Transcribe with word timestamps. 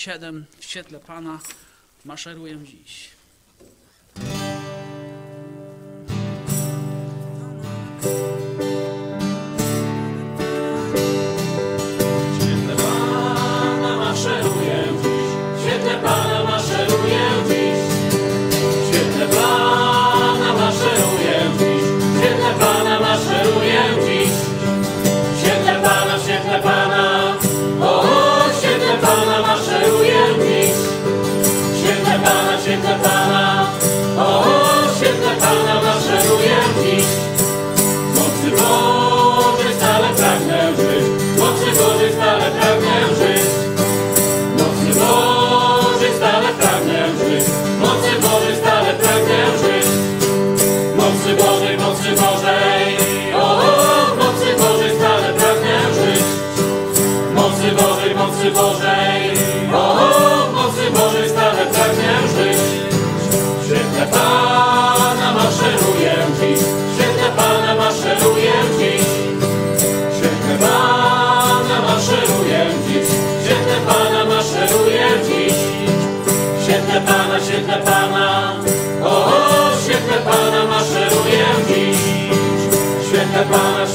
Chatham, 0.00 0.46
Shetland, 0.60 1.04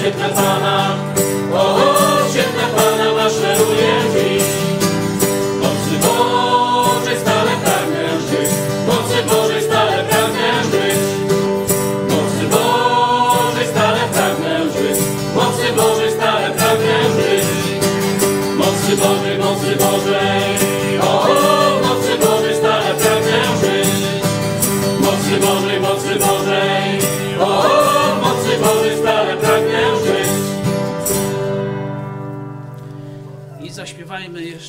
Sitna 0.06 0.30
Sana 0.36 0.75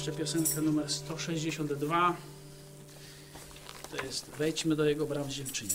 jeszcze 0.06 0.20
piosenkę 0.20 0.62
numer 0.62 0.90
162. 0.90 2.16
To 3.90 4.06
jest 4.06 4.30
Wejdźmy 4.38 4.76
do 4.76 4.84
jego 4.84 5.06
bram 5.06 5.30
z 5.30 5.34
dziewczynie. 5.34 5.74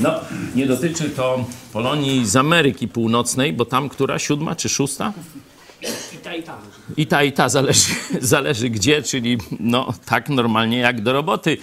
No, 0.00 0.20
nie 0.54 0.66
dotyczy 0.66 1.10
to 1.10 1.44
Polonii 1.72 2.26
z 2.26 2.36
Ameryki 2.36 2.88
Północnej, 2.88 3.52
bo 3.52 3.64
tam 3.64 3.88
która? 3.88 4.18
Siódma 4.18 4.56
czy 4.56 4.68
szósta? 4.68 5.12
I 6.14 6.18
ta, 6.18 6.34
i 6.34 6.42
ta. 6.42 6.58
I 6.96 7.06
ta, 7.06 7.22
i 7.22 7.32
ta, 7.32 7.48
zależy, 7.48 7.94
zależy 8.20 8.70
gdzie, 8.70 9.02
czyli 9.02 9.38
no, 9.60 9.92
tak 10.06 10.28
normalnie 10.28 10.78
jak 10.78 11.00
do 11.00 11.12
roboty, 11.12 11.58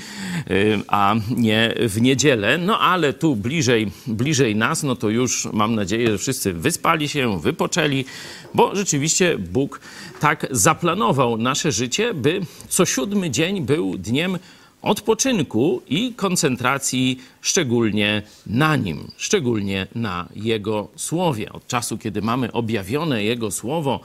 y, 0.51 0.80
a 0.88 1.15
nie 1.38 1.74
w 1.80 2.01
niedzielę. 2.01 2.57
No 2.57 2.80
ale 2.80 3.13
tu 3.13 3.36
bliżej, 3.36 3.92
bliżej 4.07 4.56
nas, 4.56 4.83
no 4.83 4.95
to 4.95 5.09
już 5.09 5.48
mam 5.54 5.75
nadzieję, 5.75 6.12
że 6.12 6.18
wszyscy 6.18 6.54
wyspali 6.54 7.09
się, 7.09 7.39
wypoczęli, 7.39 8.06
bo 8.54 8.75
rzeczywiście 8.75 9.38
Bóg 9.38 9.80
tak 10.19 10.48
zaplanował 10.51 11.38
nasze 11.38 11.71
życie, 11.71 12.13
by 12.13 12.42
co 12.69 12.86
siódmy 12.86 13.31
dzień 13.31 13.62
był 13.62 13.98
dniem 13.98 14.38
odpoczynku 14.83 15.81
i 15.88 16.13
koncentracji 16.13 17.19
szczególnie 17.41 18.21
na 18.47 18.75
nim, 18.75 19.12
szczególnie 19.18 19.88
na 19.95 20.27
Jego 20.35 20.88
Słowie. 20.95 21.53
Od 21.53 21.68
czasu, 21.68 21.97
kiedy 21.97 22.21
mamy 22.21 22.51
objawione 22.51 23.24
Jego 23.24 23.51
Słowo, 23.51 24.00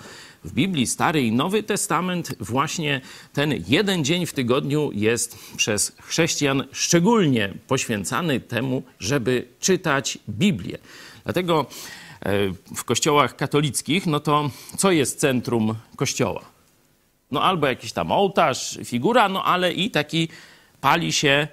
w 0.45 0.53
Biblii 0.53 0.87
Stary 0.87 1.23
i 1.23 1.33
Nowy 1.33 1.63
Testament 1.63 2.35
właśnie 2.41 3.01
ten 3.33 3.65
jeden 3.69 4.05
dzień 4.05 4.27
w 4.27 4.33
tygodniu 4.33 4.91
jest 4.95 5.39
przez 5.57 5.97
chrześcijan 6.03 6.65
szczególnie 6.73 7.55
poświęcany 7.67 8.41
temu, 8.41 8.83
żeby 8.99 9.49
czytać 9.61 10.19
Biblię. 10.29 10.79
Dlatego 11.25 11.67
e, 12.23 12.33
w 12.77 12.85
kościołach 12.85 13.37
katolickich, 13.37 14.07
no 14.07 14.21
to 14.21 14.51
co 14.77 14.91
jest 14.91 15.21
centrum 15.21 15.75
kościoła? 15.97 16.41
No 17.31 17.43
albo 17.43 17.67
jakiś 17.67 17.93
tam 17.93 18.13
ołtarz, 18.13 18.79
figura, 18.85 19.29
no 19.29 19.45
ale 19.45 19.73
i 19.73 19.91
taki 19.91 20.29
pali 20.81 21.13
się 21.13 21.49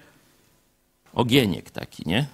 ogieniek 1.14 1.72
taki, 1.72 2.04
nie? 2.06 2.26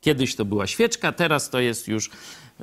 Kiedyś 0.00 0.36
to 0.36 0.44
była 0.44 0.66
świeczka, 0.66 1.12
teraz 1.12 1.50
to 1.50 1.60
jest 1.60 1.88
już 1.88 2.10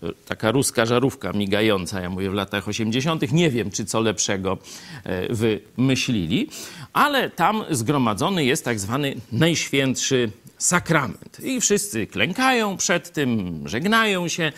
e, 0.03 0.07
taka 0.25 0.51
ruska 0.51 0.85
żarówka 0.85 1.33
migająca, 1.33 2.01
ja 2.01 2.09
mówię 2.09 2.29
w 2.29 2.33
latach 2.33 2.67
80. 2.67 3.31
Nie 3.31 3.49
wiem, 3.49 3.71
czy 3.71 3.85
co 3.85 3.99
lepszego 3.99 4.57
e, 5.03 5.33
wymyślili, 5.33 6.49
ale 6.93 7.29
tam 7.29 7.63
zgromadzony 7.69 8.45
jest 8.45 8.65
tak 8.65 8.79
zwany 8.79 9.15
najświętszy 9.31 10.31
sakrament. 10.57 11.39
I 11.43 11.61
wszyscy 11.61 12.07
klękają 12.07 12.77
przed 12.77 13.13
tym, 13.13 13.61
żegnają 13.65 14.27
się 14.27 14.51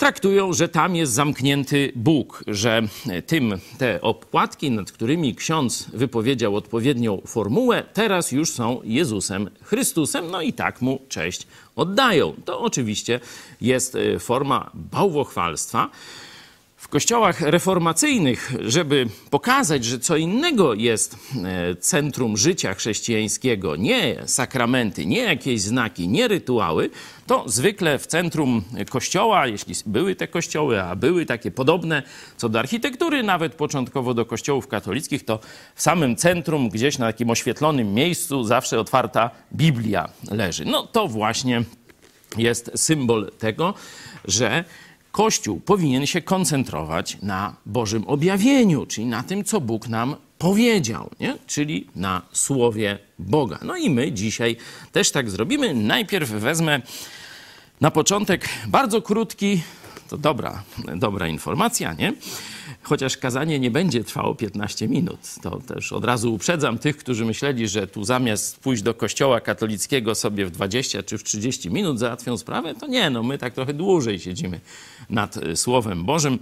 traktują, 0.00 0.52
że 0.52 0.68
tam 0.68 0.96
jest 0.96 1.12
zamknięty 1.12 1.92
Bóg, 1.96 2.44
że 2.46 2.82
tym 3.26 3.58
te 3.78 4.00
opłatki, 4.00 4.70
nad 4.70 4.92
którymi 4.92 5.34
ksiądz 5.34 5.90
wypowiedział 5.92 6.56
odpowiednią 6.56 7.22
formułę, 7.26 7.84
teraz 7.94 8.32
już 8.32 8.50
są 8.52 8.80
Jezusem 8.84 9.50
Chrystusem, 9.62 10.30
no 10.30 10.42
i 10.42 10.52
tak 10.52 10.82
mu 10.82 11.00
cześć 11.08 11.46
oddają. 11.76 12.34
To 12.44 12.60
oczywiście 12.60 13.20
jest 13.60 13.94
e, 13.94 14.18
forma 14.18 14.70
bałwochwalstwa 14.74 15.90
kościołach 16.88 17.40
reformacyjnych, 17.40 18.52
żeby 18.60 19.06
pokazać, 19.30 19.84
że 19.84 19.98
co 19.98 20.16
innego 20.16 20.74
jest 20.74 21.16
e, 21.44 21.74
centrum 21.74 22.36
życia 22.36 22.74
chrześcijańskiego, 22.74 23.76
nie 23.76 24.22
sakramenty, 24.26 25.06
nie 25.06 25.18
jakieś 25.18 25.60
znaki, 25.60 26.08
nie 26.08 26.28
rytuały, 26.28 26.90
to 27.26 27.44
zwykle 27.46 27.98
w 27.98 28.06
centrum 28.06 28.62
kościoła, 28.90 29.46
jeśli 29.46 29.74
były 29.86 30.14
te 30.14 30.28
kościoły, 30.28 30.82
a 30.82 30.96
były 30.96 31.26
takie 31.26 31.50
podobne 31.50 32.02
co 32.36 32.48
do 32.48 32.58
architektury, 32.58 33.22
nawet 33.22 33.54
początkowo 33.54 34.14
do 34.14 34.26
kościołów 34.26 34.68
katolickich, 34.68 35.24
to 35.24 35.38
w 35.74 35.82
samym 35.82 36.16
centrum, 36.16 36.68
gdzieś 36.68 36.98
na 36.98 37.06
takim 37.06 37.30
oświetlonym 37.30 37.94
miejscu, 37.94 38.44
zawsze 38.44 38.80
otwarta 38.80 39.30
Biblia 39.52 40.08
leży. 40.30 40.64
No 40.64 40.86
to 40.86 41.08
właśnie 41.08 41.64
jest 42.36 42.70
symbol 42.74 43.30
tego, 43.38 43.74
że 44.24 44.64
Kościół 45.12 45.60
powinien 45.60 46.06
się 46.06 46.22
koncentrować 46.22 47.18
na 47.22 47.56
Bożym 47.66 48.08
objawieniu, 48.08 48.86
czyli 48.86 49.06
na 49.06 49.22
tym, 49.22 49.44
co 49.44 49.60
Bóg 49.60 49.88
nam 49.88 50.16
powiedział, 50.38 51.10
nie? 51.20 51.38
czyli 51.46 51.86
na 51.96 52.22
Słowie 52.32 52.98
Boga. 53.18 53.58
No 53.62 53.76
i 53.76 53.90
my 53.90 54.12
dzisiaj 54.12 54.56
też 54.92 55.10
tak 55.10 55.30
zrobimy. 55.30 55.74
Najpierw 55.74 56.30
wezmę 56.30 56.80
na 57.80 57.90
początek 57.90 58.48
bardzo 58.66 59.02
krótki, 59.02 59.62
to 60.08 60.18
dobra, 60.18 60.62
dobra 60.96 61.28
informacja, 61.28 61.92
nie? 61.92 62.12
Chociaż 62.82 63.16
kazanie 63.16 63.58
nie 63.58 63.70
będzie 63.70 64.04
trwało 64.04 64.34
15 64.34 64.88
minut. 64.88 65.20
To 65.42 65.60
też 65.60 65.92
od 65.92 66.04
razu 66.04 66.34
uprzedzam 66.34 66.78
tych, 66.78 66.96
którzy 66.96 67.24
myśleli, 67.24 67.68
że 67.68 67.86
tu 67.86 68.04
zamiast 68.04 68.60
pójść 68.60 68.82
do 68.82 68.94
kościoła 68.94 69.40
katolickiego 69.40 70.14
sobie 70.14 70.46
w 70.46 70.50
20 70.50 71.02
czy 71.02 71.18
w 71.18 71.24
30 71.24 71.70
minut 71.70 71.98
załatwią 71.98 72.36
sprawę, 72.36 72.74
to 72.74 72.86
nie, 72.86 73.10
no 73.10 73.22
my 73.22 73.38
tak 73.38 73.54
trochę 73.54 73.74
dłużej 73.74 74.18
siedzimy 74.18 74.60
nad 75.10 75.36
e, 75.36 75.56
Słowem 75.56 76.04
Bożym. 76.04 76.38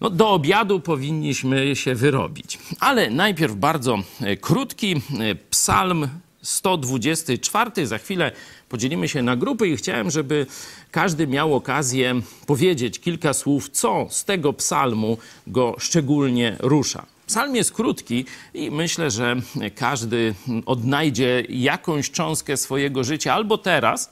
No, 0.00 0.10
do 0.10 0.30
obiadu 0.30 0.80
powinniśmy 0.80 1.76
się 1.76 1.94
wyrobić. 1.94 2.58
Ale 2.80 3.10
najpierw 3.10 3.54
bardzo 3.54 3.98
e, 4.20 4.36
krótki 4.36 4.94
e, 4.94 5.34
psalm 5.34 6.08
124. 6.46 7.86
Za 7.86 7.98
chwilę 7.98 8.32
podzielimy 8.68 9.08
się 9.08 9.22
na 9.22 9.36
grupy 9.36 9.68
i 9.68 9.76
chciałem, 9.76 10.10
żeby 10.10 10.46
każdy 10.90 11.26
miał 11.26 11.54
okazję 11.54 12.20
powiedzieć 12.46 13.00
kilka 13.00 13.34
słów, 13.34 13.70
co 13.70 14.06
z 14.10 14.24
tego 14.24 14.52
psalmu 14.52 15.18
go 15.46 15.76
szczególnie 15.78 16.56
rusza. 16.58 17.06
Psalm 17.26 17.56
jest 17.56 17.72
krótki 17.72 18.24
i 18.54 18.70
myślę, 18.70 19.10
że 19.10 19.36
każdy 19.74 20.34
odnajdzie 20.66 21.42
jakąś 21.48 22.10
cząstkę 22.10 22.56
swojego 22.56 23.04
życia 23.04 23.34
albo 23.34 23.58
teraz, 23.58 24.10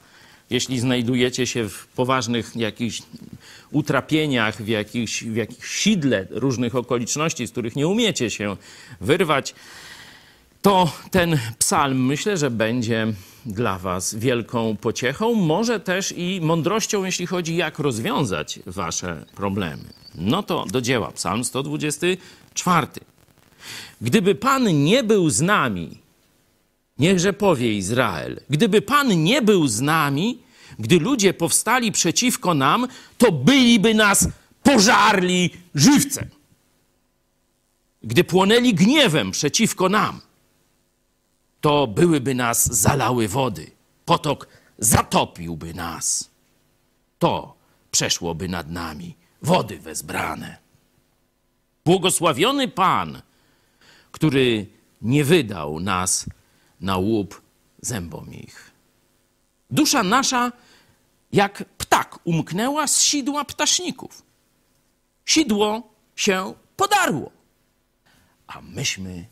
jeśli 0.51 0.81
znajdujecie 0.81 1.47
się 1.47 1.69
w 1.69 1.87
poważnych 1.87 2.57
jakichś 2.57 3.03
utrapieniach, 3.71 4.63
w 4.63 4.69
jakichś, 4.69 5.25
w 5.25 5.37
jakichś 5.37 5.69
sidle 5.69 6.27
różnych 6.31 6.75
okoliczności, 6.75 7.47
z 7.47 7.51
których 7.51 7.77
nie 7.77 7.89
umiecie 7.89 8.31
się 8.31 8.57
wyrwać, 9.01 9.55
to 10.65 10.93
ten 11.11 11.39
psalm 11.59 12.07
myślę, 12.07 12.37
że 12.37 12.51
będzie 12.51 13.07
dla 13.47 13.79
Was 13.79 14.15
wielką 14.15 14.77
pociechą, 14.77 15.35
może 15.35 15.81
też 15.81 16.15
i 16.17 16.41
mądrością, 16.43 17.05
jeśli 17.05 17.27
chodzi 17.27 17.57
jak 17.57 17.79
rozwiązać 17.79 18.61
Wasze 18.67 19.27
problemy. 19.35 19.85
No 20.15 20.43
to 20.43 20.65
do 20.71 20.81
dzieła, 20.81 21.13
psalm 21.13 21.45
124. 21.45 22.87
Gdyby 24.01 24.35
Pan 24.35 24.85
nie 24.85 25.03
był 25.03 25.31
z 25.31 25.41
nami, 25.41 25.99
niechże 26.99 27.33
powie 27.33 27.75
Izrael, 27.75 28.41
gdyby 28.51 28.83
Pan 28.83 29.23
nie 29.25 29.43
był 29.43 29.67
z 29.67 29.81
nami, 29.81 30.39
gdy 30.79 31.01
ludzie 31.01 31.35
powstali 31.35 31.93
przeciwko 31.93 32.55
nam, 32.55 32.89
to 33.19 33.33
byliby 33.33 33.95
nas 33.95 34.29
pożarli 34.63 35.51
żywcem. 35.75 36.29
Gdy 38.03 38.25
płonęli 38.25 38.75
gniewem 38.75 39.31
przeciwko 39.31 39.89
nam, 39.89 40.21
to 41.65 41.87
byłyby 41.87 42.35
nas 42.35 42.67
zalały 42.81 43.29
wody. 43.29 43.71
Potok 44.05 44.49
zatopiłby 44.79 45.75
nas. 45.75 46.31
To 47.19 47.55
przeszłoby 47.91 48.49
nad 48.49 48.71
nami 48.71 49.17
wody 49.43 49.79
wezbrane. 49.79 50.59
Błogosławiony 51.85 52.69
Pan, 52.69 53.23
który 54.13 54.67
nie 55.03 55.25
wydał 55.25 55.81
nas 55.81 56.27
na 56.81 56.97
łup 56.97 57.43
zębom 57.81 58.35
ich. 58.35 58.71
Dusza 59.71 60.03
nasza 60.03 60.53
jak 61.33 61.65
ptak 61.79 62.19
umknęła 62.25 62.87
z 62.87 63.01
sidła 63.03 63.45
ptaszników. 63.45 64.23
Sidło 65.27 65.83
się 66.17 66.55
podarło, 66.77 67.31
a 68.47 68.61
myśmy 68.61 69.27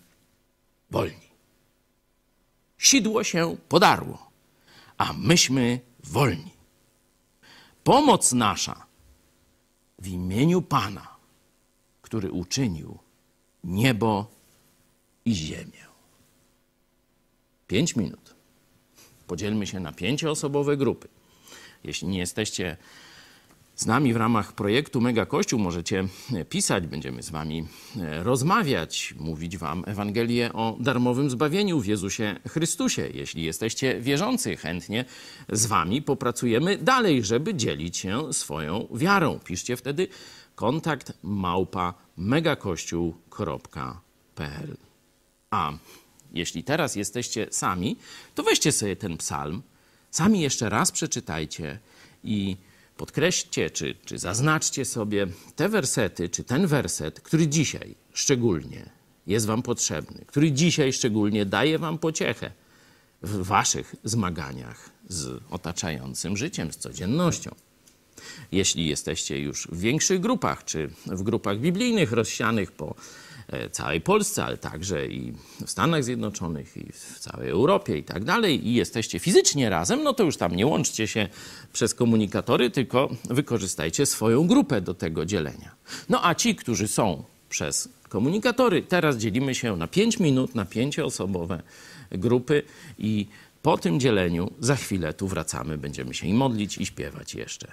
wolni 0.90 1.21
sidło 2.82 3.24
się 3.24 3.56
podarło, 3.68 4.30
a 4.98 5.12
myśmy 5.12 5.80
wolni. 6.04 6.52
Pomoc 7.84 8.32
nasza 8.32 8.86
w 9.98 10.08
imieniu 10.08 10.62
Pana, 10.62 11.08
który 12.02 12.32
uczynił 12.32 12.98
niebo 13.64 14.30
i 15.24 15.34
ziemię. 15.34 15.86
Pięć 17.66 17.96
minut. 17.96 18.34
Podzielmy 19.26 19.66
się 19.66 19.80
na 19.80 19.92
pięcioosobowe 19.92 20.76
grupy. 20.76 21.08
Jeśli 21.84 22.08
nie 22.08 22.18
jesteście 22.18 22.76
z 23.76 23.86
nami 23.86 24.12
w 24.12 24.16
ramach 24.16 24.52
projektu 24.52 25.00
Mega 25.00 25.26
Kościół 25.26 25.60
możecie 25.60 26.04
pisać, 26.48 26.86
będziemy 26.86 27.22
z 27.22 27.30
wami 27.30 27.66
e, 27.96 28.22
rozmawiać, 28.22 29.14
mówić 29.18 29.58
wam 29.58 29.84
Ewangelię 29.86 30.52
o 30.52 30.76
darmowym 30.80 31.30
zbawieniu 31.30 31.80
w 31.80 31.86
Jezusie 31.86 32.36
Chrystusie. 32.48 33.08
Jeśli 33.14 33.42
jesteście 33.42 34.00
wierzący, 34.00 34.56
chętnie 34.56 35.04
z 35.48 35.66
wami 35.66 36.02
popracujemy 36.02 36.78
dalej, 36.78 37.24
żeby 37.24 37.54
dzielić 37.54 37.96
się 37.96 38.32
swoją 38.32 38.88
wiarą. 38.94 39.38
Piszcie 39.44 39.76
wtedy 39.76 40.08
kontakt 40.54 41.12
małpa 41.22 41.94
megakościół.pl 42.16 44.76
A 45.50 45.72
jeśli 46.32 46.64
teraz 46.64 46.96
jesteście 46.96 47.46
sami, 47.50 47.96
to 48.34 48.42
weźcie 48.42 48.72
sobie 48.72 48.96
ten 48.96 49.16
psalm, 49.16 49.62
sami 50.10 50.40
jeszcze 50.40 50.68
raz 50.68 50.92
przeczytajcie 50.92 51.78
i 52.24 52.56
podkreślcie 53.02 53.70
czy, 53.70 53.94
czy 54.04 54.18
zaznaczcie 54.18 54.84
sobie 54.84 55.26
te 55.56 55.68
wersety, 55.68 56.28
czy 56.28 56.44
ten 56.44 56.66
werset, 56.66 57.20
który 57.20 57.48
dzisiaj 57.48 57.94
szczególnie 58.12 58.90
jest 59.26 59.46
Wam 59.46 59.62
potrzebny, 59.62 60.24
który 60.26 60.52
dzisiaj 60.52 60.92
szczególnie 60.92 61.46
daje 61.46 61.78
Wam 61.78 61.98
pociechę 61.98 62.50
w 63.22 63.42
Waszych 63.46 63.94
zmaganiach 64.04 64.90
z 65.08 65.42
otaczającym 65.50 66.36
życiem, 66.36 66.72
z 66.72 66.76
codziennością. 66.76 67.54
Jeśli 68.52 68.86
jesteście 68.88 69.38
już 69.38 69.68
w 69.72 69.80
większych 69.80 70.20
grupach, 70.20 70.64
czy 70.64 70.90
w 71.06 71.22
grupach 71.22 71.58
biblijnych 71.58 72.12
rozsianych 72.12 72.72
po 72.72 72.94
całej 73.70 74.00
Polsce, 74.00 74.44
ale 74.44 74.56
także 74.56 75.06
i 75.06 75.32
w 75.66 75.70
Stanach 75.70 76.04
Zjednoczonych, 76.04 76.76
i 76.76 76.92
w 76.92 77.18
całej 77.18 77.50
Europie 77.50 77.98
i 77.98 78.04
tak 78.04 78.24
dalej, 78.24 78.68
i 78.68 78.74
jesteście 78.74 79.18
fizycznie 79.18 79.70
razem, 79.70 80.02
no 80.02 80.12
to 80.12 80.24
już 80.24 80.36
tam 80.36 80.56
nie 80.56 80.66
łączcie 80.66 81.06
się 81.06 81.28
przez 81.72 81.94
komunikatory, 81.94 82.70
tylko 82.70 83.10
wykorzystajcie 83.30 84.06
swoją 84.06 84.46
grupę 84.46 84.80
do 84.80 84.94
tego 84.94 85.26
dzielenia. 85.26 85.74
No 86.08 86.26
a 86.26 86.34
ci, 86.34 86.56
którzy 86.56 86.88
są 86.88 87.24
przez 87.48 87.88
komunikatory, 88.08 88.82
teraz 88.82 89.16
dzielimy 89.16 89.54
się 89.54 89.76
na 89.76 89.86
5 89.86 90.20
minut, 90.20 90.54
na 90.54 90.64
pięcioosobowe 90.64 91.62
grupy 92.10 92.62
i 92.98 93.26
po 93.62 93.78
tym 93.78 94.00
dzieleniu 94.00 94.50
za 94.60 94.76
chwilę 94.76 95.14
tu 95.14 95.28
wracamy, 95.28 95.78
będziemy 95.78 96.14
się 96.14 96.26
i 96.26 96.34
modlić 96.34 96.78
i 96.78 96.86
śpiewać 96.86 97.34
jeszcze. 97.34 97.68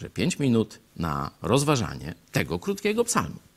że 0.00 0.10
5 0.10 0.38
minut 0.38 0.78
na 0.96 1.30
rozważanie 1.42 2.14
tego 2.32 2.58
krótkiego 2.58 3.04
psalmu. 3.04 3.51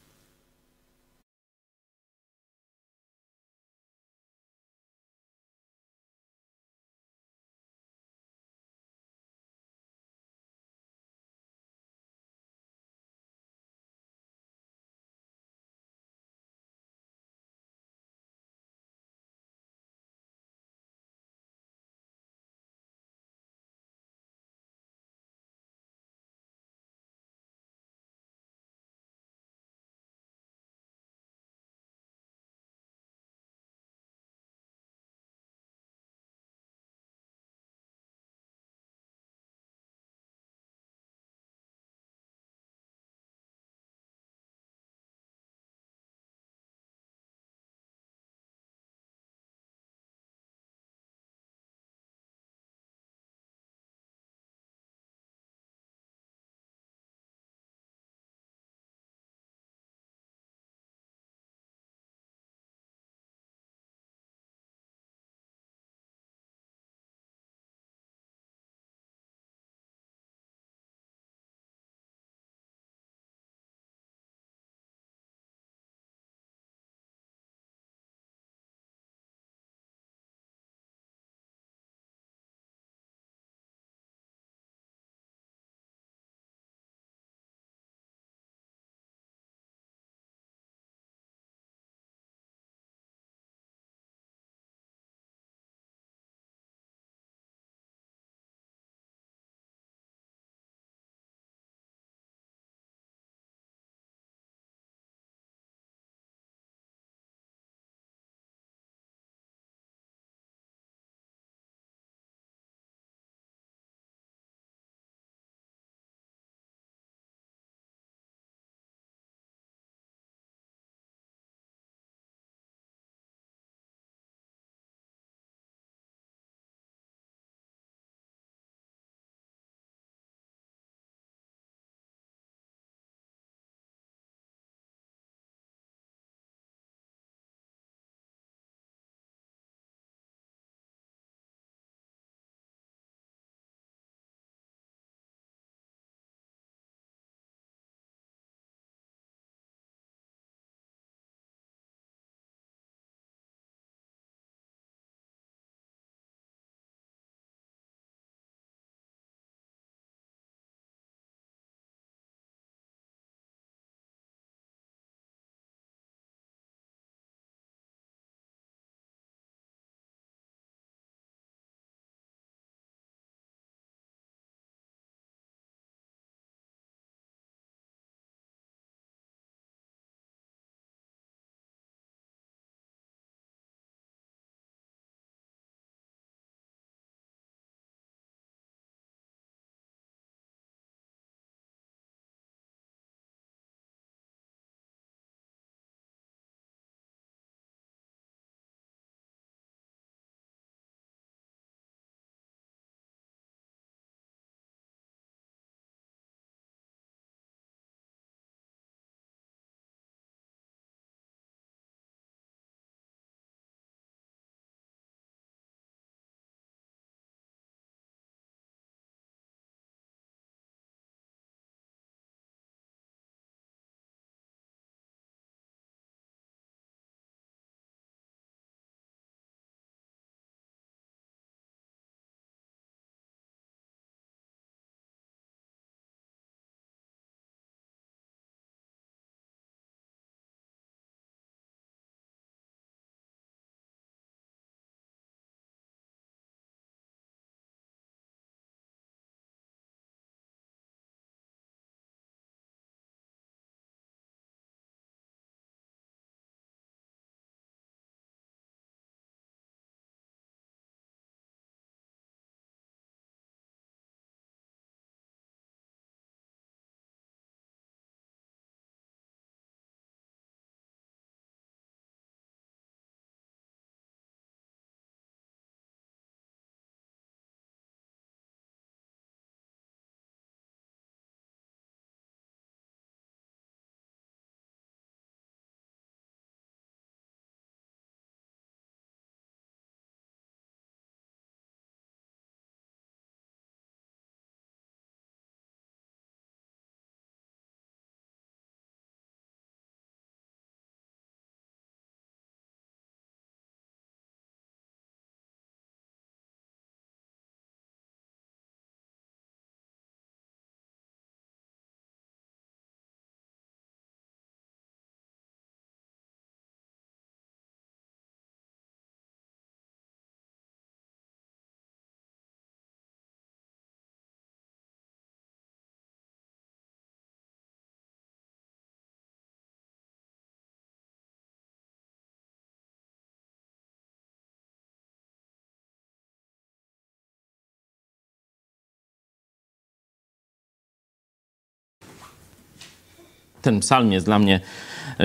Ten 343.65 343.79
psalm 343.79 344.11
jest 344.11 344.25
dla 344.25 344.39
mnie 344.39 344.59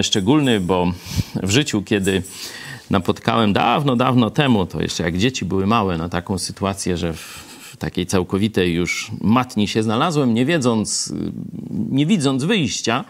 szczególny, 0.03 0.61
bo 0.61 0.92
w 1.42 1.50
życiu, 1.50 1.83
kiedy 1.83 2.22
napotkałem 2.90 3.53
dawno, 3.53 3.96
dawno 3.96 4.31
temu, 4.31 4.66
to 4.66 4.83
jeszcze 4.83 5.03
jak 5.03 5.18
dzieci 5.18 5.44
były 5.44 5.66
małe, 5.66 5.98
na 5.98 6.09
taką 6.09 6.38
sytuację, 6.38 6.96
że 6.96 7.12
w 7.12 7.76
takiej 7.79 8.07
całkowitej 8.07 8.74
już 8.74 9.11
matni 9.20 9.68
się 9.68 9.83
znalazłem, 9.83 10.35
nie 10.35 10.46
wiedząc, 10.46 11.12
nie 11.70 12.07
widząc 12.07 12.44
wyjścia, 12.44 13.05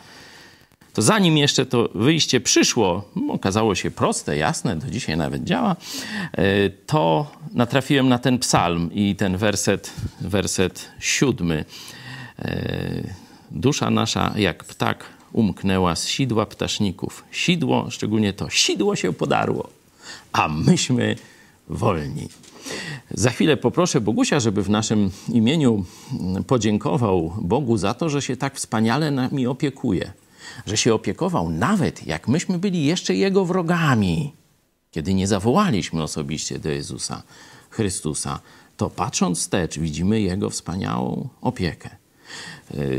to 0.93 1.03
zanim 1.03 1.37
jeszcze 1.37 1.67
to 1.67 1.89
wyjście 1.95 2.41
przyszło, 2.41 3.11
okazało 3.29 3.75
się 3.75 3.91
proste, 3.91 4.37
jasne, 4.37 4.77
do 4.77 4.91
dzisiaj 4.91 5.17
nawet 5.17 5.45
działa, 5.45 5.77
e, 6.33 6.71
to 6.71 7.31
natrafiłem 7.55 8.09
na 8.09 8.19
ten 8.19 8.39
psalm 8.39 8.91
i 8.93 9.17
ten 9.17 9.37
werset, 9.37 9.93
werset 10.21 10.91
siódmy. 11.01 11.65
E, 12.39 13.31
Dusza 13.51 13.91
nasza 13.91 14.33
jak 14.37 14.65
ptak 14.65 15.20
umknęła 15.33 15.97
z 15.97 16.07
sidła 16.07 16.47
ptaszników. 16.47 17.25
Sidło, 17.31 17.91
szczególnie 17.91 18.33
to 18.33 18.51
sidło 18.51 18.97
się 18.97 19.13
podarło, 19.13 19.69
a 20.33 20.49
myśmy 20.49 21.17
wolni. 21.69 22.29
Za 23.11 23.31
chwilę 23.31 23.57
poproszę 23.57 24.01
Bogusia, 24.01 24.41
żeby 24.41 24.63
w 24.63 24.71
naszym 24.71 25.11
imieniu 25.29 25.85
podziękował 26.47 27.33
Bogu 27.41 27.77
za 27.77 27.95
to, 27.95 28.09
że 28.09 28.23
się 28.23 28.37
tak 28.37 28.57
wspaniale 28.57 29.11
nami 29.11 29.47
opiekuje. 29.47 30.13
Że 30.67 30.77
się 30.77 30.95
opiekował 30.95 31.51
nawet 31.51 32.07
jak 32.07 32.29
myśmy 32.29 32.59
byli 32.59 32.85
jeszcze 32.85 33.15
Jego 33.15 33.45
wrogami. 33.45 34.33
Kiedy 34.91 35.15
nie 35.15 35.27
zawołaliśmy 35.27 36.03
osobiście 36.03 36.59
do 36.59 36.69
Jezusa 36.69 37.23
Chrystusa, 37.71 38.41
to 38.77 38.91
patrząc 38.91 39.39
wstecz 39.39 39.79
widzimy 39.79 40.21
Jego 40.21 40.51
wspaniałą 40.51 41.29
opiekę. 41.41 42.00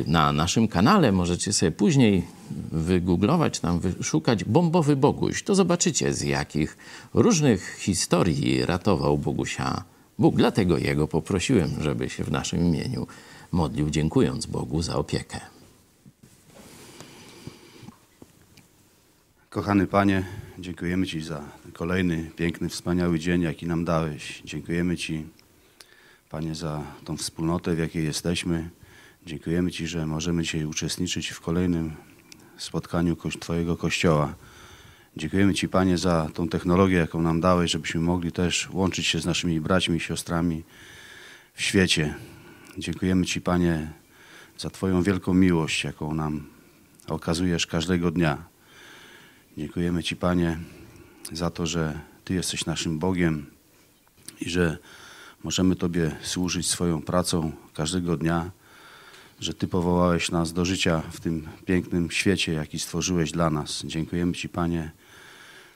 Na 0.08 0.32
naszym 0.32 0.68
kanale 0.68 1.12
możecie 1.12 1.54
sobie 1.54 1.72
później 1.72 2.26
wygooglować, 2.72 3.60
tam 3.60 3.80
wyszukać 3.80 4.44
Bombowy 4.44 4.96
Boguś. 4.96 5.44
To 5.44 5.56
zobaczycie, 5.56 6.14
z 6.14 6.22
jakich 6.22 6.78
różnych 7.14 7.78
historii 7.80 8.66
ratował 8.66 9.18
Bogusia 9.18 9.84
Bóg. 10.20 10.36
Dlatego 10.36 10.78
Jego 10.78 11.08
poprosiłem, 11.08 11.70
żeby 11.82 12.10
się 12.10 12.24
w 12.24 12.32
naszym 12.32 12.66
imieniu 12.66 13.08
modlił, 13.52 13.90
dziękując 13.90 14.46
Bogu 14.46 14.82
za 14.82 14.96
opiekę. 14.96 15.40
Kochany 19.50 19.88
Panie, 19.88 20.24
dziękujemy 20.60 21.08
Ci 21.08 21.22
za 21.22 21.42
kolejny 21.74 22.32
piękny, 22.36 22.70
wspaniały 22.70 23.20
dzień, 23.20 23.42
jaki 23.42 23.68
nam 23.68 23.86
dałeś. 23.86 24.42
Dziękujemy 24.46 24.98
Ci, 24.98 25.26
Panie, 26.30 26.56
za 26.56 26.84
tą 27.06 27.18
wspólnotę, 27.18 27.76
w 27.76 27.80
jakiej 27.80 28.06
jesteśmy. 28.06 28.70
Dziękujemy 29.26 29.72
Ci, 29.72 29.88
że 29.88 30.06
możemy 30.06 30.44
dzisiaj 30.44 30.66
uczestniczyć 30.66 31.30
w 31.30 31.42
kolejnym 31.42 31.96
spotkaniu 32.58 33.16
Twojego 33.40 33.78
Kościoła. 33.78 34.36
Dziękujemy 35.18 35.54
Ci, 35.54 35.70
Panie, 35.70 35.98
za 35.98 36.30
tą 36.34 36.50
technologię, 36.50 36.98
jaką 36.98 37.22
nam 37.22 37.42
dałeś, 37.42 37.72
żebyśmy 37.72 38.02
mogli 38.02 38.32
też 38.32 38.70
łączyć 38.72 39.08
się 39.08 39.20
z 39.20 39.26
naszymi 39.26 39.62
braćmi 39.62 39.98
i 39.98 40.00
siostrami 40.00 40.64
w 41.54 41.62
świecie. 41.62 42.16
Dziękujemy 42.78 43.26
Ci, 43.26 43.42
Panie, 43.42 43.92
za 44.58 44.70
Twoją 44.70 45.04
wielką 45.04 45.34
miłość, 45.34 45.84
jaką 45.84 46.14
nam 46.14 46.48
okazujesz 47.08 47.68
każdego 47.68 48.12
dnia. 48.12 48.44
Dziękujemy 49.58 50.04
Ci, 50.04 50.16
Panie, 50.16 50.58
za 51.32 51.50
to, 51.50 51.66
że 51.66 52.00
Ty 52.24 52.34
jesteś 52.34 52.66
naszym 52.66 53.00
Bogiem 53.00 53.46
i 54.40 54.50
że 54.50 54.78
możemy 55.44 55.76
Tobie 55.76 56.12
służyć 56.22 56.68
swoją 56.68 57.02
pracą 57.02 57.52
każdego 57.74 58.18
dnia, 58.18 58.52
że 59.42 59.54
Ty 59.54 59.68
powołałeś 59.68 60.32
nas 60.32 60.54
do 60.54 60.66
życia 60.66 61.02
w 61.12 61.20
tym 61.20 61.48
pięknym 61.66 62.12
świecie, 62.12 62.54
jaki 62.54 62.80
stworzyłeś 62.80 63.32
dla 63.32 63.50
nas. 63.50 63.84
Dziękujemy 63.86 64.34
Ci, 64.34 64.50
Panie, 64.50 64.92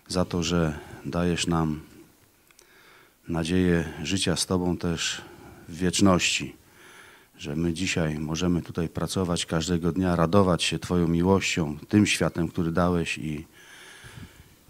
za 0.08 0.26
to, 0.26 0.44
że 0.44 0.80
dajesz 1.06 1.48
nam 1.48 1.82
nadzieję 3.28 3.94
życia 4.04 4.36
z 4.36 4.46
Tobą 4.46 4.78
też 4.78 5.22
w 5.70 5.78
wieczności. 5.78 6.56
Że 7.38 7.56
my 7.56 7.74
dzisiaj 7.74 8.20
możemy 8.20 8.62
tutaj 8.62 8.90
pracować 8.90 9.46
każdego 9.46 9.92
dnia, 9.92 10.16
radować 10.16 10.64
się 10.64 10.80
Twoją 10.80 11.08
miłością, 11.08 11.78
tym 11.90 12.06
światem, 12.06 12.48
który 12.48 12.72
dałeś 12.72 13.18
i 13.18 13.46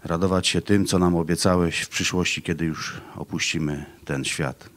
radować 0.04 0.48
się 0.48 0.62
tym, 0.62 0.86
co 0.86 0.98
nam 0.98 1.16
obiecałeś 1.16 1.80
w 1.80 1.88
przyszłości, 1.88 2.42
kiedy 2.42 2.64
już 2.64 3.00
opuścimy 3.16 3.84
ten 4.04 4.24
świat. 4.24 4.75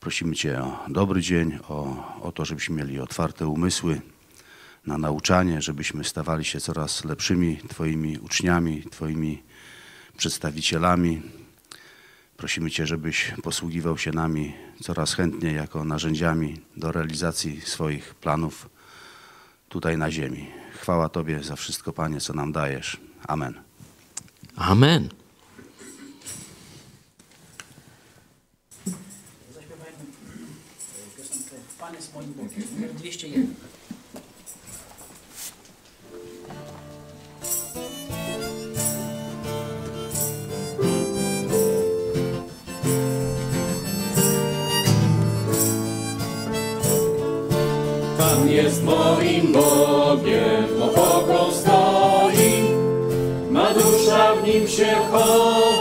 Prosimy 0.00 0.34
Cię 0.34 0.62
o 0.62 0.84
dobry 0.88 1.20
dzień, 1.20 1.58
o, 1.68 2.04
o 2.22 2.32
to, 2.32 2.44
żebyśmy 2.44 2.76
mieli 2.76 3.00
otwarte 3.00 3.46
umysły 3.46 4.00
na 4.86 4.98
nauczanie, 4.98 5.62
żebyśmy 5.62 6.04
stawali 6.04 6.44
się 6.44 6.60
coraz 6.60 7.04
lepszymi 7.04 7.58
Twoimi 7.68 8.18
uczniami, 8.18 8.82
Twoimi 8.90 9.42
przedstawicielami. 10.16 11.22
Prosimy 12.36 12.70
Cię, 12.70 12.86
żebyś 12.86 13.32
posługiwał 13.42 13.98
się 13.98 14.12
nami 14.12 14.54
coraz 14.82 15.14
chętniej 15.14 15.54
jako 15.54 15.84
narzędziami 15.84 16.60
do 16.76 16.92
realizacji 16.92 17.60
swoich 17.60 18.14
planów 18.14 18.68
tutaj 19.68 19.98
na 19.98 20.10
ziemi. 20.10 20.50
Chwała 20.80 21.08
Tobie 21.08 21.42
za 21.42 21.56
wszystko, 21.56 21.92
Panie, 21.92 22.20
co 22.20 22.32
nam 22.32 22.52
dajesz. 22.52 23.00
Amen. 23.28 23.54
Amen. 24.56 25.08
Zaśpiewajmy 29.54 30.04
e, 31.14 31.18
piosenkę 31.18 31.56
Pan 31.78 31.94
jest 31.94 32.05
moim 32.16 32.32
Bogiem, 32.32 32.64
numer 32.72 32.90
201. 32.94 33.54
Pan 48.18 48.48
jest 48.48 48.82
moim 48.82 49.52
Bogiem, 49.52 50.82
opoką 50.82 51.52
stoi. 51.52 52.76
Ma 53.50 53.74
dusza 53.74 54.34
w 54.34 54.46
nim 54.46 54.68
się 54.68 54.94
chowa, 55.12 55.75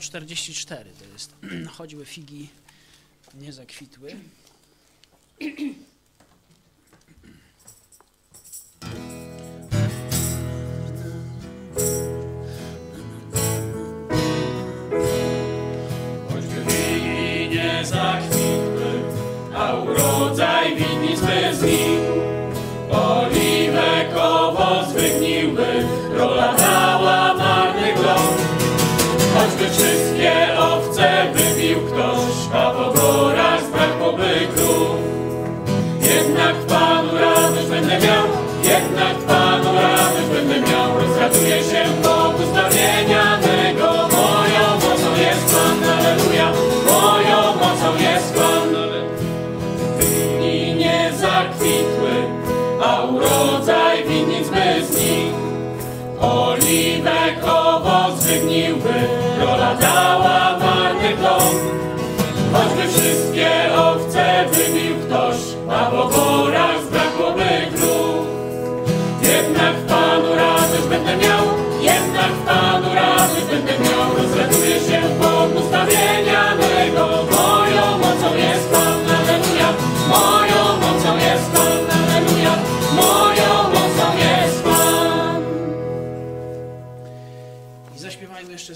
144. 0.00 0.90
To 0.98 1.04
jest 1.04 1.34
choćby 1.76 2.04
figi 2.04 2.48
nie 3.34 3.52
zakwitły. 3.52 4.16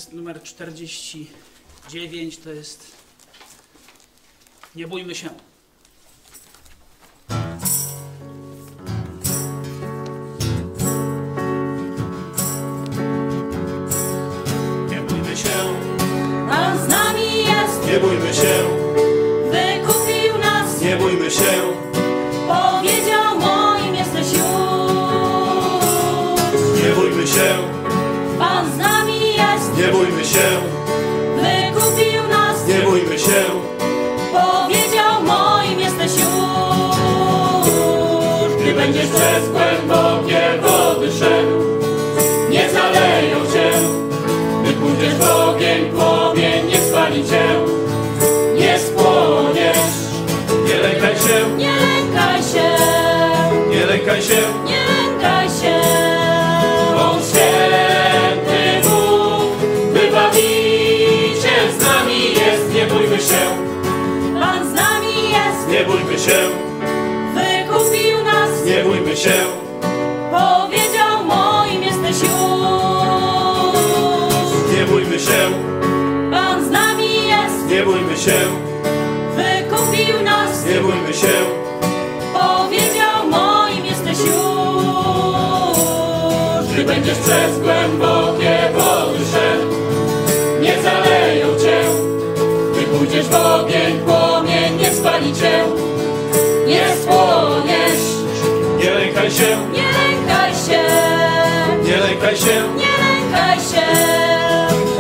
Jeszcze 0.08 0.16
numer 0.16 0.42
49. 0.42 2.38
To 2.38 2.50
jest 2.50 2.92
Nie 4.74 4.86
bójmy 4.86 5.14
się. 5.14 5.28
Nie 14.90 15.00
bójmy 15.00 15.36
się, 15.36 15.48
Pan 16.48 16.78
z 16.78 16.88
nami 16.88 17.36
jest, 17.38 17.86
nie 17.86 18.00
bójmy 18.00 18.34
się, 18.34 18.77
bójmy 66.18 66.30
się, 66.30 66.48
wykupił 67.34 68.24
nas, 68.24 68.64
nie 68.66 68.84
bójmy 68.84 69.16
się. 69.16 69.34
powiedział 70.30 71.24
moim 71.24 71.82
jesteś 71.82 72.22
już. 72.22 72.28
Nie 74.78 74.84
bójmy 74.84 75.18
się, 75.18 75.50
Pan 76.30 76.64
z 76.64 76.70
nami 76.70 77.14
jest, 77.28 77.66
nie 77.70 77.82
bójmy 77.82 78.16
się, 78.16 78.38
wykupił 79.36 80.22
nas, 80.24 80.66
nie 80.66 80.80
bójmy 80.80 81.14
się. 81.14 81.34
powiedział 82.32 83.28
moim 83.30 83.84
jesteś 83.86 84.18
już. 84.18 84.36
Gdy 86.72 86.84
będziesz 86.84 87.18
przez 87.18 87.58
głębokie 87.58 88.58
wody 88.74 89.18
szedł, 89.32 89.74
nie 90.62 90.82
zaleją 90.82 91.58
cię. 91.58 91.80
Gdy 92.72 92.82
pójdziesz 92.98 93.26
w 93.26 93.34
ogień, 93.34 93.98
lękaj 99.28 99.40
się, 99.40 99.72
Nie 99.72 99.82
lękaj 99.82 100.54
się, 100.54 100.82
nie 101.84 101.96
lękaj 101.96 102.36
się. 102.36 102.62
nie 102.76 103.04
lękaj 103.04 103.58
się. 103.60 103.86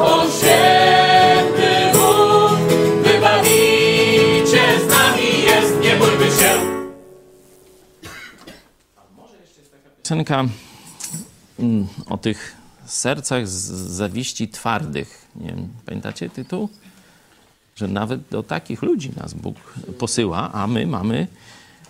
On 0.02 0.28
święty 0.30 1.92
Bóg, 1.92 2.58
wybawiciel 3.02 4.80
z 4.80 4.88
nami 4.90 5.42
jest. 5.46 5.80
Nie 5.82 5.96
bójmy 5.96 6.26
się. 6.26 6.78
Piosenka 10.02 10.44
mm, 11.58 11.86
o 12.06 12.16
tych 12.18 12.56
sercach 12.86 13.48
z 13.48 13.52
zawiści 13.96 14.48
twardych. 14.48 15.24
Nie 15.36 15.46
wiem, 15.48 15.68
pamiętacie 15.86 16.30
tytuł? 16.30 16.68
Że 17.76 17.88
nawet 17.88 18.20
do 18.30 18.42
takich 18.42 18.82
ludzi 18.82 19.10
nas 19.16 19.34
Bóg 19.34 19.56
posyła, 19.98 20.52
a 20.52 20.66
my 20.66 20.86
mamy 20.86 21.26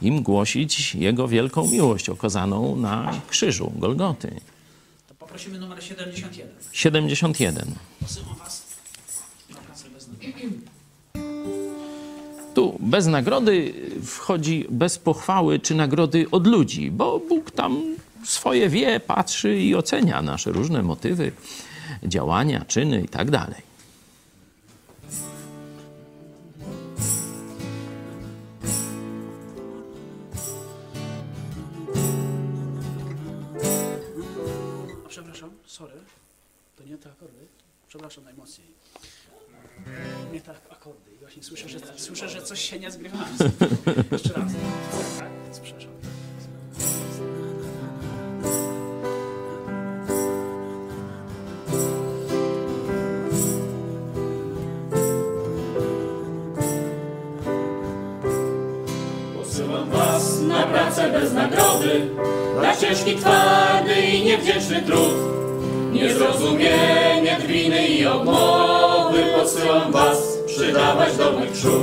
im 0.03 0.23
głosić 0.23 0.95
Jego 0.95 1.29
wielką 1.29 1.71
miłość 1.71 2.09
okazaną 2.09 2.77
na 2.77 3.21
krzyżu 3.29 3.73
Golgoty. 3.77 4.41
To 5.09 5.15
poprosimy 5.15 5.59
numer 5.59 5.83
71. 5.83 6.55
71. 6.73 7.75
Posyłam 8.01 8.37
was 8.37 8.67
na 9.51 9.57
pracę 9.57 9.85
bez 9.91 10.09
nagrody. 10.09 10.59
Tu 12.55 12.77
bez 12.81 13.07
nagrody 13.07 13.75
wchodzi 14.05 14.67
bez 14.71 14.99
pochwały 14.99 15.59
czy 15.59 15.75
nagrody 15.75 16.27
od 16.31 16.47
ludzi, 16.47 16.91
bo 16.91 17.19
Bóg 17.29 17.51
tam 17.51 17.83
swoje 18.25 18.69
wie, 18.69 19.01
patrzy 19.01 19.59
i 19.59 19.75
ocenia 19.75 20.23
nasze 20.23 20.53
różne 20.53 20.83
motywy, 20.83 21.33
działania, 22.03 22.65
czyny 22.65 23.03
i 23.03 23.09
Nie 36.89 36.99
te 36.99 37.11
akordy. 37.11 37.47
Przepraszam 37.89 38.25
najmocniej. 38.25 38.69
Nie 40.33 40.41
te 40.41 40.55
akordy. 40.71 41.15
I 41.15 41.19
właśnie 41.19 41.43
słyszę, 41.43 41.69
że, 41.69 41.79
słyszę, 41.97 42.29
że 42.29 42.43
coś 42.43 42.61
się 42.61 42.79
nie 42.79 42.91
zgrywa. 42.91 43.19
Jeszcze 44.13 44.33
raz. 44.33 44.53
Tak? 45.19 45.31
Przepraszam. 45.63 45.91
Posyłam 59.37 59.91
was 59.91 60.41
na 60.41 60.67
pracę 60.67 61.13
bez 61.13 61.33
nagrody, 61.33 62.11
na 62.63 62.77
ciężki, 62.77 63.17
twardy 63.17 64.01
i 64.01 64.25
niewdzięczny 64.25 64.83
trud. 64.83 65.38
Niezrozumienie, 65.99 67.37
drwiny 67.41 67.87
i 67.87 68.07
obmowy 68.07 69.23
posyłam 69.39 69.93
was 69.93 70.39
przydawać 70.47 71.17
do 71.17 71.33
mych 71.33 71.53
przód. 71.53 71.83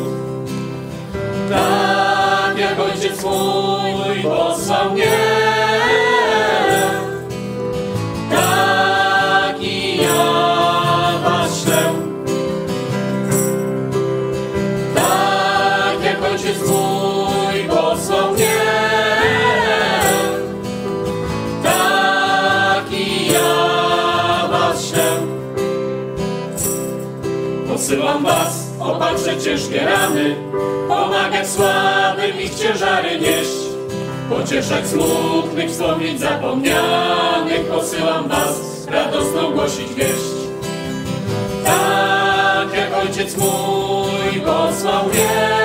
Tak 1.50 2.58
jak 2.58 2.80
ojciec 2.80 3.24
mój 3.24 4.24
posłał 4.24 4.92
mnie, 4.94 5.45
Posyłam 27.86 28.24
was 28.24 28.68
opatrzeć 28.80 29.44
ciężkie 29.44 29.80
rany, 29.80 30.36
pomagać 30.88 31.48
słabym 31.50 32.42
ich 32.42 32.56
ciężary 32.56 33.20
nieść, 33.20 33.58
pocieszać 34.30 34.88
smutnych, 34.88 35.70
wspomnieć 35.70 36.20
zapomnianych. 36.20 37.66
Posyłam 37.70 38.28
was 38.28 38.88
radosną 38.88 39.52
głosić 39.52 39.94
wieść. 39.94 40.36
Tak 41.66 42.74
jak 42.74 42.94
ojciec 43.04 43.38
mój 43.38 44.42
posłał 44.46 45.06
mnie, 45.06 45.65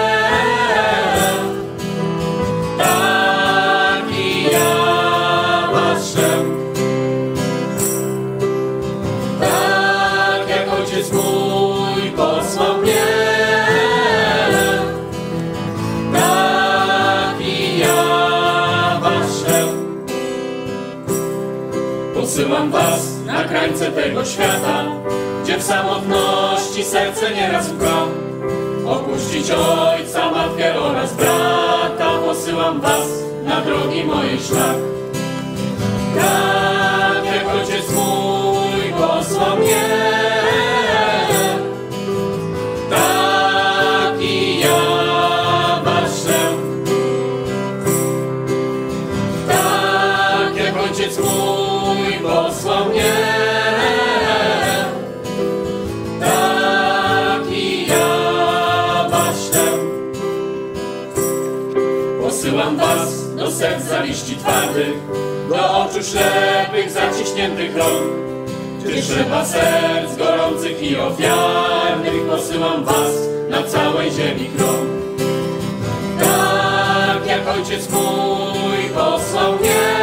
Posyłam 22.61 22.73
was 22.73 23.25
na 23.27 23.45
krańce 23.45 23.91
tego 23.91 24.25
świata, 24.25 24.85
gdzie 25.45 25.59
w 25.59 25.63
samotności 25.63 26.85
serce 26.85 27.35
nieraz 27.35 27.73
łka. 27.73 28.07
Opuścić 28.87 29.51
ojca, 29.51 30.31
matkę 30.31 30.81
oraz 30.81 31.15
brata, 31.15 32.19
posyłam 32.27 32.81
was 32.81 33.09
na 33.45 33.61
drogi 33.61 34.05
mojej 34.05 34.39
szlak. 34.41 34.77
Zawiści 64.01 64.37
twardych, 64.37 64.97
do 65.49 65.79
oczu 65.79 66.03
ślepych, 66.03 66.91
zaciśniętych 66.91 67.77
rąk. 67.77 68.03
Gdy 68.85 69.03
trzeba 69.03 69.45
serc 69.45 70.17
gorących 70.17 70.83
i 70.83 70.97
ofiarnych, 70.97 72.27
posyłam 72.31 72.85
was 72.85 73.13
na 73.51 73.63
całej 73.63 74.11
ziemi 74.13 74.51
krąg. 74.57 74.91
Tak 76.21 77.27
jak 77.27 77.49
ojciec 77.49 77.91
mój 77.91 78.89
posłał 78.95 79.53
mnie, 79.53 80.00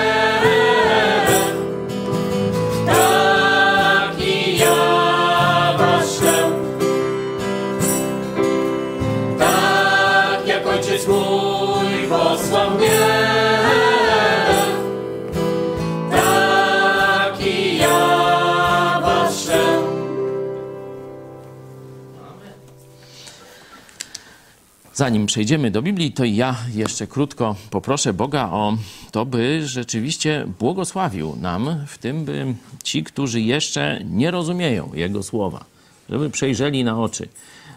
Zanim 24.97 25.25
przejdziemy 25.25 25.71
do 25.71 25.81
Biblii, 25.81 26.11
to 26.11 26.25
ja 26.25 26.55
jeszcze 26.73 27.07
krótko 27.07 27.55
poproszę 27.69 28.13
Boga 28.13 28.49
o 28.51 28.77
to, 29.11 29.25
by 29.25 29.67
rzeczywiście 29.67 30.47
błogosławił 30.59 31.35
nam 31.41 31.85
w 31.87 31.97
tym, 31.97 32.25
by 32.25 32.55
ci, 32.83 33.03
którzy 33.03 33.41
jeszcze 33.41 34.01
nie 34.05 34.31
rozumieją 34.31 34.91
Jego 34.93 35.23
słowa, 35.23 35.65
żeby 36.09 36.29
przejrzeli 36.29 36.83
na 36.83 36.99
oczy, 36.99 37.27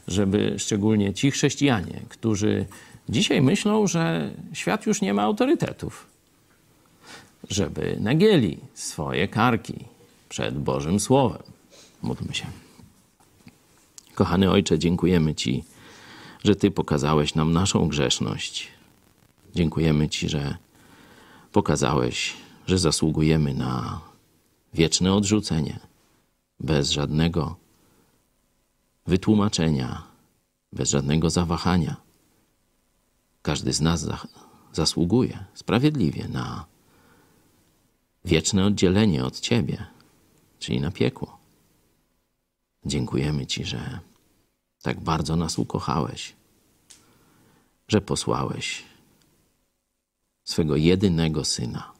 żeby 0.08 0.54
szczególnie 0.58 1.14
ci 1.14 1.30
chrześcijanie, 1.30 2.00
którzy 2.08 2.66
dzisiaj 3.08 3.42
myślą, 3.42 3.86
że 3.86 4.30
świat 4.52 4.86
już 4.86 5.00
nie 5.00 5.14
ma 5.14 5.22
autorytetów, 5.22 6.06
żeby 7.50 7.96
nagieli 8.00 8.58
swoje 8.74 9.28
karki 9.28 9.74
przed 10.28 10.58
Bożym 10.58 11.00
Słowem. 11.00 11.42
Módlmy 12.02 12.34
się. 12.34 12.46
Kochany 14.14 14.50
Ojcze, 14.50 14.78
dziękujemy 14.78 15.34
Ci 15.34 15.64
że 16.44 16.56
Ty 16.56 16.70
pokazałeś 16.70 17.34
nam 17.34 17.52
naszą 17.52 17.88
grzeszność. 17.88 18.68
Dziękujemy 19.54 20.08
Ci, 20.08 20.28
że 20.28 20.56
pokazałeś, 21.52 22.36
że 22.66 22.78
zasługujemy 22.78 23.54
na 23.54 24.00
wieczne 24.74 25.14
odrzucenie, 25.14 25.78
bez 26.60 26.90
żadnego 26.90 27.56
wytłumaczenia, 29.06 30.02
bez 30.72 30.90
żadnego 30.90 31.30
zawahania. 31.30 31.96
Każdy 33.42 33.72
z 33.72 33.80
nas 33.80 34.00
za 34.00 34.26
zasługuje 34.72 35.44
sprawiedliwie 35.54 36.28
na 36.28 36.64
wieczne 38.24 38.64
oddzielenie 38.64 39.24
od 39.24 39.40
Ciebie, 39.40 39.86
czyli 40.58 40.80
na 40.80 40.90
piekło. 40.90 41.38
Dziękujemy 42.86 43.46
Ci, 43.46 43.64
że 43.64 44.00
tak 44.82 45.00
bardzo 45.00 45.36
nas 45.36 45.58
ukochałeś, 45.58 46.36
że 47.88 48.00
posłałeś 48.00 48.82
swego 50.44 50.76
jedynego 50.76 51.44
syna, 51.44 51.92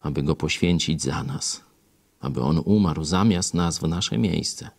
aby 0.00 0.22
go 0.22 0.36
poświęcić 0.36 1.02
za 1.02 1.22
nas, 1.22 1.64
aby 2.20 2.40
on 2.42 2.62
umarł 2.64 3.04
zamiast 3.04 3.54
nas 3.54 3.78
w 3.78 3.88
nasze 3.88 4.18
miejsce. 4.18 4.70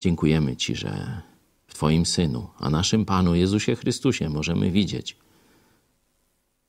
Dziękujemy 0.00 0.56
Ci, 0.56 0.76
że 0.76 1.22
w 1.66 1.74
Twoim 1.74 2.06
synu, 2.06 2.48
a 2.58 2.70
naszym 2.70 3.04
Panu 3.04 3.34
Jezusie 3.34 3.76
Chrystusie 3.76 4.28
możemy 4.28 4.70
widzieć 4.70 5.16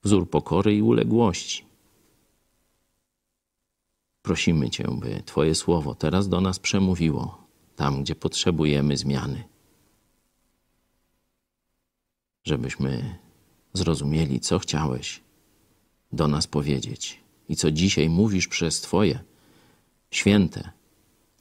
wzór 0.03 0.29
pokory 0.29 0.75
i 0.75 0.81
uległości. 0.81 1.65
Prosimy 4.21 4.69
Cię, 4.69 4.87
by 4.99 5.23
Twoje 5.25 5.55
słowo 5.55 5.95
teraz 5.95 6.29
do 6.29 6.41
nas 6.41 6.59
przemówiło 6.59 7.44
tam, 7.75 8.03
gdzie 8.03 8.15
potrzebujemy 8.15 8.97
zmiany. 8.97 9.43
Żebyśmy 12.43 13.17
zrozumieli, 13.73 14.39
co 14.39 14.59
chciałeś 14.59 15.21
do 16.11 16.27
nas 16.27 16.47
powiedzieć 16.47 17.19
i 17.49 17.55
co 17.55 17.71
dzisiaj 17.71 18.09
mówisz 18.09 18.47
przez 18.47 18.81
Twoje 18.81 19.19
święte, 20.11 20.69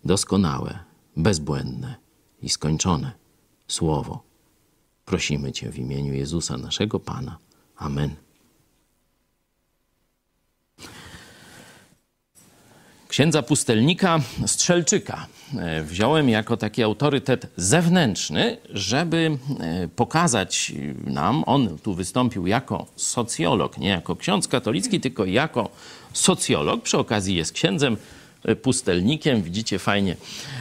doskonałe, 0.04 0.78
bezbłędne 1.16 1.94
i 2.42 2.48
skończone 2.48 3.12
słowo. 3.68 4.22
Prosimy 5.04 5.52
Cię 5.52 5.70
w 5.70 5.78
imieniu 5.78 6.14
Jezusa, 6.14 6.56
naszego 6.56 7.00
Pana. 7.00 7.38
Amen. 7.76 8.14
księdza 13.14 13.42
pustelnika 13.42 14.20
Strzelczyka 14.46 15.26
wziąłem 15.84 16.28
jako 16.28 16.56
taki 16.56 16.82
autorytet 16.82 17.46
zewnętrzny, 17.56 18.56
żeby 18.70 19.38
e, 19.60 19.88
pokazać 19.88 20.72
nam, 21.06 21.44
on 21.46 21.78
tu 21.78 21.94
wystąpił 21.94 22.46
jako 22.46 22.86
socjolog, 22.96 23.78
nie 23.78 23.88
jako 23.88 24.16
ksiądz 24.16 24.48
katolicki, 24.48 25.00
tylko 25.00 25.24
jako 25.24 25.70
socjolog. 26.12 26.82
Przy 26.82 26.98
okazji 26.98 27.36
jest 27.36 27.52
księdzem 27.52 27.96
pustelnikiem. 28.62 29.42
Widzicie, 29.42 29.78
fajnie, 29.78 30.16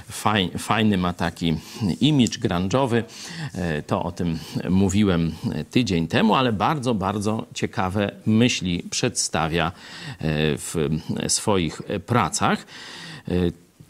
faj, 0.09 0.51
fajny 0.57 0.97
ma 0.97 1.13
taki 1.13 1.55
imidż 2.01 2.39
grunge'owy. 2.39 3.03
E, 3.53 3.81
to 3.81 4.03
o 4.03 4.11
tym 4.11 4.39
mówiłem 4.69 5.33
tydzień 5.71 6.07
temu, 6.07 6.35
ale 6.35 6.53
bardzo, 6.53 6.93
bardzo 6.93 7.45
ciekawe 7.53 8.11
myśli 8.25 8.83
przedstawia 8.89 9.67
e, 9.67 9.71
w 10.57 10.89
swoich 11.27 11.81
pracach. 12.05 12.65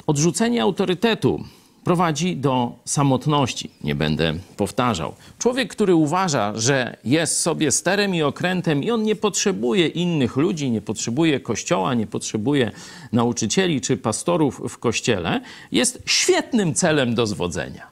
Odrzucenie 0.08 0.64
autorytetu 0.64 1.44
prowadzi 1.84 2.38
do 2.38 2.76
samotności. 2.86 3.72
Nie 3.84 3.96
będę 3.96 4.34
powtarzał. 4.58 5.14
Człowiek, 5.40 5.72
który 5.72 5.96
uważa, 5.96 6.54
że 6.56 6.98
jest 7.04 7.40
sobie 7.40 7.72
sterem 7.72 8.16
i 8.16 8.22
okrętem 8.22 8.84
i 8.84 8.92
on 8.92 9.04
nie 9.04 9.16
potrzebuje 9.16 9.88
innych 9.88 10.38
ludzi, 10.38 10.72
nie 10.72 10.82
potrzebuje 10.82 11.40
kościoła, 11.40 11.94
nie 11.94 12.08
potrzebuje 12.08 12.72
nauczycieli 13.12 13.82
czy 13.82 13.98
pastorów 13.98 14.62
w 14.70 14.78
kościele, 14.78 15.42
jest 15.72 16.04
świetnym 16.06 16.74
celem 16.74 17.16
do 17.16 17.28
zwodzenia. 17.28 17.88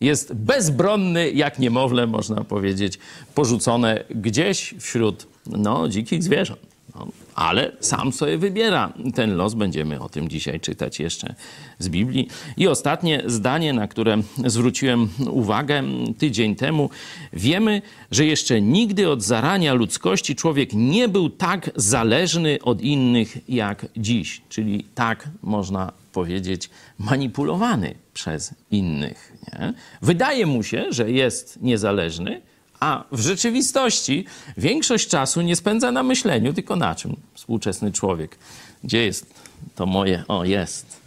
Jest 0.00 0.34
bezbronny, 0.34 1.30
jak 1.30 1.58
niemowlę, 1.58 2.06
można 2.06 2.44
powiedzieć, 2.44 2.98
porzucone 3.34 4.04
gdzieś 4.10 4.74
wśród 4.78 5.26
no, 5.46 5.88
dzikich 5.88 6.22
zwierząt. 6.22 6.60
No, 6.94 7.06
ale 7.40 7.72
sam 7.80 8.12
sobie 8.12 8.38
wybiera 8.38 8.92
ten 9.14 9.36
los. 9.36 9.54
Będziemy 9.54 10.00
o 10.00 10.08
tym 10.08 10.28
dzisiaj 10.28 10.60
czytać 10.60 11.00
jeszcze 11.00 11.34
z 11.78 11.88
Biblii. 11.88 12.28
I 12.56 12.68
ostatnie 12.68 13.22
zdanie, 13.26 13.72
na 13.72 13.88
które 13.88 14.22
zwróciłem 14.46 15.08
uwagę 15.30 15.82
tydzień 16.18 16.56
temu. 16.56 16.90
Wiemy, 17.32 17.82
że 18.10 18.26
jeszcze 18.26 18.60
nigdy 18.60 19.08
od 19.08 19.22
zarania 19.22 19.74
ludzkości 19.74 20.36
człowiek 20.36 20.70
nie 20.72 21.08
był 21.08 21.30
tak 21.30 21.70
zależny 21.76 22.58
od 22.62 22.82
innych 22.82 23.48
jak 23.48 23.86
dziś. 23.96 24.42
Czyli 24.48 24.84
tak 24.94 25.28
można 25.42 25.92
powiedzieć, 26.12 26.70
manipulowany 26.98 27.94
przez 28.14 28.54
innych. 28.70 29.32
Nie? 29.52 29.72
Wydaje 30.02 30.46
mu 30.46 30.62
się, 30.62 30.84
że 30.90 31.10
jest 31.10 31.62
niezależny, 31.62 32.40
a 32.80 33.04
w 33.12 33.20
rzeczywistości 33.20 34.24
większość 34.56 35.08
czasu 35.08 35.40
nie 35.40 35.56
spędza 35.56 35.92
na 35.92 36.02
myśleniu, 36.02 36.52
tylko 36.52 36.76
na 36.76 36.94
czym? 36.94 37.16
Współczesny 37.34 37.92
człowiek. 37.92 38.38
Gdzie 38.84 39.04
jest 39.04 39.34
to 39.74 39.86
moje? 39.86 40.24
O, 40.28 40.44
jest. 40.44 41.00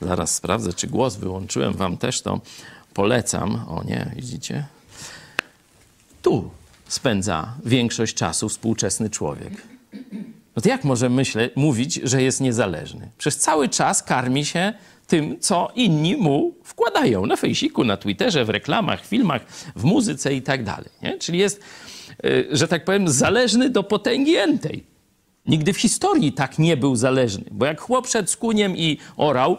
Zaraz 0.00 0.34
sprawdzę, 0.34 0.72
czy 0.72 0.86
głos 0.86 1.16
wyłączyłem. 1.16 1.72
Wam 1.72 1.96
też 1.96 2.22
to 2.22 2.40
polecam. 2.94 3.54
O 3.68 3.84
nie, 3.84 4.12
widzicie? 4.16 4.66
Tu 6.22 6.50
spędza 6.88 7.54
większość 7.64 8.14
czasu 8.14 8.48
współczesny 8.48 9.10
człowiek. 9.10 9.52
No 10.56 10.62
to 10.62 10.68
jak 10.68 10.84
może 10.84 11.08
myśleć, 11.08 11.52
mówić, 11.56 12.00
że 12.04 12.22
jest 12.22 12.40
niezależny? 12.40 13.10
Przez 13.18 13.38
cały 13.38 13.68
czas 13.68 14.02
karmi 14.02 14.44
się 14.44 14.72
tym, 15.12 15.40
co 15.40 15.68
inni 15.74 16.16
mu 16.16 16.54
wkładają 16.64 17.26
na 17.26 17.36
fejsiku, 17.36 17.84
na 17.84 17.96
Twitterze, 17.96 18.44
w 18.44 18.48
reklamach, 18.48 19.06
filmach, 19.06 19.46
w 19.76 19.84
muzyce 19.84 20.34
i 20.34 20.42
tak 20.42 20.64
dalej. 20.64 20.90
Nie? 21.02 21.18
Czyli 21.18 21.38
jest, 21.38 21.60
y, 22.24 22.48
że 22.50 22.68
tak 22.68 22.84
powiem, 22.84 23.08
zależny 23.08 23.70
do 23.70 23.82
potęgi 23.82 24.36
entej. 24.36 24.84
Nigdy 25.46 25.72
w 25.72 25.78
historii 25.78 26.32
tak 26.32 26.58
nie 26.58 26.76
był 26.76 26.96
zależny, 26.96 27.44
bo 27.50 27.66
jak 27.66 27.80
chłop 27.80 28.08
szedł 28.08 28.28
z 28.28 28.36
kuniem 28.36 28.76
i 28.76 28.98
orał, 29.16 29.56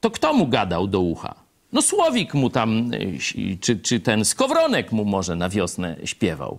to 0.00 0.10
kto 0.10 0.32
mu 0.32 0.46
gadał 0.46 0.86
do 0.86 1.00
ucha? 1.00 1.34
No 1.72 1.82
Słowik 1.82 2.34
mu 2.34 2.50
tam, 2.50 2.92
y, 2.94 3.18
czy, 3.60 3.78
czy 3.78 4.00
ten 4.00 4.24
Skowronek 4.24 4.92
mu 4.92 5.04
może 5.04 5.36
na 5.36 5.48
wiosnę 5.48 5.96
śpiewał. 6.04 6.58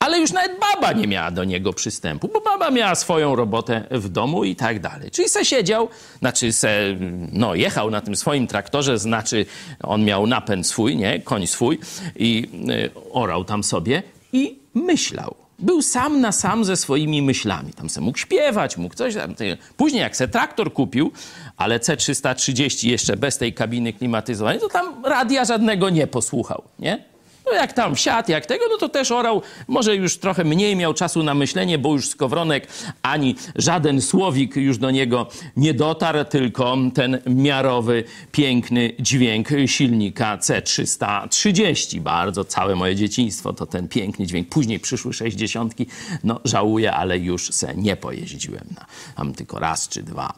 Ale 0.00 0.18
już 0.18 0.32
nawet 0.32 0.52
baba 0.60 0.92
nie 0.92 1.06
miała 1.06 1.30
do 1.30 1.44
niego 1.44 1.72
przystępu, 1.72 2.28
bo 2.28 2.40
baba 2.40 2.70
miała 2.70 2.94
swoją 2.94 3.36
robotę 3.36 3.84
w 3.90 4.08
domu 4.08 4.44
i 4.44 4.56
tak 4.56 4.80
dalej. 4.80 5.10
Czyli 5.10 5.28
se 5.28 5.44
siedział, 5.44 5.88
znaczy 6.18 6.52
se, 6.52 6.96
no 7.32 7.54
jechał 7.54 7.90
na 7.90 8.00
tym 8.00 8.16
swoim 8.16 8.46
traktorze, 8.46 8.98
znaczy 8.98 9.46
on 9.82 10.04
miał 10.04 10.26
napęd 10.26 10.66
swój, 10.66 10.96
nie, 10.96 11.20
koń 11.20 11.46
swój 11.46 11.78
i 12.16 12.48
y, 12.70 12.90
orał 13.12 13.44
tam 13.44 13.64
sobie 13.64 14.02
i 14.32 14.58
myślał. 14.74 15.34
Był 15.58 15.82
sam 15.82 16.20
na 16.20 16.32
sam 16.32 16.64
ze 16.64 16.76
swoimi 16.76 17.22
myślami. 17.22 17.72
Tam 17.72 17.90
se 17.90 18.00
mógł 18.00 18.18
śpiewać, 18.18 18.76
mógł 18.76 18.94
coś 18.94 19.14
tam. 19.14 19.34
Później 19.76 20.00
jak 20.02 20.16
se 20.16 20.28
traktor 20.28 20.72
kupił, 20.72 21.12
ale 21.56 21.78
C330 21.78 22.88
jeszcze 22.88 23.16
bez 23.16 23.38
tej 23.38 23.54
kabiny 23.54 23.92
klimatyzowanej, 23.92 24.60
to 24.60 24.68
tam 24.68 25.04
radia 25.04 25.44
żadnego 25.44 25.90
nie 25.90 26.06
posłuchał, 26.06 26.62
nie? 26.78 27.09
No 27.50 27.56
jak 27.56 27.72
tam 27.72 27.94
wsiadł, 27.94 28.30
jak 28.30 28.46
tego, 28.46 28.64
no 28.70 28.76
to 28.76 28.88
też 28.88 29.10
orał. 29.10 29.42
Może 29.68 29.96
już 29.96 30.18
trochę 30.18 30.44
mniej 30.44 30.76
miał 30.76 30.94
czasu 30.94 31.22
na 31.22 31.34
myślenie, 31.34 31.78
bo 31.78 31.92
już 31.92 32.08
Skowronek 32.08 32.68
ani 33.02 33.36
żaden 33.56 34.00
słowik 34.00 34.56
już 34.56 34.78
do 34.78 34.90
niego 34.90 35.26
nie 35.56 35.74
dotarł, 35.74 36.24
tylko 36.24 36.76
ten 36.94 37.18
miarowy, 37.26 38.04
piękny 38.32 38.92
dźwięk 38.98 39.48
silnika 39.66 40.36
C330. 40.36 42.00
Bardzo 42.00 42.44
całe 42.44 42.76
moje 42.76 42.96
dzieciństwo 42.96 43.52
to 43.52 43.66
ten 43.66 43.88
piękny 43.88 44.26
dźwięk. 44.26 44.48
Później 44.48 44.80
przyszły 44.80 45.12
sześćdziesiątki. 45.12 45.86
No 46.24 46.40
żałuję, 46.44 46.92
ale 46.92 47.18
już 47.18 47.50
se 47.50 47.74
nie 47.74 47.96
pojeździłem 47.96 48.64
na 48.76 48.86
tam 49.16 49.34
tylko 49.34 49.58
raz 49.58 49.88
czy 49.88 50.02
dwa. 50.02 50.32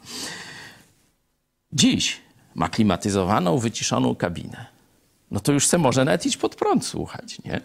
Dziś 1.73 2.21
ma 2.55 2.69
klimatyzowaną, 2.69 3.57
wyciszoną 3.57 4.15
kabinę 4.15 4.72
no 5.33 5.39
to 5.39 5.51
już 5.51 5.67
se 5.67 5.77
może 5.77 6.05
nawet 6.05 6.25
iść 6.25 6.37
pod 6.37 6.55
prąd 6.55 6.85
słuchać, 6.85 7.37
nie? 7.45 7.61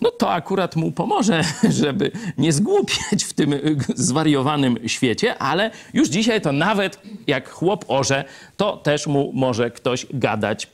No 0.00 0.10
to 0.10 0.32
akurat 0.32 0.76
mu 0.76 0.92
pomoże, 0.92 1.44
żeby 1.82 2.10
nie 2.38 2.52
zgłupieć 2.52 3.24
w 3.24 3.32
tym 3.32 3.54
zwariowanym 3.94 4.88
świecie, 4.88 5.38
ale 5.38 5.70
już 5.92 6.08
dzisiaj 6.08 6.40
to 6.40 6.52
nawet 6.52 7.00
jak 7.26 7.50
chłop 7.50 7.84
orze, 7.88 8.24
to 8.56 8.76
też 8.76 9.06
mu 9.06 9.32
może 9.34 9.70
ktoś 9.70 10.06
gadać 10.10 10.66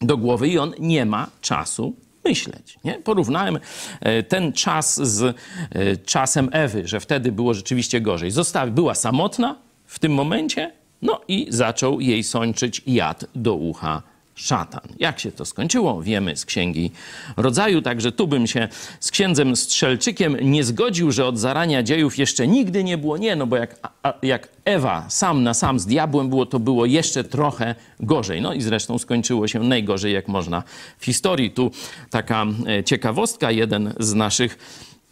do 0.00 0.16
głowy 0.16 0.48
i 0.48 0.58
on 0.58 0.74
nie 0.78 1.06
ma 1.06 1.30
czasu 1.40 1.94
myśleć. 2.24 2.78
Nie? 2.84 2.92
Porównałem 2.92 3.58
e, 4.00 4.22
ten 4.22 4.52
czas 4.52 4.96
z 5.02 5.22
e, 5.22 5.96
czasem 5.96 6.48
Ewy, 6.52 6.88
że 6.88 7.00
wtedy 7.00 7.32
było 7.32 7.54
rzeczywiście 7.54 8.00
gorzej. 8.00 8.30
Zostawi, 8.30 8.72
była 8.72 8.94
samotna 8.94 9.56
w 9.86 9.98
tym 9.98 10.14
momencie, 10.14 10.72
no 11.02 11.20
i 11.28 11.46
zaczął 11.48 12.00
jej 12.00 12.22
sączyć 12.22 12.82
jad 12.86 13.24
do 13.34 13.54
ucha 13.54 14.02
szatan. 14.34 14.80
Jak 14.98 15.20
się 15.20 15.32
to 15.32 15.44
skończyło, 15.44 16.02
wiemy 16.02 16.36
z 16.36 16.44
Księgi 16.44 16.90
Rodzaju, 17.36 17.82
także 17.82 18.12
tu 18.12 18.28
bym 18.28 18.46
się 18.46 18.68
z 19.00 19.10
księdzem 19.10 19.56
Strzelczykiem 19.56 20.36
nie 20.40 20.64
zgodził, 20.64 21.12
że 21.12 21.26
od 21.26 21.38
zarania 21.38 21.82
dziejów 21.82 22.18
jeszcze 22.18 22.48
nigdy 22.48 22.84
nie 22.84 22.98
było. 22.98 23.16
Nie, 23.16 23.36
no 23.36 23.46
bo 23.46 23.56
jak, 23.56 23.78
a, 24.02 24.14
jak 24.22 24.48
Ewa 24.64 25.06
sam 25.08 25.42
na 25.42 25.54
sam 25.54 25.78
z 25.78 25.86
diabłem 25.86 26.28
było, 26.28 26.46
to 26.46 26.58
było 26.58 26.86
jeszcze 26.86 27.24
trochę 27.24 27.74
gorzej. 28.00 28.40
No 28.40 28.54
i 28.54 28.62
zresztą 28.62 28.98
skończyło 28.98 29.48
się 29.48 29.60
najgorzej, 29.60 30.12
jak 30.12 30.28
można 30.28 30.62
w 30.98 31.04
historii. 31.04 31.50
Tu 31.50 31.70
taka 32.10 32.46
e, 32.66 32.84
ciekawostka, 32.84 33.50
jeden 33.50 33.94
z 34.00 34.14
naszych 34.14 34.58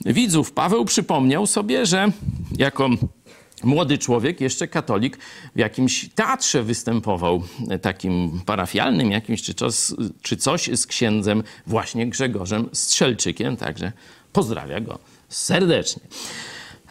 widzów, 0.07 0.53
Paweł, 0.53 0.85
przypomniał 0.85 1.47
sobie, 1.47 1.87
że 1.87 2.13
jako 2.59 2.91
młody 3.65 3.99
człowiek, 3.99 4.41
jeszcze 4.41 4.69
katolik, 4.69 5.19
w 5.57 5.59
jakimś 5.59 6.09
teatrze 6.15 6.63
występował, 6.63 7.43
e, 7.71 7.79
takim 7.79 8.41
parafialnym 8.47 9.11
jakimś, 9.11 9.43
czy 9.43 9.55
coś, 9.55 9.75
czy 10.23 10.37
coś 10.37 10.71
z 10.75 10.87
księdzem 10.87 11.43
właśnie 11.67 12.07
Grzegorzem 12.07 12.69
Strzelczykiem, 12.73 13.57
także 13.57 13.93
pozdrawia 14.33 14.81
go 14.81 14.99
serdecznie. 15.29 16.03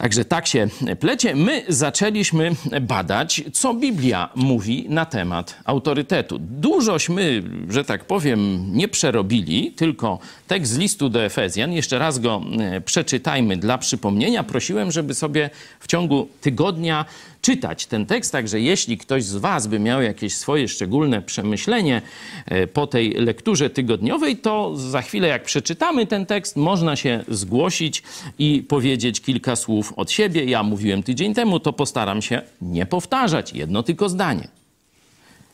Także 0.02 0.26
tak 0.26 0.47
się 0.47 0.68
plecie. 0.99 1.36
My 1.36 1.64
zaczęliśmy 1.68 2.52
badać, 2.82 3.43
co 3.54 3.74
Biblia 3.74 4.30
mówi 4.36 4.86
na 4.89 5.06
temat 5.06 5.58
autorytetu. 5.66 6.38
Dużośmy, 6.39 7.43
że 7.70 7.84
tak 7.84 8.06
powiem, 8.06 8.66
nie 8.74 8.88
przerobili, 8.88 9.72
tylko 9.72 10.20
tekst 10.47 10.72
z 10.72 10.78
listu 10.78 11.10
do 11.10 11.26
Efezjan. 11.26 11.74
Jeszcze 11.74 11.99
raz 11.99 12.20
go 12.20 12.41
e, 12.60 12.82
przeczytajmy 12.82 13.58
dla 13.58 13.78
przypomnienia. 13.78 14.43
Prosiłem, 14.43 14.91
żeby 14.91 15.14
sobie 15.14 15.49
w 15.80 15.88
ciągu 15.88 16.28
tygodnia 16.41 17.06
czytać 17.41 17.85
ten 17.85 18.05
tekst, 18.05 18.31
także 18.31 18.59
jeśli 18.59 18.97
ktoś 18.97 19.23
z 19.23 19.35
Was 19.35 19.67
by 19.67 19.79
miał 19.79 20.01
jakieś 20.01 20.35
swoje 20.35 20.67
szczególne 20.67 21.21
przemyślenie 21.21 22.01
e, 22.45 22.67
po 22.67 22.87
tej 22.87 23.11
lekturze 23.11 23.69
tygodniowej, 23.69 24.37
to 24.37 24.77
za 24.77 25.01
chwilę 25.01 25.27
jak 25.27 25.43
przeczytamy 25.43 26.07
ten 26.07 26.25
tekst, 26.25 26.55
można 26.55 26.95
się 26.95 27.23
zgłosić 27.27 28.03
i 28.39 28.63
powiedzieć 28.67 29.21
kilka 29.21 29.55
słów 29.55 29.93
od 29.95 30.11
siebie. 30.11 30.45
Ja 30.45 30.63
mówiłem 30.63 31.03
tydzień 31.03 31.33
temu, 31.33 31.59
to 31.59 31.73
postaram 31.73 32.21
się 32.21 32.41
nie 32.61 32.85
powtarzać, 32.85 33.53
jedno 33.53 33.83
tylko 33.83 34.09
zdanie. 34.09 34.47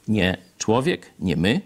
Nie 0.07 0.38
człowiek, 0.57 1.11
nie 1.19 1.35
my 1.35 1.61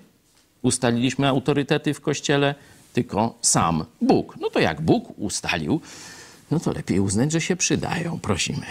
ustaliliśmy 0.61 1.27
autorytety 1.27 1.93
w 1.93 2.01
Kościele, 2.01 2.55
tylko 2.93 3.37
sam 3.41 3.85
Bóg. 4.01 4.37
No 4.41 4.49
to 4.49 4.59
jak 4.59 4.81
Bóg 4.81 5.19
ustalił, 5.19 5.81
no 6.51 6.59
to 6.59 6.71
lepiej 6.71 6.99
uznać, 6.99 7.31
że 7.31 7.41
się 7.41 7.55
przydają. 7.55 8.19
Prosimy. 8.19 8.65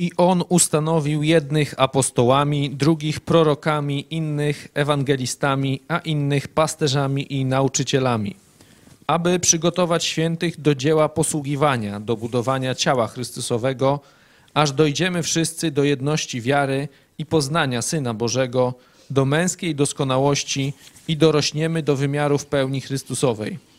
I 0.00 0.12
on 0.16 0.44
ustanowił 0.48 1.22
jednych 1.22 1.74
apostołami, 1.76 2.70
drugich 2.70 3.20
prorokami, 3.20 4.06
innych 4.10 4.68
ewangelistami, 4.74 5.80
a 5.88 5.98
innych 5.98 6.48
pasterzami 6.48 7.32
i 7.34 7.44
nauczycielami, 7.44 8.36
aby 9.06 9.38
przygotować 9.38 10.04
świętych 10.04 10.60
do 10.60 10.74
dzieła 10.74 11.08
posługiwania, 11.08 12.00
do 12.00 12.16
budowania 12.16 12.74
ciała 12.74 13.06
Chrystusowego, 13.06 14.00
aż 14.54 14.72
dojdziemy 14.72 15.22
wszyscy 15.22 15.70
do 15.70 15.84
jedności 15.84 16.40
wiary 16.40 16.88
i 17.18 17.26
poznania 17.26 17.82
Syna 17.82 18.14
Bożego, 18.14 18.74
do 19.10 19.24
męskiej 19.24 19.74
doskonałości 19.74 20.72
i 21.08 21.16
dorośniemy 21.16 21.82
do 21.82 21.96
wymiarów 21.96 22.46
pełni 22.46 22.80
Chrystusowej 22.80 23.69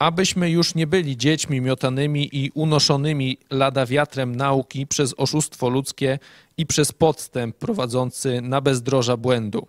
abyśmy 0.00 0.50
już 0.50 0.74
nie 0.74 0.86
byli 0.86 1.16
dziećmi 1.16 1.60
miotanymi 1.60 2.28
i 2.32 2.50
unoszonymi 2.54 3.38
lada 3.50 3.86
wiatrem 3.86 4.36
nauki 4.36 4.86
przez 4.86 5.14
oszustwo 5.16 5.68
ludzkie 5.68 6.18
i 6.56 6.66
przez 6.66 6.92
podstęp 6.92 7.56
prowadzący 7.56 8.40
na 8.40 8.60
bezdroża 8.60 9.16
błędu. 9.16 9.66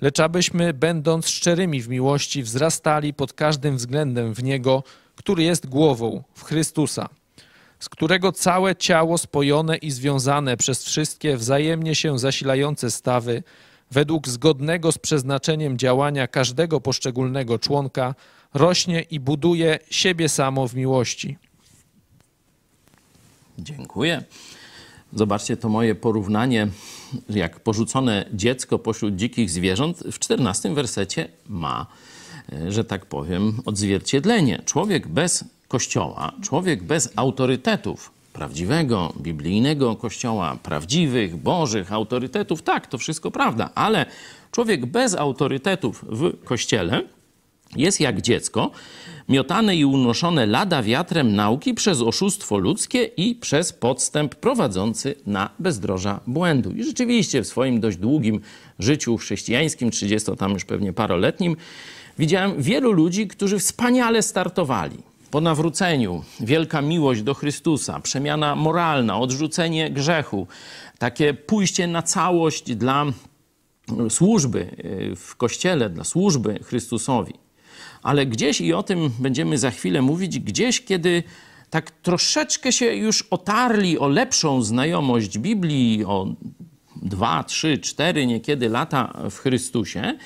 Lecz 0.00 0.20
abyśmy, 0.20 0.74
będąc 0.74 1.28
szczerymi 1.28 1.82
w 1.82 1.88
miłości, 1.88 2.42
wzrastali 2.42 3.14
pod 3.14 3.32
każdym 3.32 3.76
względem 3.76 4.34
w 4.34 4.42
Niego, 4.42 4.82
który 5.16 5.42
jest 5.42 5.66
głową, 5.66 6.22
w 6.34 6.44
Chrystusa, 6.44 7.08
z 7.78 7.88
którego 7.88 8.32
całe 8.32 8.76
ciało 8.76 9.18
spojone 9.18 9.76
i 9.76 9.90
związane 9.90 10.56
przez 10.56 10.84
wszystkie 10.84 11.36
wzajemnie 11.36 11.94
się 11.94 12.18
zasilające 12.18 12.90
stawy, 12.90 13.42
według 13.90 14.28
zgodnego 14.28 14.92
z 14.92 14.98
przeznaczeniem 14.98 15.78
działania 15.78 16.26
każdego 16.26 16.80
poszczególnego 16.80 17.58
członka, 17.58 18.14
rośnie 18.54 19.00
i 19.10 19.20
buduje 19.20 19.78
siebie 19.90 20.28
samo 20.28 20.68
w 20.68 20.74
miłości. 20.74 21.36
Dziękuję. 23.58 24.24
Zobaczcie 25.12 25.56
to 25.56 25.68
moje 25.68 25.94
porównanie, 25.94 26.68
jak 27.30 27.60
porzucone 27.60 28.24
dziecko 28.32 28.78
pośród 28.78 29.16
dzikich 29.16 29.50
zwierząt 29.50 29.98
w 29.98 30.18
14 30.18 30.74
wersecie 30.74 31.28
ma, 31.48 31.86
e, 32.52 32.72
że 32.72 32.84
tak 32.84 33.06
powiem, 33.06 33.58
odzwierciedlenie. 33.64 34.62
Człowiek 34.64 35.08
bez 35.08 35.44
kościoła, 35.68 36.32
człowiek 36.42 36.82
bez 36.82 37.12
autorytetów, 37.16 38.10
prawdziwego, 38.32 39.12
biblijnego 39.20 39.96
kościoła, 39.96 40.56
prawdziwych, 40.62 41.36
bożych 41.36 41.92
autorytetów, 41.92 42.62
tak, 42.62 42.86
to 42.86 42.98
wszystko 42.98 43.30
prawda, 43.30 43.70
ale 43.74 44.06
człowiek 44.52 44.86
bez 44.86 45.14
autorytetów 45.14 46.04
w 46.08 46.44
kościele 46.44 47.02
jest 47.76 48.00
jak 48.00 48.20
dziecko, 48.20 48.70
miotane 49.28 49.76
i 49.76 49.84
unoszone 49.84 50.46
lada 50.46 50.82
wiatrem 50.82 51.34
nauki 51.34 51.74
przez 51.74 52.00
oszustwo 52.00 52.58
ludzkie 52.58 53.04
i 53.04 53.34
przez 53.34 53.72
podstęp 53.72 54.34
prowadzący 54.34 55.14
na 55.26 55.50
bezdroża 55.58 56.20
błędu. 56.26 56.70
I 56.70 56.84
rzeczywiście 56.84 57.42
w 57.42 57.46
swoim 57.46 57.80
dość 57.80 57.96
długim 57.96 58.40
życiu 58.78 59.16
chrześcijańskim, 59.16 59.90
30 59.90 60.36
tam 60.38 60.52
już 60.52 60.64
pewnie 60.64 60.92
paroletnim, 60.92 61.56
widziałem 62.18 62.62
wielu 62.62 62.92
ludzi, 62.92 63.28
którzy 63.28 63.58
wspaniale 63.58 64.22
startowali. 64.22 64.98
Po 65.30 65.40
nawróceniu, 65.40 66.24
wielka 66.40 66.82
miłość 66.82 67.22
do 67.22 67.34
Chrystusa, 67.34 68.00
przemiana 68.00 68.56
moralna, 68.56 69.18
odrzucenie 69.18 69.90
grzechu, 69.90 70.46
takie 70.98 71.34
pójście 71.34 71.86
na 71.86 72.02
całość 72.02 72.74
dla 72.74 73.06
służby 74.08 74.60
y, 75.12 75.16
w 75.16 75.36
kościele, 75.36 75.90
dla 75.90 76.04
służby 76.04 76.60
Chrystusowi 76.64 77.34
ale 78.02 78.26
gdzieś, 78.26 78.60
i 78.60 78.72
o 78.72 78.82
tym 78.82 79.10
będziemy 79.18 79.58
za 79.58 79.70
chwilę 79.70 80.02
mówić, 80.02 80.38
gdzieś, 80.38 80.84
kiedy 80.84 81.22
tak 81.70 81.90
troszeczkę 81.90 82.72
się 82.72 82.86
już 82.86 83.22
otarli 83.22 83.98
o 83.98 84.08
lepszą 84.08 84.62
znajomość 84.62 85.38
Biblii, 85.38 86.04
o 86.04 86.26
dwa, 87.02 87.44
trzy, 87.44 87.78
cztery 87.78 88.26
niekiedy 88.26 88.68
lata 88.68 89.12
w 89.30 89.38
Chrystusie, 89.38 90.18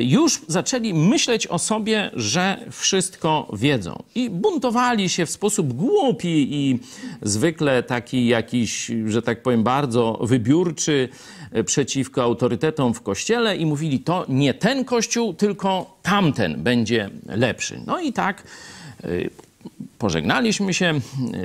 już 0.00 0.40
zaczęli 0.48 0.94
myśleć 0.94 1.46
o 1.46 1.58
sobie, 1.58 2.10
że 2.14 2.64
wszystko 2.70 3.48
wiedzą. 3.52 4.02
I 4.14 4.30
buntowali 4.30 5.08
się 5.08 5.26
w 5.26 5.30
sposób 5.30 5.72
głupi 5.72 6.48
i 6.50 6.78
zwykle 7.22 7.82
taki 7.82 8.26
jakiś, 8.26 8.90
że 9.06 9.22
tak 9.22 9.42
powiem, 9.42 9.62
bardzo 9.62 10.18
wybiórczy 10.22 11.08
e, 11.52 11.64
przeciwko 11.64 12.22
autorytetom 12.22 12.94
w 12.94 13.02
kościele 13.02 13.56
i 13.56 13.66
mówili: 13.66 14.00
To 14.00 14.26
nie 14.28 14.54
ten 14.54 14.84
kościół, 14.84 15.34
tylko 15.34 15.98
tamten 16.02 16.62
będzie 16.62 17.10
lepszy. 17.26 17.80
No 17.86 18.00
i 18.00 18.12
tak 18.12 18.42
e, 19.04 19.08
pożegnaliśmy 19.98 20.74
się 20.74 21.00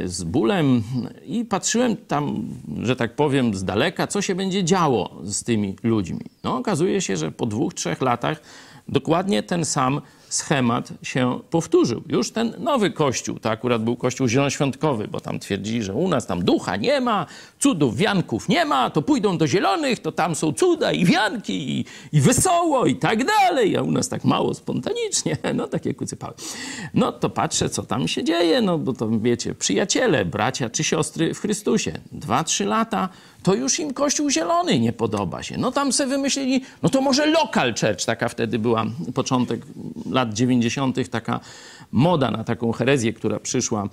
z 0.06 0.24
bólem 0.24 0.84
i 1.26 1.46
patrzyłem 1.46 1.98
tam, 1.98 2.44
że 2.82 2.96
tak 2.96 3.16
powiem, 3.16 3.56
z 3.56 3.64
daleka, 3.64 4.08
co 4.08 4.22
się 4.22 4.36
będzie 4.36 4.64
działo 4.64 5.22
z 5.24 5.44
tymi 5.44 5.76
ludźmi. 5.84 6.26
No, 6.44 6.58
okazuje 6.58 7.02
się, 7.02 7.18
że 7.18 7.32
po 7.32 7.46
dwóch, 7.46 7.74
trzech 7.74 8.02
latach 8.02 8.42
dokładnie 8.88 9.44
ten 9.44 9.66
sam 9.66 10.02
schemat 10.30 10.94
się 11.04 11.40
powtórzył. 11.50 12.04
Już 12.08 12.32
ten 12.32 12.54
nowy 12.60 12.92
kościół, 12.92 13.40
to 13.40 13.50
akurat 13.50 13.84
był 13.84 13.96
kościół 13.96 14.28
zielonoświątkowy, 14.28 15.08
bo 15.08 15.20
tam 15.20 15.40
twierdzili, 15.40 15.84
że 15.84 15.94
u 15.94 16.08
nas 16.08 16.28
tam 16.28 16.44
ducha 16.44 16.76
nie 16.76 17.02
ma, 17.02 17.26
cudów, 17.60 17.98
wianków 17.98 18.50
nie 18.50 18.66
ma, 18.66 18.90
to 18.90 19.02
pójdą 19.02 19.38
do 19.38 19.48
zielonych, 19.48 20.00
to 20.00 20.12
tam 20.12 20.36
są 20.36 20.54
cuda 20.54 20.92
i 20.92 21.06
wianki 21.06 21.80
i, 21.80 21.86
i 22.12 22.22
wesoło 22.22 22.86
i 22.86 22.96
tak 22.96 23.26
dalej, 23.26 23.78
a 23.78 23.82
u 23.82 23.92
nas 23.92 24.10
tak 24.10 24.24
mało 24.24 24.54
spontanicznie, 24.54 25.38
no 25.56 25.68
takie 25.68 25.94
kucypały. 25.94 26.34
No 26.94 27.12
to 27.12 27.30
patrzę, 27.30 27.70
co 27.70 27.84
tam 27.84 28.08
się 28.08 28.24
dzieje, 28.24 28.62
no 28.62 28.78
bo 28.78 28.94
to 28.94 29.10
wiecie, 29.10 29.56
przyjaciele, 29.56 30.26
bracia 30.26 30.70
czy 30.70 30.84
siostry 30.84 31.34
w 31.34 31.40
Chrystusie, 31.40 32.00
dwa, 32.12 32.44
trzy 32.44 32.66
lata, 32.66 33.10
to 33.44 33.54
już 33.54 33.80
im 33.80 33.94
Kościół 33.94 34.30
Zielony 34.30 34.80
nie 34.80 34.94
podoba 34.94 35.44
się. 35.44 35.58
No 35.58 35.72
tam 35.72 35.94
sobie 35.94 36.10
wymyślili, 36.10 36.62
no 36.84 36.90
to 36.90 37.02
może 37.02 37.26
local 37.26 37.74
church, 37.74 38.06
taka 38.06 38.30
wtedy 38.30 38.60
była 38.60 38.86
początek 39.14 39.62
lat 40.12 40.34
90., 40.34 41.10
taka 41.10 41.40
moda 41.92 42.32
na 42.32 42.44
taką 42.44 42.72
herezję, 42.72 43.14
która 43.14 43.40
przyszła, 43.40 43.90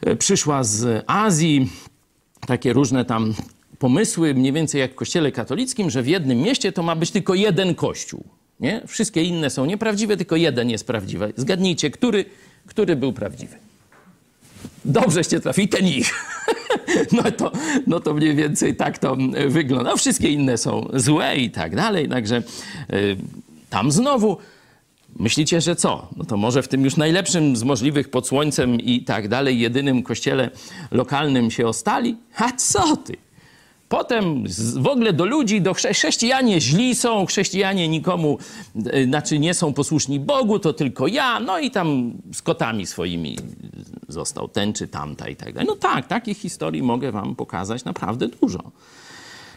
e, 0.00 0.16
przyszła 0.16 0.64
z 0.64 1.04
Azji, 1.06 1.70
takie 2.46 2.72
różne 2.72 3.04
tam 3.04 3.34
pomysły, 3.78 4.34
mniej 4.34 4.52
więcej 4.52 4.80
jak 4.80 4.92
w 4.92 4.94
kościele 4.94 5.32
katolickim, 5.32 5.90
że 5.90 6.02
w 6.02 6.06
jednym 6.06 6.38
mieście 6.38 6.72
to 6.72 6.82
ma 6.82 6.96
być 6.96 7.10
tylko 7.10 7.34
jeden 7.34 7.74
kościół. 7.74 8.24
Nie? 8.60 8.82
Wszystkie 8.86 9.22
inne 9.22 9.50
są 9.50 9.64
nieprawdziwe, 9.64 10.16
tylko 10.16 10.36
jeden 10.36 10.70
jest 10.70 10.86
prawdziwy. 10.86 11.32
Zgadnijcie, 11.36 11.90
który, 11.90 12.24
który 12.66 12.96
był 12.96 13.12
prawdziwy. 13.12 13.56
Dobrzeście 14.84 15.40
trafili, 15.40 15.68
ten 15.68 15.86
ich. 15.86 16.12
No 17.12 17.22
to, 17.22 17.52
no 17.86 18.00
to 18.00 18.14
mniej 18.14 18.34
więcej 18.34 18.76
tak 18.76 18.98
to 18.98 19.16
wygląda. 19.48 19.90
No, 19.90 19.96
wszystkie 19.96 20.28
inne 20.28 20.58
są 20.58 20.88
złe 20.94 21.36
i 21.36 21.50
tak 21.50 21.76
dalej, 21.76 22.08
także 22.08 22.42
y, 22.92 23.16
tam 23.70 23.92
znowu 23.92 24.38
Myślicie, 25.18 25.60
że 25.60 25.76
co? 25.76 26.08
No 26.16 26.24
to 26.24 26.36
może 26.36 26.62
w 26.62 26.68
tym 26.68 26.84
już 26.84 26.96
najlepszym 26.96 27.56
z 27.56 27.62
możliwych 27.62 28.10
pod 28.10 28.28
słońcem 28.28 28.80
i 28.80 29.04
tak 29.04 29.28
dalej, 29.28 29.60
jedynym 29.60 30.02
kościele 30.02 30.50
lokalnym 30.90 31.50
się 31.50 31.66
ostali? 31.66 32.16
A 32.36 32.52
co 32.52 32.96
ty? 32.96 33.16
Potem 33.92 34.44
w 34.76 34.86
ogóle 34.86 35.12
do 35.12 35.24
ludzi, 35.24 35.60
do 35.60 35.74
chrześcijanie 35.74 36.60
źli 36.60 36.94
są, 36.94 37.26
chrześcijanie 37.26 37.88
nikomu, 37.88 38.38
e, 38.86 39.04
znaczy 39.04 39.38
nie 39.38 39.54
są 39.54 39.72
posłuszni 39.72 40.20
Bogu, 40.20 40.58
to 40.58 40.72
tylko 40.72 41.06
ja, 41.06 41.40
no 41.40 41.58
i 41.58 41.70
tam 41.70 42.12
z 42.32 42.42
kotami 42.42 42.86
swoimi 42.86 43.36
został 44.08 44.48
ten 44.48 44.72
czy 44.72 44.88
tamta 44.88 45.28
i 45.28 45.36
tak 45.36 45.52
dalej. 45.52 45.68
No 45.68 45.76
tak, 45.76 46.06
takich 46.06 46.38
historii 46.38 46.82
mogę 46.82 47.12
wam 47.12 47.34
pokazać 47.34 47.84
naprawdę 47.84 48.28
dużo. 48.28 48.62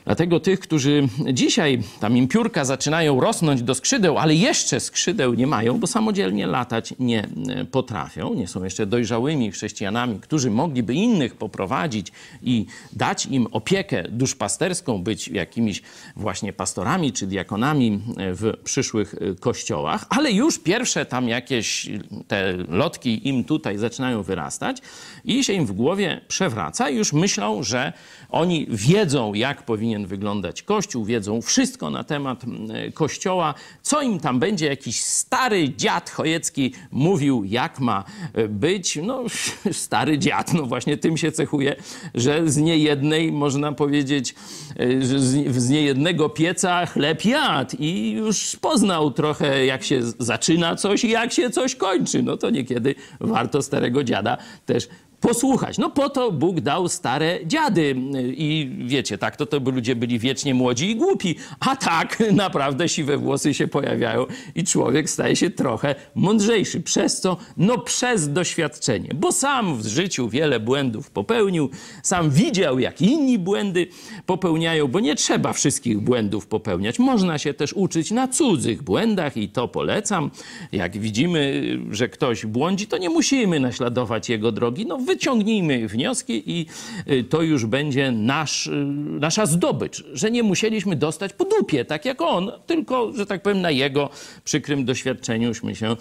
Dlatego 0.06 0.39
tych, 0.39 0.60
którzy 0.60 1.08
dzisiaj 1.34 1.84
tam 1.99 2.18
im 2.18 2.28
piórka 2.28 2.66
zaczynają 2.66 3.20
rosnąć 3.20 3.64
do 3.64 3.76
skrzydeł, 3.76 4.18
ale 4.18 4.36
jeszcze 4.36 4.80
skrzydeł 4.80 5.34
nie 5.34 5.47
mają, 5.47 5.80
bo 5.80 5.88
samodzielnie 5.88 6.47
latać 6.47 6.93
nie 6.99 7.24
e, 7.24 7.66
potrafią, 7.66 8.34
nie 8.34 8.47
są 8.47 8.64
jeszcze 8.64 8.86
dojrzałymi 8.86 9.51
chrześcijanami, 9.51 10.20
którzy 10.20 10.51
mogliby 10.51 10.93
innych 10.93 11.36
poprowadzić 11.36 12.12
i 12.43 12.66
dać 12.93 13.26
im 13.26 13.47
opiekę 13.51 14.03
duszpasterską, 14.10 15.03
być 15.03 15.28
jakimiś 15.28 15.82
właśnie 16.16 16.53
pastorami 16.53 17.14
czy 17.14 17.28
diakonami 17.28 18.01
e, 18.18 18.34
w 18.34 18.53
przyszłych 18.64 19.16
e, 19.16 19.36
kościołach, 19.36 20.06
ale 20.10 20.32
już 20.32 20.60
pierwsze 20.60 21.06
tam 21.06 21.28
jakieś 21.28 21.89
te 22.28 22.53
lotki 22.70 23.28
im 23.28 23.43
tutaj 23.43 23.78
zaczynają 23.78 24.24
wyrastać 24.24 24.82
i 25.26 25.43
się 25.43 25.53
im 25.53 25.66
w 25.66 25.72
głowie 25.72 26.22
przewraca 26.28 26.89
i 26.89 26.95
już 26.95 27.14
myślą, 27.14 27.64
że 27.64 27.93
oni 28.30 28.68
wiedzą, 28.70 29.34
jak 29.34 29.64
powinien 29.64 29.94
wyglądać 30.03 30.63
Kościół, 30.63 31.05
wiedzą 31.05 31.41
wszystko 31.41 31.89
na 31.89 32.03
temat 32.03 32.43
mm, 32.43 32.91
Kościoła. 32.91 33.53
Co 33.81 34.01
im 34.01 34.19
tam 34.19 34.39
będzie, 34.39 34.65
jakiś 34.65 35.01
stary 35.01 35.69
dziad 35.69 36.09
chojecki 36.09 36.73
mówił, 36.91 37.43
jak 37.45 37.79
ma 37.79 38.03
e, 38.33 38.47
być. 38.47 38.99
No, 39.03 39.23
stary 39.71 40.17
dziad, 40.17 40.53
no 40.53 40.65
właśnie 40.65 40.97
tym 40.97 41.17
się 41.17 41.31
cechuje, 41.31 41.75
że 42.13 42.49
z 42.49 42.57
niejednej, 42.57 43.31
można 43.31 43.71
powiedzieć, 43.71 44.35
e, 44.79 45.01
że 45.05 45.19
z 45.59 45.69
niejednego 45.69 46.29
pieca 46.29 46.85
chleb 46.85 47.25
jadł 47.25 47.75
i 47.79 48.11
już 48.11 48.55
poznał 48.61 49.11
trochę, 49.11 49.65
jak 49.65 49.83
się 49.83 50.01
zaczyna 50.19 50.75
coś 50.75 51.03
i 51.03 51.09
jak 51.09 51.33
się 51.33 51.49
coś 51.49 51.75
kończy. 51.75 52.23
No 52.23 52.37
to 52.37 52.49
niekiedy 52.49 52.95
warto 53.19 53.61
starego 53.61 54.03
dziada 54.03 54.37
też 54.65 54.87
posłuchać. 55.28 55.78
No 55.78 55.89
po 55.89 56.09
to 56.09 56.32
Bóg 56.32 56.61
dał 56.61 56.89
stare 56.89 57.39
dziady 57.45 57.95
i 58.38 58.71
wiecie, 58.86 59.17
tak 59.17 59.36
to, 59.36 59.45
to 59.45 59.61
by 59.61 59.71
ludzie 59.71 59.95
byli 59.95 60.19
wiecznie 60.19 60.53
młodzi 60.53 60.89
i 60.91 60.95
głupi, 60.95 61.36
a 61.59 61.76
tak 61.76 62.23
naprawdę 62.43 62.89
siwe 62.89 63.17
włosy 63.17 63.53
się 63.53 63.67
pojawiają 63.67 64.26
i 64.55 64.63
człowiek 64.63 65.09
staje 65.09 65.36
się 65.36 65.49
trochę 65.49 65.95
mądrzejszy. 66.15 66.82
Przez 66.82 67.21
co? 67.21 67.38
No 67.57 67.78
przez 67.78 68.34
doświadczenie, 68.34 69.09
bo 69.15 69.32
sam 69.32 69.78
w 69.78 69.86
życiu 69.86 70.30
wiele 70.30 70.59
błędów 70.59 71.11
popełnił, 71.11 71.69
sam 72.03 72.30
widział, 72.30 72.80
jak 72.80 73.01
inni 73.01 73.39
błędy 73.39 73.88
popełniają, 74.26 74.88
bo 74.88 74.99
nie 74.99 75.15
trzeba 75.15 75.53
wszystkich 75.53 75.99
błędów 75.99 76.47
popełniać. 76.47 76.99
Można 76.99 77.38
się 77.38 77.53
też 77.53 77.73
uczyć 77.73 78.11
na 78.11 78.28
cudzych 78.28 78.84
błędach 78.84 79.38
i 79.38 79.49
to 79.49 79.67
polecam. 79.67 80.32
Jak 80.71 80.97
widzimy, 80.97 81.63
że 81.91 82.09
ktoś 82.09 82.45
błądzi, 82.45 82.88
to 82.88 82.97
nie 82.97 83.09
musimy 83.09 83.59
naśladować 83.59 84.30
jego 84.30 84.51
drogi. 84.51 84.86
No 84.86 84.97
wyciągnijmy 85.16 85.88
wnioski 85.88 86.43
i 86.45 86.66
y, 87.11 87.24
to 87.24 87.41
już 87.41 87.66
będzie 87.66 88.11
nasz, 88.11 88.68
y, 88.68 88.72
nasza 89.20 89.45
zdobycz, 89.45 90.03
że 90.13 90.32
nie 90.32 90.43
musieliśmy 90.43 90.95
dostać 90.95 91.34
po 91.34 91.45
dupie, 91.45 91.86
tak 91.86 92.05
jak 92.05 92.22
on, 92.22 92.51
tylko, 92.66 93.13
że 93.13 93.26
tak 93.26 93.41
powiem, 93.41 93.61
na 93.61 93.72
jego 93.72 94.09
przykrym 94.43 94.86
doświadczeniuśmy 94.86 95.76
się 95.76 95.91
y, 95.91 95.97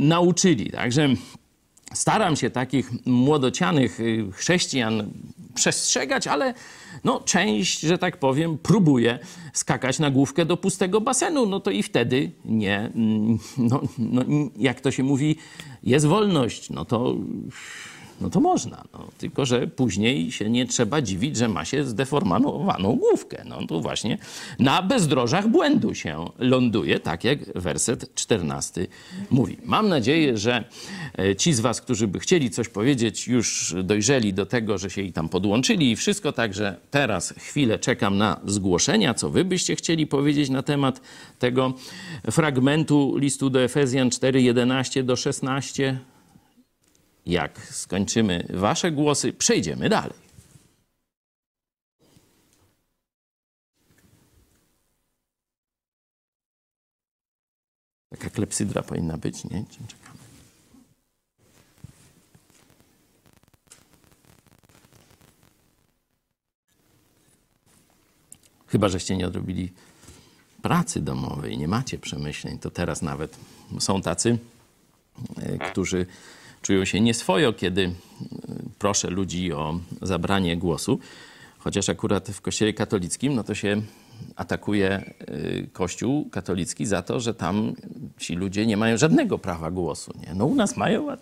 nauczyli. 0.00 0.70
Także 0.70 1.08
staram 1.94 2.36
się 2.36 2.50
takich 2.50 2.90
młodocianych 3.06 3.98
chrześcijan 4.32 5.10
przestrzegać, 5.54 6.26
ale 6.26 6.54
no, 7.04 7.20
część, 7.20 7.80
że 7.80 7.98
tak 7.98 8.16
powiem, 8.16 8.58
próbuje 8.58 9.18
skakać 9.52 9.98
na 9.98 10.10
główkę 10.10 10.44
do 10.44 10.56
pustego 10.56 11.00
basenu, 11.00 11.46
no 11.46 11.60
to 11.60 11.70
i 11.70 11.82
wtedy 11.82 12.30
nie, 12.44 12.78
mm, 12.94 13.38
no, 13.58 13.80
no, 13.98 14.22
jak 14.56 14.80
to 14.80 14.90
się 14.90 15.02
mówi, 15.02 15.36
jest 15.82 16.06
wolność, 16.06 16.70
no 16.70 16.84
to 16.84 17.14
no 18.20 18.30
to 18.30 18.40
można. 18.40 18.84
No, 18.92 19.08
tylko, 19.18 19.46
że 19.46 19.66
później 19.66 20.32
się 20.32 20.50
nie 20.50 20.66
trzeba 20.66 21.02
dziwić, 21.02 21.36
że 21.36 21.48
ma 21.48 21.64
się 21.64 21.84
zdeformowaną 21.84 22.96
główkę. 22.96 23.44
No 23.46 23.66
to 23.66 23.80
właśnie 23.80 24.18
na 24.58 24.82
bezdrożach 24.82 25.48
błędu 25.48 25.94
się 25.94 26.24
ląduje, 26.38 27.00
tak 27.00 27.24
jak 27.24 27.58
werset 27.58 28.14
14 28.14 28.86
mówi. 29.30 29.56
Mam 29.64 29.88
nadzieję, 29.88 30.38
że 30.38 30.64
e, 31.18 31.36
ci 31.36 31.52
z 31.52 31.60
was, 31.60 31.80
którzy 31.80 32.08
by 32.08 32.18
chcieli 32.18 32.50
coś 32.50 32.68
powiedzieć, 32.68 33.28
już 33.28 33.74
dojrzeli 33.84 34.34
do 34.34 34.46
tego, 34.46 34.78
że 34.78 34.90
się 34.90 35.02
i 35.02 35.12
tam 35.12 35.28
podłączyli 35.28 35.90
i 35.90 35.96
wszystko, 35.96 36.32
także 36.32 36.76
teraz 36.90 37.34
chwilę 37.38 37.78
czekam 37.78 38.18
na 38.18 38.40
zgłoszenia, 38.46 39.14
co 39.14 39.30
wy 39.30 39.44
byście 39.44 39.76
chcieli 39.76 40.06
powiedzieć 40.06 40.50
na 40.50 40.62
temat 40.62 41.00
tego 41.38 41.74
fragmentu 42.30 43.16
listu 43.16 43.50
do 43.50 43.62
Efezjan 43.62 44.10
4, 44.10 44.42
11 44.42 45.02
do 45.02 45.16
16. 45.16 45.98
Jak 47.28 47.66
skończymy 47.74 48.46
wasze 48.50 48.92
głosy, 48.92 49.32
przejdziemy 49.32 49.88
dalej. 49.88 50.28
Taka 58.10 58.30
klepsydra 58.30 58.82
powinna 58.82 59.16
być, 59.16 59.44
nie? 59.44 59.64
Czekamy? 59.70 60.18
Chyba, 68.66 68.88
żeście 68.88 69.16
nie 69.16 69.26
odrobili 69.26 69.72
pracy 70.62 71.00
domowej, 71.00 71.58
nie 71.58 71.68
macie 71.68 71.98
przemyśleń, 71.98 72.58
to 72.58 72.70
teraz 72.70 73.02
nawet 73.02 73.36
są 73.78 74.02
tacy, 74.02 74.38
e, 75.36 75.58
którzy 75.70 76.06
czują 76.62 76.84
się 76.84 77.00
nieswojo, 77.00 77.52
kiedy 77.52 77.82
e, 77.82 77.92
proszę 78.78 79.10
ludzi 79.10 79.52
o 79.52 79.80
zabranie 80.02 80.56
głosu. 80.56 80.98
Chociaż 81.58 81.88
akurat 81.88 82.28
w 82.28 82.40
kościele 82.40 82.72
katolickim, 82.72 83.34
no 83.34 83.44
to 83.44 83.54
się 83.54 83.82
atakuje 84.36 84.90
e, 84.90 85.04
kościół 85.72 86.30
katolicki 86.30 86.86
za 86.86 87.02
to, 87.02 87.20
że 87.20 87.34
tam 87.34 87.74
ci 88.18 88.34
ludzie 88.34 88.66
nie 88.66 88.76
mają 88.76 88.96
żadnego 88.96 89.38
prawa 89.38 89.70
głosu. 89.70 90.12
Nie? 90.26 90.34
No 90.34 90.46
u 90.46 90.54
nas 90.54 90.76
mają, 90.76 91.10
a 91.10 91.16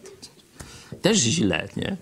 też 1.03 1.19
źle, 1.19 1.69
nie? 1.77 1.97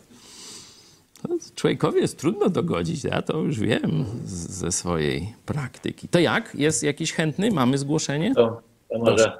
Człowiekowi 1.55 2.01
jest 2.01 2.19
trudno 2.19 2.49
dogodzić, 2.49 3.05
ja 3.05 3.23
to 3.23 3.39
już 3.39 3.61
wiem 3.61 4.05
ze 4.25 4.73
swojej 4.73 5.35
praktyki. 5.47 6.09
To 6.09 6.19
jak? 6.19 6.55
Jest 6.55 6.83
jakiś 6.83 7.13
chętny? 7.13 7.51
Mamy 7.51 7.79
zgłoszenie? 7.79 8.35
To, 8.35 8.63
to, 8.91 8.99
może, 8.99 9.39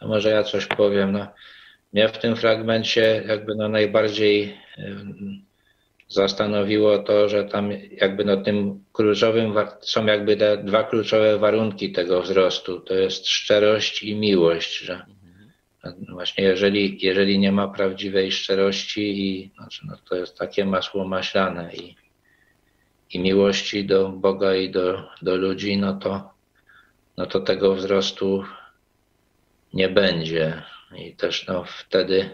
to 0.00 0.08
może 0.08 0.30
ja 0.30 0.44
coś 0.44 0.66
powiem. 0.66 1.12
No, 1.12 1.26
mnie 1.92 2.08
w 2.08 2.18
tym 2.18 2.36
fragmencie 2.36 3.24
jakby 3.28 3.54
no 3.54 3.68
najbardziej 3.68 4.56
zastanowiło 6.08 6.98
to, 6.98 7.28
że 7.28 7.44
tam 7.44 7.70
jakby 7.90 8.24
no 8.24 8.36
tym 8.36 8.84
kluczowym 8.92 9.54
są 9.80 10.06
jakby 10.06 10.36
te 10.36 10.56
dwa 10.56 10.84
kluczowe 10.84 11.38
warunki 11.38 11.92
tego 11.92 12.22
wzrostu. 12.22 12.80
To 12.80 12.94
jest 12.94 13.28
szczerość 13.28 14.02
i 14.02 14.14
miłość, 14.14 14.78
że 14.78 15.06
no 15.84 16.14
właśnie 16.14 16.44
jeżeli, 16.44 16.98
jeżeli 17.02 17.38
nie 17.38 17.52
ma 17.52 17.68
prawdziwej 17.68 18.32
szczerości 18.32 19.28
i 19.28 19.50
znaczy 19.56 19.86
no 19.86 19.96
to 20.08 20.16
jest 20.16 20.38
takie 20.38 20.64
masło 20.64 21.04
maślane 21.04 21.74
i, 21.74 21.96
i 23.10 23.18
miłości 23.18 23.84
do 23.84 24.08
Boga 24.08 24.54
i 24.54 24.70
do, 24.70 25.08
do 25.22 25.36
ludzi, 25.36 25.76
no 25.76 25.94
to 25.94 26.30
no 27.16 27.26
to 27.26 27.40
tego 27.40 27.74
wzrostu 27.74 28.44
nie 29.74 29.88
będzie. 29.88 30.62
I 30.96 31.12
też 31.12 31.46
no, 31.46 31.64
wtedy, 31.64 32.30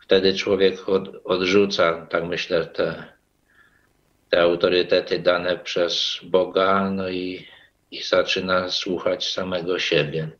wtedy 0.00 0.34
człowiek 0.34 0.88
od, 0.88 1.08
odrzuca, 1.24 2.06
tak 2.06 2.24
myślę, 2.24 2.66
te, 2.66 3.04
te 4.30 4.40
autorytety 4.40 5.18
dane 5.18 5.58
przez 5.58 6.18
Boga, 6.22 6.90
no 6.90 7.08
i, 7.08 7.46
i 7.90 8.02
zaczyna 8.02 8.68
słuchać 8.68 9.32
samego 9.32 9.78
siebie. 9.78 10.30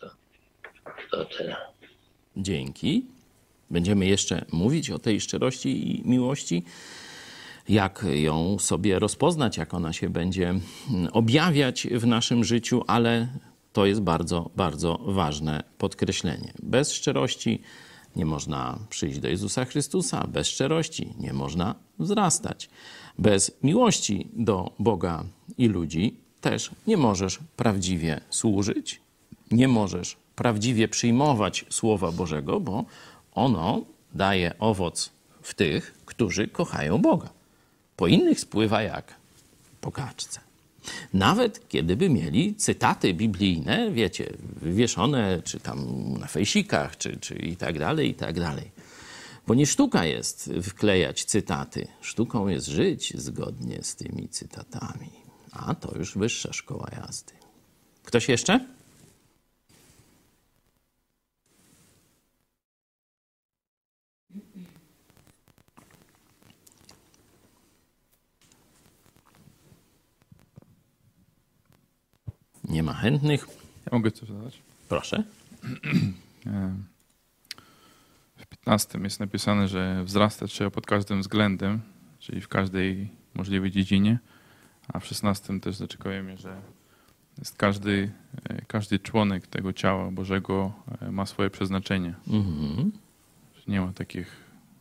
To, 0.00 0.10
to 1.10 1.24
tyle. 1.24 1.56
Dzięki. 2.36 3.06
Będziemy 3.70 4.06
jeszcze 4.06 4.44
mówić 4.52 4.90
o 4.90 4.98
tej 4.98 5.20
szczerości 5.20 5.90
i 5.90 6.08
miłości, 6.08 6.64
jak 7.68 8.04
ją 8.14 8.58
sobie 8.58 8.98
rozpoznać, 8.98 9.56
jak 9.56 9.74
ona 9.74 9.92
się 9.92 10.08
będzie 10.08 10.54
objawiać 11.12 11.86
w 11.90 12.06
naszym 12.06 12.44
życiu, 12.44 12.84
ale 12.86 13.28
to 13.72 13.86
jest 13.86 14.00
bardzo, 14.00 14.50
bardzo 14.56 14.98
ważne 15.04 15.64
podkreślenie. 15.78 16.52
Bez 16.62 16.92
szczerości 16.92 17.62
nie 18.16 18.26
można 18.26 18.78
przyjść 18.88 19.18
do 19.18 19.28
Jezusa 19.28 19.64
Chrystusa, 19.64 20.26
bez 20.26 20.48
szczerości 20.48 21.14
nie 21.18 21.32
można 21.32 21.74
wzrastać. 21.98 22.70
Bez 23.18 23.50
miłości 23.62 24.28
do 24.32 24.72
Boga 24.78 25.24
i 25.58 25.68
ludzi 25.68 26.16
też 26.40 26.70
nie 26.86 26.96
możesz 26.96 27.38
prawdziwie 27.56 28.20
służyć, 28.30 29.00
nie 29.50 29.68
możesz 29.68 30.16
prawdziwie 30.36 30.88
przyjmować 30.88 31.64
Słowa 31.70 32.12
Bożego, 32.12 32.60
bo 32.60 32.84
ono 33.34 33.84
daje 34.14 34.58
owoc 34.58 35.10
w 35.42 35.54
tych, 35.54 35.94
którzy 36.06 36.48
kochają 36.48 36.98
Boga. 36.98 37.28
Po 37.96 38.06
innych 38.06 38.40
spływa 38.40 38.82
jak 38.82 39.14
po 39.80 39.92
kaczce. 39.92 40.40
Nawet 41.14 41.68
kiedyby 41.68 42.10
mieli 42.10 42.54
cytaty 42.54 43.14
biblijne, 43.14 43.90
wiecie, 43.92 44.32
wywieszone, 44.60 45.42
czy 45.44 45.60
tam 45.60 45.88
na 46.18 46.26
fejsikach, 46.26 46.98
czy, 46.98 47.16
czy 47.16 47.34
i 47.34 47.56
tak 47.56 47.78
dalej, 47.78 48.10
i 48.10 48.14
tak 48.14 48.40
dalej. 48.40 48.70
Bo 49.46 49.54
nie 49.54 49.66
sztuka 49.66 50.04
jest 50.04 50.50
wklejać 50.62 51.24
cytaty. 51.24 51.88
Sztuką 52.00 52.48
jest 52.48 52.66
żyć 52.66 53.12
zgodnie 53.16 53.78
z 53.82 53.96
tymi 53.96 54.28
cytatami. 54.28 55.10
A 55.52 55.74
to 55.74 55.98
już 55.98 56.18
wyższa 56.18 56.52
szkoła 56.52 56.88
jazdy. 56.96 57.32
Ktoś 58.02 58.28
jeszcze? 58.28 58.66
Nie 72.72 72.82
ma 72.82 72.92
chętnych. 72.92 73.46
Ja 73.86 73.98
mogę 73.98 74.10
coś 74.10 74.28
dodać? 74.28 74.58
Proszę. 74.88 75.24
W 78.36 78.46
15 78.46 78.98
jest 78.98 79.20
napisane, 79.20 79.68
że 79.68 80.04
wzrastać 80.04 80.52
trzeba 80.52 80.70
pod 80.70 80.86
każdym 80.86 81.20
względem, 81.20 81.80
czyli 82.18 82.40
w 82.40 82.48
każdej 82.48 83.08
możliwej 83.34 83.70
dziedzinie, 83.70 84.18
a 84.88 85.00
w 85.00 85.06
16 85.06 85.60
też 85.60 85.76
zaczekujemy, 85.76 86.36
że 86.36 86.60
jest 87.38 87.56
każdy, 87.56 88.12
e, 88.48 88.62
każdy 88.66 88.98
członek 88.98 89.46
tego 89.46 89.72
ciała 89.72 90.10
Bożego 90.10 90.72
e, 91.00 91.10
ma 91.12 91.26
swoje 91.26 91.50
przeznaczenie. 91.50 92.14
Mhm. 92.28 92.92
Nie 93.68 93.80
ma 93.80 93.92
takich 93.92 94.36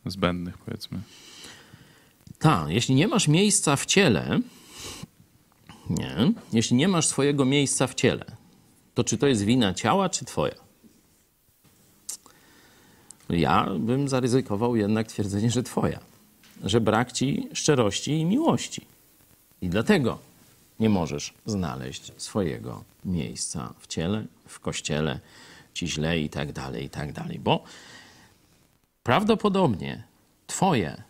zbędnych, 0.05 0.57
powiedzmy. 0.57 0.99
Tak, 2.39 2.69
jeśli 2.69 2.95
nie 2.95 3.07
masz 3.07 3.27
miejsca 3.27 3.75
w 3.75 3.85
ciele, 3.85 4.39
nie, 5.89 6.31
jeśli 6.53 6.77
nie 6.77 6.87
masz 6.87 7.07
swojego 7.07 7.45
miejsca 7.45 7.87
w 7.87 7.95
ciele, 7.95 8.25
to 8.93 9.03
czy 9.03 9.17
to 9.17 9.27
jest 9.27 9.41
wina 9.41 9.73
ciała, 9.73 10.09
czy 10.09 10.25
twoja? 10.25 10.55
Ja 13.29 13.67
bym 13.79 14.09
zaryzykował 14.09 14.75
jednak 14.75 15.07
twierdzenie, 15.07 15.51
że 15.51 15.63
twoja. 15.63 15.99
Że 16.63 16.81
brak 16.81 17.11
ci 17.11 17.49
szczerości 17.53 18.11
i 18.11 18.25
miłości. 18.25 18.85
I 19.61 19.69
dlatego 19.69 20.19
nie 20.79 20.89
możesz 20.89 21.33
znaleźć 21.45 22.11
swojego 22.17 22.83
miejsca 23.05 23.73
w 23.79 23.87
ciele, 23.87 24.25
w 24.47 24.59
kościele, 24.59 25.19
ci 25.73 25.87
źle 25.87 26.19
i 26.19 26.29
tak 26.29 26.51
dalej, 26.51 26.85
i 26.85 26.89
tak 26.89 27.13
dalej. 27.13 27.39
Bo 27.39 27.63
prawdopodobnie 29.03 30.03
twoje 30.47 31.03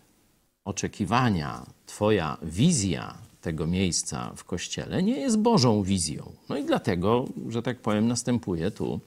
oczekiwania, 0.66 1.66
Twoja 1.92 2.38
wizja 2.42 3.18
tego 3.42 3.68
miejsca 3.68 4.34
w 4.36 4.44
kościele 4.44 5.04
nie 5.04 5.20
jest 5.20 5.38
Bożą 5.38 5.84
wizją. 5.84 6.32
No 6.50 6.58
i 6.58 6.64
dlatego, 6.64 7.26
że 7.50 7.62
tak 7.62 7.80
powiem, 7.80 8.08
następuje 8.08 8.72
tu 8.72 9.00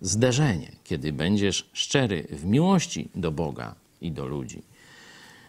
zderzenie, 0.00 0.72
kiedy 0.84 1.12
będziesz 1.12 1.70
szczery 1.72 2.26
w 2.30 2.44
miłości 2.44 3.08
do 3.14 3.30
Boga 3.30 3.74
i 4.00 4.12
do 4.12 4.26
ludzi. 4.26 4.62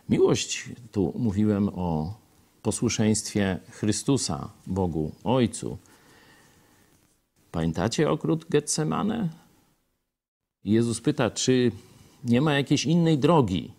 Miłość, 0.10 0.70
tu 0.92 1.14
mówiłem 1.16 1.70
o 1.70 2.14
posłuszeństwie 2.62 3.60
Chrystusa 3.70 4.50
Bogu 4.68 5.12
Ojcu. 5.24 5.78
Pamiętacie 7.52 8.10
okrót 8.10 8.46
Getsemane? 8.50 9.30
Jezus 10.64 11.02
pyta, 11.02 11.30
czy 11.30 11.72
nie 12.24 12.42
ma 12.42 12.54
jakiejś 12.54 12.86
innej 12.86 13.18
drogi, 13.18 13.72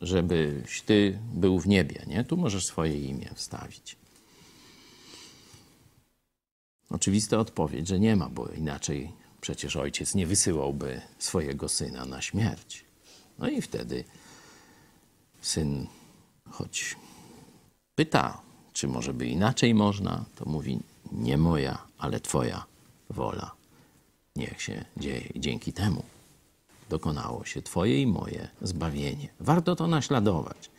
żebyś 0.00 0.82
ty 0.82 1.18
był 1.34 1.60
w 1.60 1.66
niebie, 1.68 2.04
nie? 2.06 2.24
Tu 2.24 2.36
możesz 2.36 2.66
swoje 2.66 3.00
imię 3.00 3.30
wstawić. 3.34 3.96
Oczywista 6.90 7.38
odpowiedź, 7.38 7.88
że 7.88 8.00
nie 8.00 8.16
ma, 8.16 8.28
bo 8.28 8.48
inaczej 8.48 9.12
przecież 9.40 9.76
ojciec 9.76 10.14
nie 10.14 10.26
wysyłałby 10.26 11.00
swojego 11.18 11.68
syna 11.68 12.04
na 12.04 12.22
śmierć. 12.22 12.84
No 13.38 13.48
i 13.48 13.62
wtedy 13.62 14.04
syn, 15.40 15.86
choć 16.50 16.96
pyta, 17.94 18.40
czy 18.72 18.88
może 18.88 19.14
by 19.14 19.26
inaczej 19.26 19.74
można, 19.74 20.24
to 20.36 20.44
mówi: 20.44 20.80
Nie 21.12 21.36
moja, 21.38 21.78
ale 21.98 22.20
Twoja 22.20 22.64
wola. 23.10 23.50
Niech 24.36 24.62
się 24.62 24.84
dzieje. 24.96 25.28
Dzięki 25.36 25.72
temu 25.72 26.02
dokonało 26.88 27.44
się 27.44 27.62
Twoje 27.62 28.02
i 28.02 28.06
moje 28.06 28.48
zbawienie. 28.62 29.28
Warto 29.40 29.76
to 29.76 29.86
naśladować. 29.86 30.70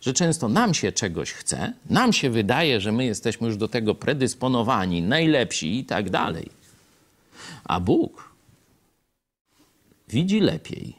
Że 0.00 0.12
często 0.12 0.48
nam 0.48 0.74
się 0.74 0.92
czegoś 0.92 1.32
chce, 1.32 1.72
nam 1.90 2.12
się 2.12 2.30
wydaje, 2.30 2.80
że 2.80 2.92
my 2.92 3.04
jesteśmy 3.04 3.46
już 3.46 3.56
do 3.56 3.68
tego 3.68 3.94
predysponowani, 3.94 5.02
najlepsi 5.02 5.78
i 5.78 5.84
tak 5.84 6.10
dalej. 6.10 6.50
A 7.64 7.80
Bóg 7.80 8.30
widzi 10.08 10.40
lepiej 10.40 10.96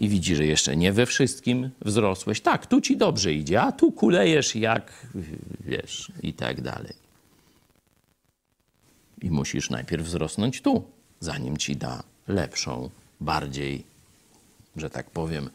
i 0.00 0.08
widzi, 0.08 0.36
że 0.36 0.46
jeszcze 0.46 0.76
nie 0.76 0.92
we 0.92 1.06
wszystkim 1.06 1.70
wzrosłeś. 1.80 2.40
Tak, 2.40 2.66
tu 2.66 2.80
ci 2.80 2.96
dobrze 2.96 3.32
idzie, 3.32 3.62
a 3.62 3.72
tu 3.72 3.92
kulejesz 3.92 4.56
jak, 4.56 5.06
wiesz, 5.60 6.12
i 6.22 6.32
tak 6.32 6.60
dalej. 6.60 6.94
I 9.22 9.30
musisz 9.30 9.70
najpierw 9.70 10.06
wzrosnąć 10.06 10.62
tu, 10.62 10.84
zanim 11.20 11.56
ci 11.56 11.76
da 11.76 12.02
lepszą, 12.28 12.90
bardziej, 13.22 13.84
że 14.76 14.90
tak 14.90 15.10
powiem, 15.10 15.50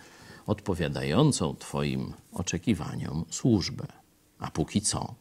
odpowiadającą 0.48 1.56
Twoim 1.56 2.14
oczekiwaniom 2.34 3.26
służbę. 3.30 3.86
A 4.40 4.52
póki 4.52 4.82
co 4.82 5.16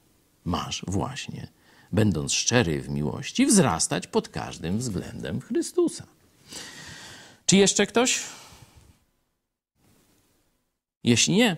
masz 0.44 0.84
właśnie, 0.86 1.48
będąc 1.92 2.32
szczery 2.32 2.82
w 2.82 2.88
miłości, 2.88 3.46
wzrastać 3.46 4.06
pod 4.06 4.28
każdym 4.28 4.78
względem 4.78 5.40
Chrystusa. 5.40 6.06
Czy 7.46 7.56
jeszcze 7.56 7.86
ktoś? 7.86 8.20
Jeśli 11.04 11.34
nie, 11.34 11.56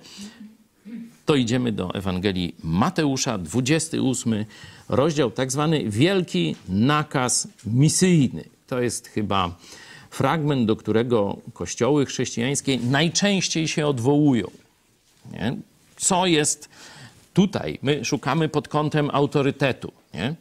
to 1.27 1.35
idziemy 1.35 1.73
do 1.73 1.95
Ewangelii 1.95 2.55
Mateusza, 2.63 3.39
28 3.39 4.45
rozdział, 4.89 5.31
tak 5.31 5.53
zwany 5.53 5.91
wielki 5.91 6.57
nakaz 6.69 7.49
misyjny. 7.67 8.45
To 8.67 8.81
jest 8.81 9.09
chyba 9.09 9.59
fragment, 10.11 10.67
do 10.67 10.77
którego 10.77 11.37
kościoły 11.53 12.07
chrześcijańskie 12.07 12.79
najczęściej 12.79 13.69
się 13.69 13.87
odwołują. 13.87 14.51
Nie? 15.33 15.57
Co 15.97 16.27
jest 16.27 16.69
tutaj? 17.35 17.79
My 17.83 18.05
szukamy 18.05 18.49
pod 18.49 18.69
kątem 18.69 19.11
autorytetu. 19.13 19.93
Nie? 20.15 20.35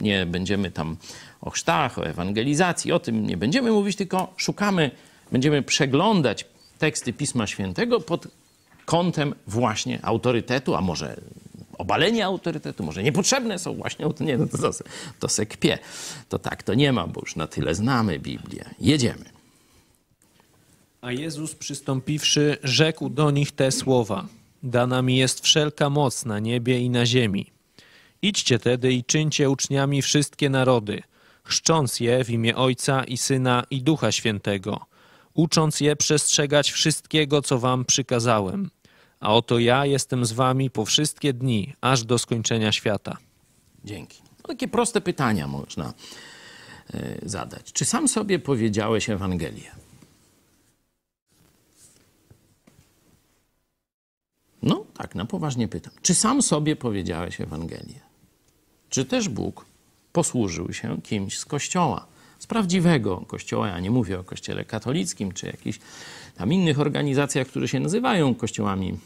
nie 0.00 0.26
będziemy 0.26 0.70
tam 0.70 0.96
o 1.40 1.50
chrztach, 1.50 1.98
o 1.98 2.06
ewangelizacji, 2.06 2.92
o 2.92 2.98
tym 2.98 3.26
nie 3.26 3.36
będziemy 3.36 3.70
mówić, 3.70 3.96
tylko 3.96 4.32
szukamy, 4.36 4.90
będziemy 5.32 5.62
przeglądać 5.62 6.44
teksty 6.78 7.12
Pisma 7.12 7.46
Świętego 7.46 8.00
pod 8.00 8.28
kątem 8.84 9.34
właśnie 9.46 9.98
autorytetu, 10.02 10.74
a 10.74 10.80
może 10.80 11.20
obalenia 11.78 12.26
autorytetu, 12.26 12.84
może 12.84 13.02
niepotrzebne 13.02 13.58
są 13.58 13.74
właśnie, 13.74 14.06
nie, 14.20 14.38
no 14.38 14.46
to, 14.46 14.58
to, 14.58 14.70
to 15.20 15.28
se 15.28 15.46
kpie. 15.46 15.78
To 16.28 16.38
tak 16.38 16.62
to 16.62 16.74
nie 16.74 16.92
ma, 16.92 17.06
bo 17.06 17.20
już 17.20 17.36
na 17.36 17.46
tyle 17.46 17.74
znamy 17.74 18.18
Biblię. 18.18 18.64
Jedziemy. 18.80 19.24
A 21.00 21.12
Jezus 21.12 21.54
przystąpiwszy, 21.54 22.56
rzekł 22.62 23.08
do 23.08 23.30
nich 23.30 23.52
te 23.52 23.72
słowa: 23.72 24.26
Dana 24.62 25.02
mi 25.02 25.16
jest 25.16 25.44
wszelka 25.44 25.90
moc 25.90 26.24
na 26.24 26.38
niebie 26.38 26.80
i 26.80 26.90
na 26.90 27.06
ziemi. 27.06 27.46
Idźcie 28.22 28.58
tedy 28.58 28.92
i 28.92 29.04
czyńcie 29.04 29.50
uczniami 29.50 30.02
wszystkie 30.02 30.50
narody, 30.50 31.02
chrzcząc 31.44 32.00
je 32.00 32.24
w 32.24 32.30
imię 32.30 32.56
Ojca 32.56 33.04
i 33.04 33.16
Syna 33.16 33.64
i 33.70 33.82
Ducha 33.82 34.12
Świętego, 34.12 34.86
ucząc 35.34 35.80
je 35.80 35.96
przestrzegać 35.96 36.70
wszystkiego, 36.70 37.42
co 37.42 37.58
wam 37.58 37.84
przykazałem. 37.84 38.70
A 39.20 39.34
oto 39.34 39.58
ja 39.58 39.86
jestem 39.86 40.24
z 40.24 40.32
wami 40.32 40.70
po 40.70 40.84
wszystkie 40.84 41.32
dni, 41.32 41.74
aż 41.80 42.04
do 42.04 42.18
skończenia 42.18 42.72
świata. 42.72 43.16
Dzięki. 43.84 44.22
No, 44.38 44.48
takie 44.48 44.68
proste 44.68 45.00
pytania 45.00 45.48
można 45.48 45.94
y, 46.94 47.18
zadać. 47.22 47.72
Czy 47.72 47.84
sam 47.84 48.08
sobie 48.08 48.38
powiedziałeś 48.38 49.10
Ewangelię? 49.10 49.70
No, 54.62 54.84
tak, 54.94 55.14
na 55.14 55.24
poważnie 55.24 55.68
pytam. 55.68 55.92
Czy 56.02 56.14
sam 56.14 56.42
sobie 56.42 56.76
powiedziałeś 56.76 57.40
Ewangelię? 57.40 58.00
Czy 58.88 59.04
też 59.04 59.28
Bóg 59.28 59.64
posłużył 60.12 60.72
się 60.72 61.02
kimś 61.02 61.38
z 61.38 61.44
Kościoła? 61.44 62.06
Z 62.38 62.46
prawdziwego 62.46 63.24
Kościoła, 63.26 63.68
ja 63.68 63.80
nie 63.80 63.90
mówię 63.90 64.20
o 64.20 64.24
Kościele 64.24 64.64
katolickim, 64.64 65.32
czy 65.32 65.46
jakichś 65.46 65.78
tam 66.36 66.52
innych 66.52 66.80
organizacjach, 66.80 67.46
które 67.46 67.68
się 67.68 67.80
nazywają 67.80 68.34
Kościołami 68.34 68.98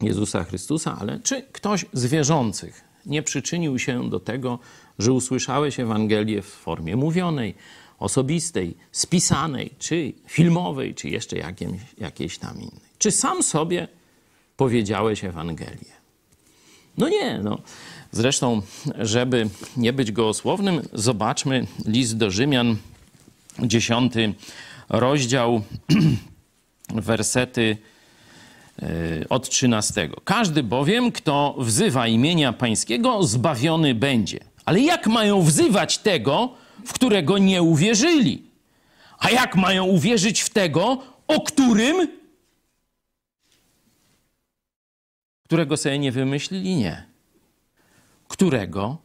Jezusa 0.00 0.44
Chrystusa, 0.44 0.96
ale 1.00 1.20
czy 1.20 1.42
ktoś 1.42 1.86
z 1.92 2.06
wierzących 2.06 2.84
nie 3.06 3.22
przyczynił 3.22 3.78
się 3.78 4.10
do 4.10 4.20
tego, 4.20 4.58
że 4.98 5.12
usłyszałeś 5.12 5.80
Ewangelię 5.80 6.42
w 6.42 6.46
formie 6.46 6.96
mówionej, 6.96 7.54
osobistej, 7.98 8.76
spisanej, 8.92 9.70
czy 9.78 10.12
filmowej, 10.26 10.94
czy 10.94 11.08
jeszcze 11.08 11.36
jakiejś 11.98 12.38
tam 12.38 12.56
innej? 12.56 12.86
Czy 12.98 13.10
sam 13.10 13.42
sobie 13.42 13.88
powiedziałeś 14.56 15.24
Ewangelię? 15.24 15.96
No 16.98 17.08
nie, 17.08 17.38
no. 17.38 17.58
Zresztą, 18.12 18.62
żeby 18.98 19.48
nie 19.76 19.92
być 19.92 20.12
gołosłownym, 20.12 20.88
zobaczmy 20.92 21.66
list 21.86 22.16
do 22.16 22.30
Rzymian, 22.30 22.76
dziesiąty 23.62 24.34
rozdział, 24.88 25.62
wersety 26.88 27.76
y, 28.82 29.26
od 29.28 29.50
13. 29.50 30.10
Każdy 30.24 30.62
bowiem, 30.62 31.12
kto 31.12 31.54
wzywa 31.58 32.06
imienia 32.06 32.52
Pańskiego, 32.52 33.22
zbawiony 33.22 33.94
będzie. 33.94 34.40
Ale 34.64 34.80
jak 34.80 35.06
mają 35.06 35.42
wzywać 35.42 35.98
tego, 35.98 36.54
w 36.84 36.92
którego 36.92 37.38
nie 37.38 37.62
uwierzyli? 37.62 38.42
A 39.18 39.30
jak 39.30 39.56
mają 39.56 39.84
uwierzyć 39.84 40.40
w 40.40 40.50
tego, 40.50 41.02
o 41.28 41.40
którym 41.40 42.08
którego 45.44 45.76
sobie 45.76 45.98
nie 45.98 46.12
wymyślili? 46.12 46.76
Nie. 46.76 47.15
Którego? 48.28 48.98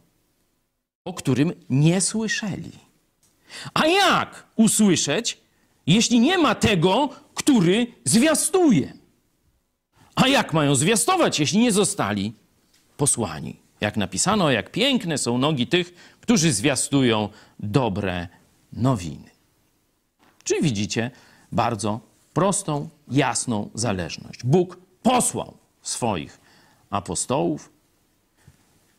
O 1.04 1.14
którym 1.14 1.52
nie 1.70 2.00
słyszeli. 2.00 2.72
A 3.74 3.86
jak 3.86 4.46
usłyszeć, 4.56 5.38
jeśli 5.86 6.20
nie 6.20 6.38
ma 6.38 6.54
tego, 6.54 7.08
który 7.34 7.86
zwiastuje? 8.04 8.92
A 10.14 10.28
jak 10.28 10.52
mają 10.52 10.74
zwiastować, 10.74 11.40
jeśli 11.40 11.58
nie 11.58 11.72
zostali 11.72 12.32
posłani? 12.96 13.56
Jak 13.80 13.96
napisano, 13.96 14.50
jak 14.50 14.70
piękne 14.72 15.18
są 15.18 15.38
nogi 15.38 15.66
tych, 15.66 16.16
którzy 16.20 16.52
zwiastują 16.52 17.28
dobre 17.58 18.28
nowiny. 18.72 19.30
Czyli 20.44 20.62
widzicie 20.62 21.10
bardzo 21.52 22.00
prostą, 22.34 22.88
jasną 23.10 23.70
zależność. 23.74 24.44
Bóg 24.44 24.78
posłał 25.02 25.56
swoich 25.82 26.40
apostołów. 26.90 27.71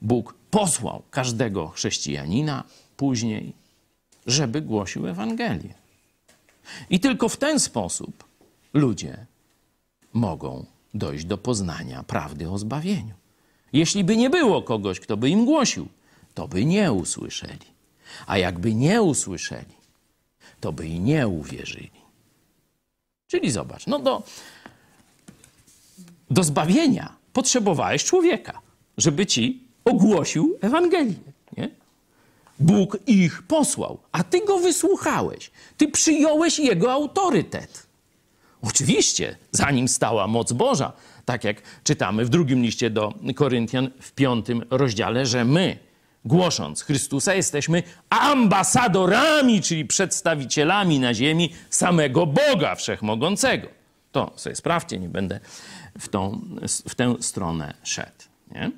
Bóg 0.03 0.33
posłał 0.51 1.03
każdego 1.11 1.67
chrześcijanina 1.67 2.63
później, 2.97 3.53
żeby 4.27 4.61
głosił 4.61 5.07
Ewangelię. 5.07 5.73
I 6.89 6.99
tylko 6.99 7.29
w 7.29 7.37
ten 7.37 7.59
sposób 7.59 8.23
ludzie 8.73 9.25
mogą 10.13 10.65
dojść 10.93 11.25
do 11.25 11.37
poznania 11.37 12.03
prawdy 12.03 12.49
o 12.49 12.57
zbawieniu. 12.57 13.13
Jeśli 13.73 14.03
by 14.03 14.17
nie 14.17 14.29
było 14.29 14.61
kogoś, 14.61 14.99
kto 14.99 15.17
by 15.17 15.29
im 15.29 15.45
głosił, 15.45 15.87
to 16.33 16.47
by 16.47 16.65
nie 16.65 16.91
usłyszeli. 16.91 17.73
A 18.27 18.37
jakby 18.37 18.73
nie 18.73 19.01
usłyszeli, 19.01 19.75
to 20.61 20.71
by 20.71 20.87
i 20.87 20.99
nie 20.99 21.27
uwierzyli. 21.27 22.03
Czyli 23.27 23.51
zobacz, 23.51 23.87
no 23.87 23.99
do, 23.99 24.23
do 26.29 26.43
zbawienia 26.43 27.15
potrzebowałeś 27.33 28.03
człowieka, 28.03 28.61
żeby 28.97 29.25
ci 29.25 29.62
ogłosił 29.85 30.57
Ewangelię. 30.61 31.13
Nie? 31.57 31.69
Bóg 32.59 32.97
ich 33.07 33.41
posłał, 33.41 33.99
a 34.11 34.23
ty 34.23 34.45
go 34.45 34.59
wysłuchałeś. 34.59 35.51
Ty 35.77 35.87
przyjąłeś 35.87 36.59
jego 36.59 36.91
autorytet. 36.91 37.87
Oczywiście, 38.61 39.35
za 39.51 39.71
nim 39.71 39.87
stała 39.87 40.27
moc 40.27 40.51
Boża, 40.51 40.91
tak 41.25 41.43
jak 41.43 41.61
czytamy 41.83 42.25
w 42.25 42.29
drugim 42.29 42.61
liście 42.61 42.89
do 42.89 43.13
Koryntian 43.35 43.89
w 44.01 44.11
piątym 44.11 44.63
rozdziale, 44.69 45.25
że 45.25 45.45
my, 45.45 45.77
głosząc 46.25 46.81
Chrystusa, 46.81 47.33
jesteśmy 47.33 47.83
ambasadorami, 48.09 49.61
czyli 49.61 49.85
przedstawicielami 49.85 50.99
na 50.99 51.13
ziemi 51.13 51.53
samego 51.69 52.25
Boga 52.25 52.75
Wszechmogącego. 52.75 53.67
To 54.11 54.31
sobie 54.35 54.55
sprawdźcie, 54.55 54.99
nie 54.99 55.09
będę 55.09 55.39
w, 55.99 56.07
tą, 56.09 56.41
w 56.89 56.95
tę 56.95 57.15
stronę 57.19 57.73
szedł. 57.83 58.23
Nie? 58.51 58.71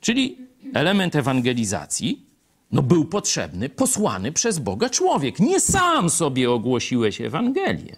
Czyli 0.00 0.36
element 0.74 1.16
ewangelizacji 1.16 2.28
no, 2.72 2.82
był 2.82 3.04
potrzebny, 3.04 3.68
posłany 3.68 4.32
przez 4.32 4.58
Boga 4.58 4.90
człowiek. 4.90 5.40
Nie 5.40 5.60
sam 5.60 6.10
sobie 6.10 6.50
ogłosiłeś 6.50 7.20
Ewangelię. 7.20 7.96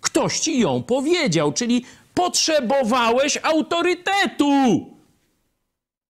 Ktoś 0.00 0.40
ci 0.40 0.60
ją 0.60 0.82
powiedział, 0.82 1.52
czyli 1.52 1.84
potrzebowałeś 2.14 3.38
autorytetu. 3.42 4.86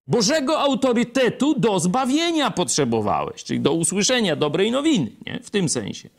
Bożego 0.07 0.59
autorytetu 0.59 1.59
do 1.59 1.79
zbawienia 1.79 2.51
potrzebowałeś, 2.51 3.43
czyli 3.43 3.59
do 3.59 3.73
usłyszenia 3.73 4.35
dobrej 4.35 4.71
nowiny, 4.71 5.11
nie? 5.25 5.39
w 5.43 5.49
tym 5.49 5.69
sensie. 5.69 6.09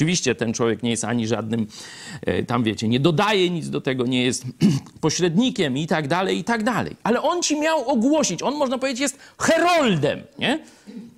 Oczywiście 0.00 0.34
ten 0.34 0.52
człowiek 0.52 0.82
nie 0.82 0.90
jest 0.90 1.04
ani 1.04 1.26
żadnym, 1.26 1.66
e, 2.26 2.42
tam 2.42 2.62
wiecie, 2.62 2.88
nie 2.88 3.00
dodaje 3.00 3.50
nic 3.50 3.70
do 3.70 3.80
tego, 3.80 4.06
nie 4.06 4.24
jest 4.24 4.44
pośrednikiem 5.00 5.76
i 5.76 5.86
tak 5.86 6.08
dalej, 6.08 6.38
i 6.38 6.44
tak 6.44 6.62
dalej. 6.62 6.96
Ale 7.02 7.22
on 7.22 7.42
ci 7.42 7.60
miał 7.60 7.88
ogłosić, 7.88 8.42
on 8.42 8.54
można 8.54 8.78
powiedzieć 8.78 9.00
jest 9.00 9.18
heroldem, 9.38 10.22
nie? 10.38 10.58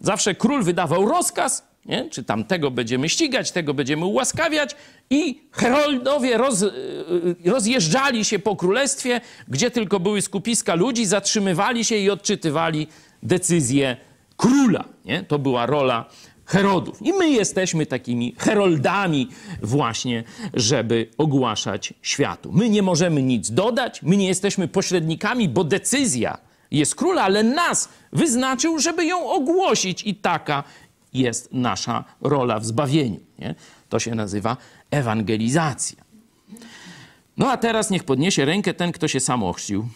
Zawsze 0.01 0.35
król 0.35 0.62
wydawał 0.62 1.09
rozkaz, 1.09 1.66
nie? 1.87 2.11
czy 2.11 2.24
tam 2.24 2.45
tego 2.45 2.70
będziemy 2.70 3.09
ścigać, 3.09 3.53
tego 3.53 3.74
będziemy 3.74 4.05
ułaskawiać 4.05 4.76
i 5.11 5.41
heroldowie 5.53 6.37
roz, 6.37 6.62
y, 6.62 6.70
rozjeżdżali 7.45 8.24
się 8.24 8.39
po 8.39 8.57
królestwie, 8.57 9.20
gdzie 9.49 9.70
tylko 9.70 10.01
były 10.01 10.22
skupiska 10.22 10.74
ludzi, 10.74 11.07
zatrzymywali 11.07 11.85
się 11.85 11.97
i 11.97 12.11
odczytywali 12.11 12.87
decyzje 13.22 13.97
króla. 14.37 14.85
Nie? 15.05 15.22
To 15.22 15.39
była 15.39 15.66
rola 15.66 16.11
Herodów. 16.53 17.03
I 17.03 17.13
my 17.13 17.31
jesteśmy 17.31 17.87
takimi 17.87 18.35
heroldami 18.39 19.29
właśnie, 19.63 20.25
żeby 20.55 21.09
ogłaszać 21.19 21.95
światu. 22.03 22.53
My 22.53 22.71
nie 22.71 22.83
możemy 22.83 23.23
nic 23.23 23.51
dodać, 23.51 24.03
my 24.03 24.17
nie 24.17 24.29
jesteśmy 24.29 24.69
pośrednikami, 24.69 25.49
bo 25.49 25.65
decyzja 25.65 26.39
jest 26.71 26.95
króla, 26.95 27.23
ale 27.23 27.43
nas 27.43 27.89
wyznaczył, 28.13 28.79
żeby 28.79 29.05
ją 29.05 29.31
ogłosić 29.31 30.03
i 30.07 30.15
taka 30.15 30.65
jest 31.13 31.53
nasza 31.53 32.05
rola 32.21 32.59
w 32.59 32.65
zbawieniu. 32.65 33.21
Nie? 33.39 33.55
To 33.89 33.99
się 33.99 34.15
nazywa 34.15 34.57
ewangelizacja. 34.91 36.05
No 37.37 37.51
a 37.51 37.57
teraz 37.57 37.91
niech 37.91 38.05
podniesie 38.05 38.45
rękę 38.45 38.75
ten, 38.75 38.93
kto 38.93 39.09
się 39.09 39.21
sam 39.21 39.43
ochrzcił. 39.43 39.89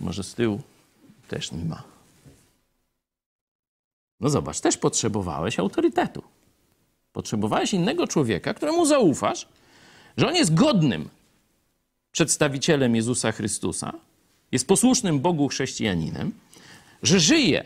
Może 0.00 0.22
z 0.22 0.34
tyłu 0.34 0.60
też 1.28 1.52
nie 1.52 1.64
ma. 1.64 1.97
No 4.20 4.30
zobacz, 4.30 4.60
też 4.60 4.76
potrzebowałeś 4.76 5.58
autorytetu. 5.58 6.22
Potrzebowałeś 7.12 7.74
innego 7.74 8.06
człowieka, 8.06 8.54
któremu 8.54 8.86
zaufasz, 8.86 9.48
że 10.16 10.28
on 10.28 10.34
jest 10.34 10.54
godnym 10.54 11.08
przedstawicielem 12.12 12.96
Jezusa 12.96 13.32
Chrystusa, 13.32 13.92
jest 14.52 14.66
posłusznym 14.66 15.20
Bogu 15.20 15.48
chrześcijaninem, 15.48 16.32
że 17.02 17.20
żyje 17.20 17.64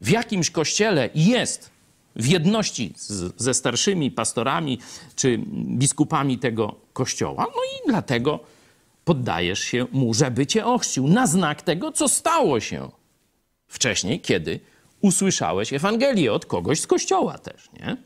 w 0.00 0.08
jakimś 0.08 0.50
kościele 0.50 1.10
i 1.14 1.26
jest 1.26 1.70
w 2.16 2.26
jedności 2.26 2.92
z, 2.96 3.42
ze 3.42 3.54
starszymi 3.54 4.10
pastorami 4.10 4.78
czy 5.16 5.38
biskupami 5.54 6.38
tego 6.38 6.74
kościoła, 6.92 7.46
no 7.56 7.62
i 7.62 7.88
dlatego 7.88 8.40
poddajesz 9.04 9.60
się 9.60 9.86
mu, 9.92 10.14
żeby 10.14 10.46
cię 10.46 10.66
ochrzcił, 10.66 11.08
na 11.08 11.26
znak 11.26 11.62
tego, 11.62 11.92
co 11.92 12.08
stało 12.08 12.60
się 12.60 12.90
wcześniej, 13.68 14.20
kiedy 14.20 14.60
usłyszałeś 15.00 15.72
Ewangelię 15.72 16.32
od 16.32 16.46
kogoś 16.46 16.80
z 16.80 16.86
kościoła 16.86 17.38
też, 17.38 17.70
nie? 17.80 17.96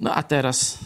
No 0.00 0.14
a 0.14 0.22
teraz, 0.22 0.78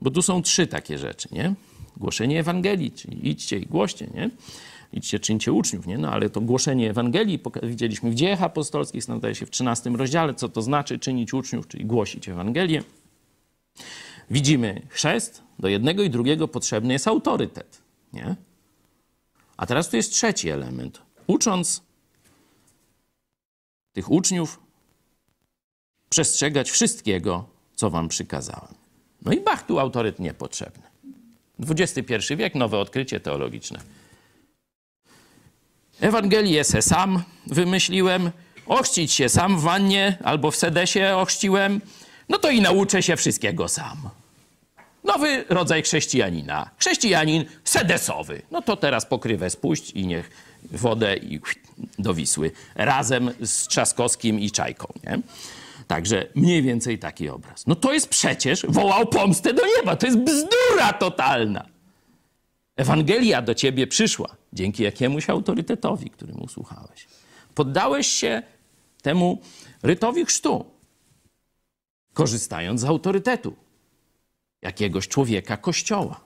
bo 0.00 0.10
tu 0.10 0.22
są 0.22 0.42
trzy 0.42 0.66
takie 0.66 0.98
rzeczy, 0.98 1.28
nie? 1.32 1.54
Głoszenie 1.96 2.40
Ewangelii, 2.40 2.90
czyli 2.90 3.28
idźcie 3.28 3.58
i 3.58 3.66
głoście, 3.66 4.06
nie? 4.14 4.30
idźcie, 4.92 5.20
czyńcie 5.20 5.52
uczniów, 5.52 5.86
nie? 5.86 5.98
No 5.98 6.10
ale 6.10 6.30
to 6.30 6.40
głoszenie 6.40 6.90
Ewangelii 6.90 7.40
widzieliśmy 7.62 8.10
w 8.10 8.14
dziejach 8.14 8.42
apostolskich, 8.42 9.02
znajdzie 9.02 9.34
się 9.34 9.46
w 9.46 9.50
13 9.50 9.90
rozdziale, 9.90 10.34
co 10.34 10.48
to 10.48 10.62
znaczy 10.62 10.98
czynić 10.98 11.34
uczniów, 11.34 11.68
czyli 11.68 11.84
głosić 11.84 12.28
Ewangelię. 12.28 12.82
Widzimy 14.30 14.82
chrzest, 14.88 15.42
do 15.58 15.68
jednego 15.68 16.02
i 16.02 16.10
drugiego 16.10 16.48
potrzebny 16.48 16.92
jest 16.92 17.08
autorytet, 17.08 17.82
nie? 18.12 18.36
A 19.56 19.66
teraz 19.66 19.88
tu 19.88 19.96
jest 19.96 20.12
trzeci 20.12 20.48
element. 20.48 21.02
Ucząc 21.26 21.82
tych 23.96 24.10
uczniów 24.10 24.60
przestrzegać 26.08 26.70
wszystkiego, 26.70 27.48
co 27.74 27.90
wam 27.90 28.08
przykazałem. 28.08 28.74
No 29.22 29.32
i 29.32 29.40
bach, 29.40 29.66
tu 29.66 29.78
autorytet 29.78 30.20
niepotrzebny. 30.20 30.82
XXI 31.68 32.36
wiek, 32.36 32.54
nowe 32.54 32.78
odkrycie 32.78 33.20
teologiczne. 33.20 33.80
Ewangelię 36.00 36.64
se 36.64 36.82
sam 36.82 37.22
wymyśliłem, 37.46 38.30
ochrzcić 38.66 39.12
się 39.12 39.28
sam 39.28 39.58
w 39.58 39.62
wannie 39.62 40.18
albo 40.24 40.50
w 40.50 40.56
sedesie 40.56 41.16
ochrzciłem, 41.16 41.80
no 42.28 42.38
to 42.38 42.50
i 42.50 42.60
nauczę 42.60 43.02
się 43.02 43.16
wszystkiego 43.16 43.68
sam. 43.68 44.10
Nowy 45.04 45.44
rodzaj 45.48 45.82
chrześcijanina. 45.82 46.70
Chrześcijanin 46.78 47.44
sedesowy. 47.64 48.42
No 48.50 48.62
to 48.62 48.76
teraz 48.76 49.06
pokrywę 49.06 49.50
spuść 49.50 49.90
i 49.90 50.06
niech 50.06 50.30
wodę 50.70 51.16
i 51.16 51.40
do 51.98 52.14
Wisły. 52.14 52.50
Razem 52.74 53.30
z 53.40 53.66
Trzaskowskim 53.68 54.40
i 54.40 54.50
Czajką, 54.50 54.92
nie? 55.04 55.20
Także 55.86 56.26
mniej 56.34 56.62
więcej 56.62 56.98
taki 56.98 57.28
obraz. 57.28 57.66
No 57.66 57.74
to 57.74 57.92
jest 57.92 58.08
przecież, 58.08 58.66
wołał 58.68 59.06
pomstę 59.06 59.54
do 59.54 59.62
nieba. 59.76 59.96
To 59.96 60.06
jest 60.06 60.18
bzdura 60.18 60.92
totalna. 60.98 61.66
Ewangelia 62.76 63.42
do 63.42 63.54
ciebie 63.54 63.86
przyszła 63.86 64.36
dzięki 64.52 64.82
jakiemuś 64.82 65.30
autorytetowi, 65.30 66.10
którym 66.10 66.42
usłuchałeś. 66.42 67.06
Poddałeś 67.54 68.06
się 68.06 68.42
temu 69.02 69.40
rytowi 69.82 70.24
chrztu, 70.24 70.64
korzystając 72.12 72.80
z 72.80 72.84
autorytetu 72.84 73.56
jakiegoś 74.62 75.08
człowieka 75.08 75.56
kościoła. 75.56 76.20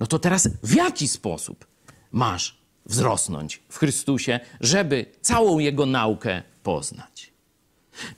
No 0.00 0.06
to 0.06 0.18
teraz 0.18 0.48
w 0.62 0.74
jaki 0.74 1.08
sposób 1.08 1.66
masz 2.12 2.63
wzrosnąć 2.86 3.62
w 3.68 3.78
Chrystusie, 3.78 4.40
żeby 4.60 5.06
całą 5.20 5.58
Jego 5.58 5.86
naukę 5.86 6.42
poznać? 6.62 7.32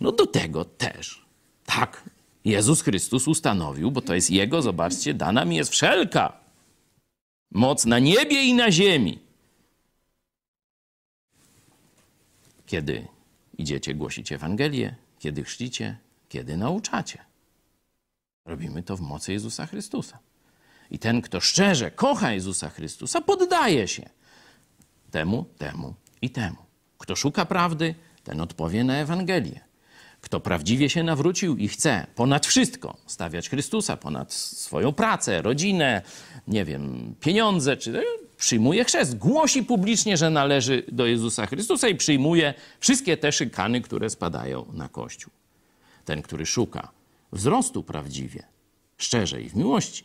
No 0.01 0.13
do 0.13 0.27
tego 0.27 0.65
też. 0.65 1.27
Tak, 1.67 2.03
Jezus 2.45 2.83
Chrystus 2.83 3.29
ustanowił, 3.29 3.91
bo 3.91 4.01
to 4.01 4.15
jest 4.15 4.31
Jego, 4.31 4.63
zobaczcie, 4.63 5.15
dana 5.15 5.45
mi 5.45 5.57
jest 5.57 5.71
wszelka 5.71 6.33
moc 7.51 7.85
na 7.85 7.99
niebie 7.99 8.43
i 8.43 8.55
na 8.55 8.71
ziemi. 8.71 9.19
Kiedy 12.67 13.09
idziecie 13.59 13.95
głosić 13.95 14.33
Ewangelię, 14.33 14.95
kiedy 15.19 15.45
chrzcicie, 15.45 15.99
kiedy 16.29 16.57
nauczacie. 16.57 17.25
Robimy 18.45 18.83
to 18.83 18.97
w 18.97 19.01
mocy 19.01 19.33
Jezusa 19.33 19.67
Chrystusa. 19.67 20.19
I 20.91 20.99
ten, 20.99 21.23
kto 21.23 21.41
szczerze 21.41 21.91
kocha 21.91 22.33
Jezusa 22.33 22.71
Chrystusa, 22.71 23.21
poddaje 23.21 23.89
się 23.89 24.11
temu, 25.11 25.45
temu 25.59 25.95
i 26.23 26.31
temu. 26.31 26.57
Kto 26.99 27.17
szuka 27.17 27.45
prawdy, 27.45 27.95
ten 28.25 28.41
odpowie 28.41 28.85
na 28.85 28.97
Ewangelię. 28.97 29.61
Kto 30.21 30.41
prawdziwie 30.41 30.91
się 30.91 31.03
nawrócił 31.03 31.57
i 31.57 31.69
chce 31.69 32.07
ponad 32.15 32.47
wszystko 32.47 32.97
stawiać 33.07 33.49
Chrystusa, 33.49 33.97
ponad 33.97 34.33
swoją 34.33 34.93
pracę, 34.93 35.43
rodzinę, 35.43 36.03
nie 36.49 36.65
wiem, 36.65 37.15
pieniądze, 37.21 37.77
czy 37.77 38.03
przyjmuje 38.37 38.85
chrzest, 38.85 39.19
głosi 39.19 39.63
publicznie, 39.63 40.17
że 40.17 40.31
należy 40.31 40.83
do 40.93 41.07
Jezusa 41.07 41.47
Chrystusa 41.47 41.89
i 41.89 41.95
przyjmuje 41.95 42.55
wszystkie 42.81 43.17
te 43.17 43.33
szykany, 43.33 43.81
które 43.81 44.11
spadają 44.11 44.67
na 44.73 44.89
Kościół. 44.89 45.33
Ten, 46.05 46.23
który 46.23 46.47
szuka 46.47 46.91
wzrostu 47.33 47.83
prawdziwie, 47.83 48.43
szczerze 48.97 49.43
i 49.43 49.49
w 49.49 49.57
miłości, 49.57 50.05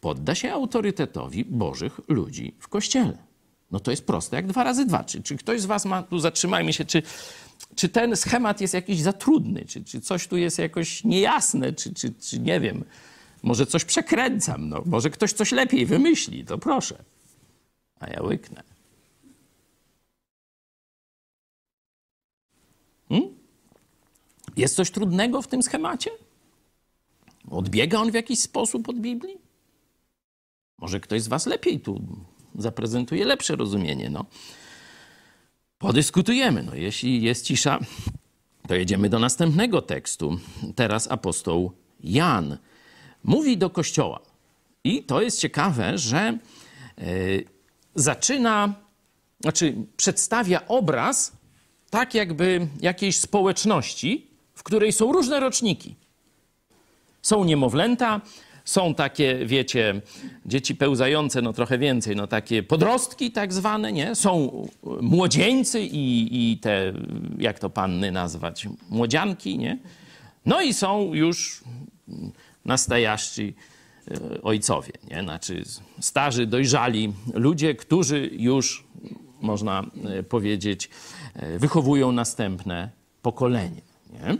podda 0.00 0.34
się 0.34 0.52
autorytetowi 0.52 1.44
Bożych 1.44 2.00
ludzi 2.08 2.54
w 2.58 2.68
Kościele. 2.68 3.33
No 3.70 3.80
to 3.80 3.90
jest 3.90 4.06
proste 4.06 4.36
jak 4.36 4.46
dwa 4.46 4.64
razy 4.64 4.86
dwa. 4.86 5.04
Czy, 5.04 5.22
czy 5.22 5.36
ktoś 5.36 5.60
z 5.60 5.66
was 5.66 5.84
ma, 5.84 6.02
tu 6.02 6.18
zatrzymajmy 6.18 6.72
się, 6.72 6.84
czy, 6.84 7.02
czy 7.74 7.88
ten 7.88 8.16
schemat 8.16 8.60
jest 8.60 8.74
jakiś 8.74 9.00
za 9.00 9.12
trudny, 9.12 9.64
czy, 9.64 9.84
czy 9.84 10.00
coś 10.00 10.28
tu 10.28 10.36
jest 10.36 10.58
jakoś 10.58 11.04
niejasne, 11.04 11.72
czy, 11.72 11.94
czy, 11.94 12.14
czy 12.14 12.38
nie 12.38 12.60
wiem, 12.60 12.84
może 13.42 13.66
coś 13.66 13.84
przekręcam, 13.84 14.68
no, 14.68 14.82
może 14.86 15.10
ktoś 15.10 15.32
coś 15.32 15.52
lepiej 15.52 15.86
wymyśli, 15.86 16.44
to 16.44 16.58
proszę. 16.58 17.04
A 18.00 18.10
ja 18.10 18.22
łyknę. 18.22 18.62
Hmm? 23.08 23.28
Jest 24.56 24.74
coś 24.74 24.90
trudnego 24.90 25.42
w 25.42 25.48
tym 25.48 25.62
schemacie? 25.62 26.10
Odbiega 27.50 27.98
on 27.98 28.10
w 28.10 28.14
jakiś 28.14 28.40
sposób 28.40 28.88
od 28.88 29.00
Biblii? 29.00 29.38
Może 30.78 31.00
ktoś 31.00 31.22
z 31.22 31.28
Was 31.28 31.46
lepiej 31.46 31.80
tu 31.80 32.00
zaprezentuje 32.54 33.24
lepsze 33.24 33.56
rozumienie. 33.56 34.10
No. 34.10 34.24
Podyskutujemy. 35.78 36.62
No, 36.62 36.74
jeśli 36.74 37.22
jest 37.22 37.44
cisza, 37.44 37.78
to 38.68 38.74
jedziemy 38.74 39.08
do 39.08 39.18
następnego 39.18 39.82
tekstu. 39.82 40.38
Teraz 40.74 41.10
apostoł 41.10 41.72
Jan 42.00 42.58
mówi 43.24 43.58
do 43.58 43.70
kościoła. 43.70 44.20
I 44.84 45.02
to 45.02 45.22
jest 45.22 45.40
ciekawe, 45.40 45.98
że 45.98 46.38
yy, 46.98 47.44
zaczyna, 47.94 48.74
znaczy 49.40 49.74
przedstawia 49.96 50.66
obraz 50.68 51.32
tak 51.90 52.14
jakby 52.14 52.68
jakiejś 52.80 53.18
społeczności, 53.18 54.26
w 54.54 54.62
której 54.62 54.92
są 54.92 55.12
różne 55.12 55.40
roczniki. 55.40 55.94
Są 57.22 57.44
niemowlęta, 57.44 58.20
są 58.64 58.94
takie, 58.94 59.46
wiecie, 59.46 60.00
dzieci 60.46 60.74
pełzające, 60.74 61.42
no 61.42 61.52
trochę 61.52 61.78
więcej, 61.78 62.16
no 62.16 62.26
takie 62.26 62.62
podrostki 62.62 63.32
tak 63.32 63.52
zwane, 63.52 63.92
nie? 63.92 64.14
Są 64.14 64.66
młodzieńcy 65.00 65.80
i, 65.80 66.28
i 66.52 66.58
te, 66.58 66.92
jak 67.38 67.58
to 67.58 67.70
panny 67.70 68.12
nazwać, 68.12 68.68
młodzianki, 68.90 69.58
nie? 69.58 69.78
No 70.46 70.62
i 70.62 70.74
są 70.74 71.14
już 71.14 71.64
nastajaści 72.64 73.54
e, 74.10 74.42
ojcowie, 74.42 74.92
nie? 75.10 75.22
Znaczy 75.22 75.62
starzy, 76.00 76.46
dojrzali 76.46 77.12
ludzie, 77.34 77.74
którzy 77.74 78.30
już, 78.32 78.84
można 79.40 79.82
e, 80.04 80.22
powiedzieć, 80.22 80.90
e, 81.34 81.58
wychowują 81.58 82.12
następne 82.12 82.90
pokolenie, 83.22 83.82
nie? 84.12 84.36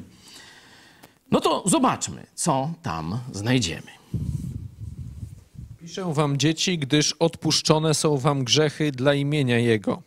No 1.30 1.40
to 1.40 1.62
zobaczmy, 1.66 2.26
co 2.34 2.70
tam 2.82 3.18
znajdziemy. 3.32 4.03
Piszę 5.80 6.12
wam 6.14 6.36
dzieci, 6.36 6.78
gdyż 6.78 7.12
odpuszczone 7.12 7.94
są 7.94 8.18
wam 8.18 8.44
grzechy 8.44 8.92
dla 8.92 9.14
imienia 9.14 9.58
Jego. 9.58 10.02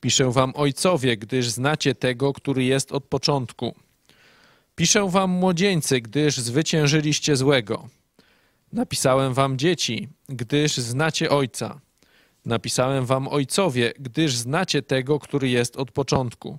Piszę 0.00 0.32
wam 0.32 0.52
ojcowie, 0.56 1.16
gdyż 1.16 1.48
znacie 1.48 1.94
tego, 1.94 2.32
który 2.32 2.64
jest 2.64 2.92
od 2.92 3.04
początku. 3.04 3.74
Piszę 4.74 5.08
wam 5.08 5.30
młodzieńcy, 5.30 6.00
gdyż 6.00 6.36
zwyciężyliście 6.36 7.36
złego. 7.36 7.88
Napisałem 8.72 9.34
wam 9.34 9.58
dzieci, 9.58 10.08
gdyż 10.28 10.76
znacie 10.76 11.30
ojca. 11.30 11.80
Napisałem 12.44 13.06
wam 13.06 13.28
ojcowie, 13.28 13.92
gdyż 13.98 14.34
znacie 14.34 14.82
tego, 14.82 15.18
który 15.18 15.48
jest 15.48 15.76
od 15.76 15.90
początku. 15.92 16.58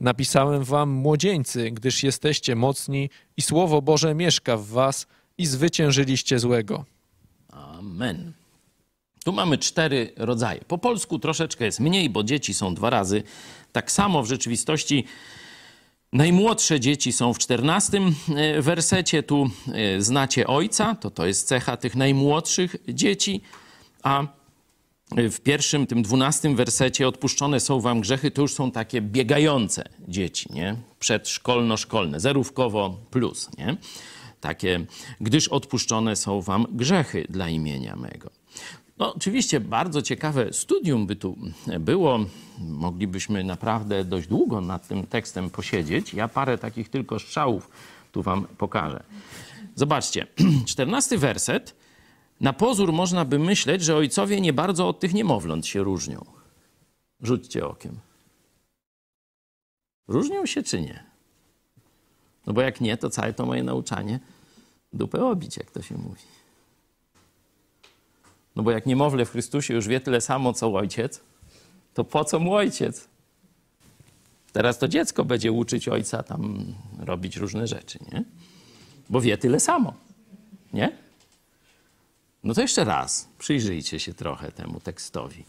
Napisałem 0.00 0.64
wam 0.64 0.90
młodzieńcy, 0.90 1.70
gdyż 1.70 2.02
jesteście 2.02 2.56
mocni 2.56 3.10
i 3.36 3.42
Słowo 3.42 3.82
Boże 3.82 4.14
mieszka 4.14 4.56
w 4.56 4.66
was 4.66 5.06
i 5.40 5.46
zwyciężyliście 5.46 6.38
złego. 6.38 6.84
Amen. 7.48 8.32
Tu 9.24 9.32
mamy 9.32 9.58
cztery 9.58 10.12
rodzaje. 10.16 10.60
Po 10.68 10.78
polsku 10.78 11.18
troszeczkę 11.18 11.64
jest 11.64 11.80
mniej, 11.80 12.10
bo 12.10 12.22
dzieci 12.22 12.54
są 12.54 12.74
dwa 12.74 12.90
razy. 12.90 13.22
Tak 13.72 13.92
samo 13.92 14.22
w 14.22 14.28
rzeczywistości 14.28 15.04
najmłodsze 16.12 16.80
dzieci 16.80 17.12
są 17.12 17.34
w 17.34 17.38
czternastym 17.38 18.14
e, 18.36 18.62
wersecie. 18.62 19.22
Tu 19.22 19.50
e, 19.72 20.02
znacie 20.02 20.46
ojca, 20.46 20.94
to 20.94 21.10
to 21.10 21.26
jest 21.26 21.48
cecha 21.48 21.76
tych 21.76 21.96
najmłodszych 21.96 22.76
dzieci, 22.88 23.40
a 24.02 24.26
w 25.16 25.40
pierwszym, 25.40 25.86
tym 25.86 26.02
dwunastym 26.02 26.56
wersecie 26.56 27.08
odpuszczone 27.08 27.60
są 27.60 27.80
wam 27.80 28.00
grzechy, 28.00 28.30
to 28.30 28.42
już 28.42 28.54
są 28.54 28.70
takie 28.70 29.00
biegające 29.00 29.84
dzieci, 30.08 30.48
nie? 30.52 30.76
Przedszkolno-szkolne, 30.98 32.20
zerówkowo 32.20 32.98
plus, 33.10 33.50
nie? 33.58 33.76
Takie, 34.40 34.86
gdyż 35.20 35.48
odpuszczone 35.48 36.16
są 36.16 36.40
wam 36.40 36.66
grzechy 36.70 37.26
dla 37.28 37.48
imienia 37.48 37.96
mego. 37.96 38.30
No, 38.98 39.14
oczywiście 39.14 39.60
bardzo 39.60 40.02
ciekawe 40.02 40.52
studium 40.52 41.06
by 41.06 41.16
tu 41.16 41.36
było. 41.80 42.18
Moglibyśmy 42.58 43.44
naprawdę 43.44 44.04
dość 44.04 44.28
długo 44.28 44.60
nad 44.60 44.88
tym 44.88 45.06
tekstem 45.06 45.50
posiedzieć. 45.50 46.14
Ja 46.14 46.28
parę 46.28 46.58
takich 46.58 46.88
tylko 46.88 47.18
strzałów 47.18 47.70
tu 48.12 48.22
wam 48.22 48.44
pokażę. 48.44 49.02
Zobaczcie, 49.74 50.26
czternasty 50.66 51.18
werset. 51.18 51.76
Na 52.40 52.52
pozór 52.52 52.92
można 52.92 53.24
by 53.24 53.38
myśleć, 53.38 53.82
że 53.82 53.96
ojcowie 53.96 54.40
nie 54.40 54.52
bardzo 54.52 54.88
od 54.88 55.00
tych 55.00 55.14
niemowląt 55.14 55.66
się 55.66 55.82
różnią. 55.82 56.24
Rzućcie 57.22 57.66
okiem. 57.66 57.98
Różnią 60.08 60.46
się 60.46 60.62
czy 60.62 60.80
nie? 60.80 61.09
No 62.46 62.52
bo 62.52 62.60
jak 62.60 62.80
nie, 62.80 62.96
to 62.96 63.10
całe 63.10 63.32
to 63.32 63.46
moje 63.46 63.62
nauczanie 63.62 64.20
dupę 64.92 65.24
obić, 65.26 65.56
jak 65.56 65.70
to 65.70 65.82
się 65.82 65.98
mówi. 65.98 66.22
No 68.56 68.62
bo 68.62 68.70
jak 68.70 68.86
niemowlę 68.86 69.24
w 69.24 69.30
Chrystusie 69.30 69.74
już 69.74 69.88
wie 69.88 70.00
tyle 70.00 70.20
samo, 70.20 70.52
co 70.52 70.74
ojciec, 70.74 71.20
to 71.94 72.04
po 72.04 72.24
co 72.24 72.38
mu 72.38 72.54
ojciec? 72.54 73.08
Teraz 74.52 74.78
to 74.78 74.88
dziecko 74.88 75.24
będzie 75.24 75.52
uczyć 75.52 75.88
ojca 75.88 76.22
tam 76.22 76.74
robić 76.98 77.36
różne 77.36 77.66
rzeczy, 77.66 77.98
nie? 78.12 78.24
Bo 79.10 79.20
wie 79.20 79.38
tyle 79.38 79.60
samo, 79.60 79.94
nie? 80.72 80.98
No 82.44 82.54
to 82.54 82.60
jeszcze 82.60 82.84
raz, 82.84 83.28
przyjrzyjcie 83.38 84.00
się 84.00 84.14
trochę 84.14 84.52
temu 84.52 84.80
tekstowi, 84.80 85.44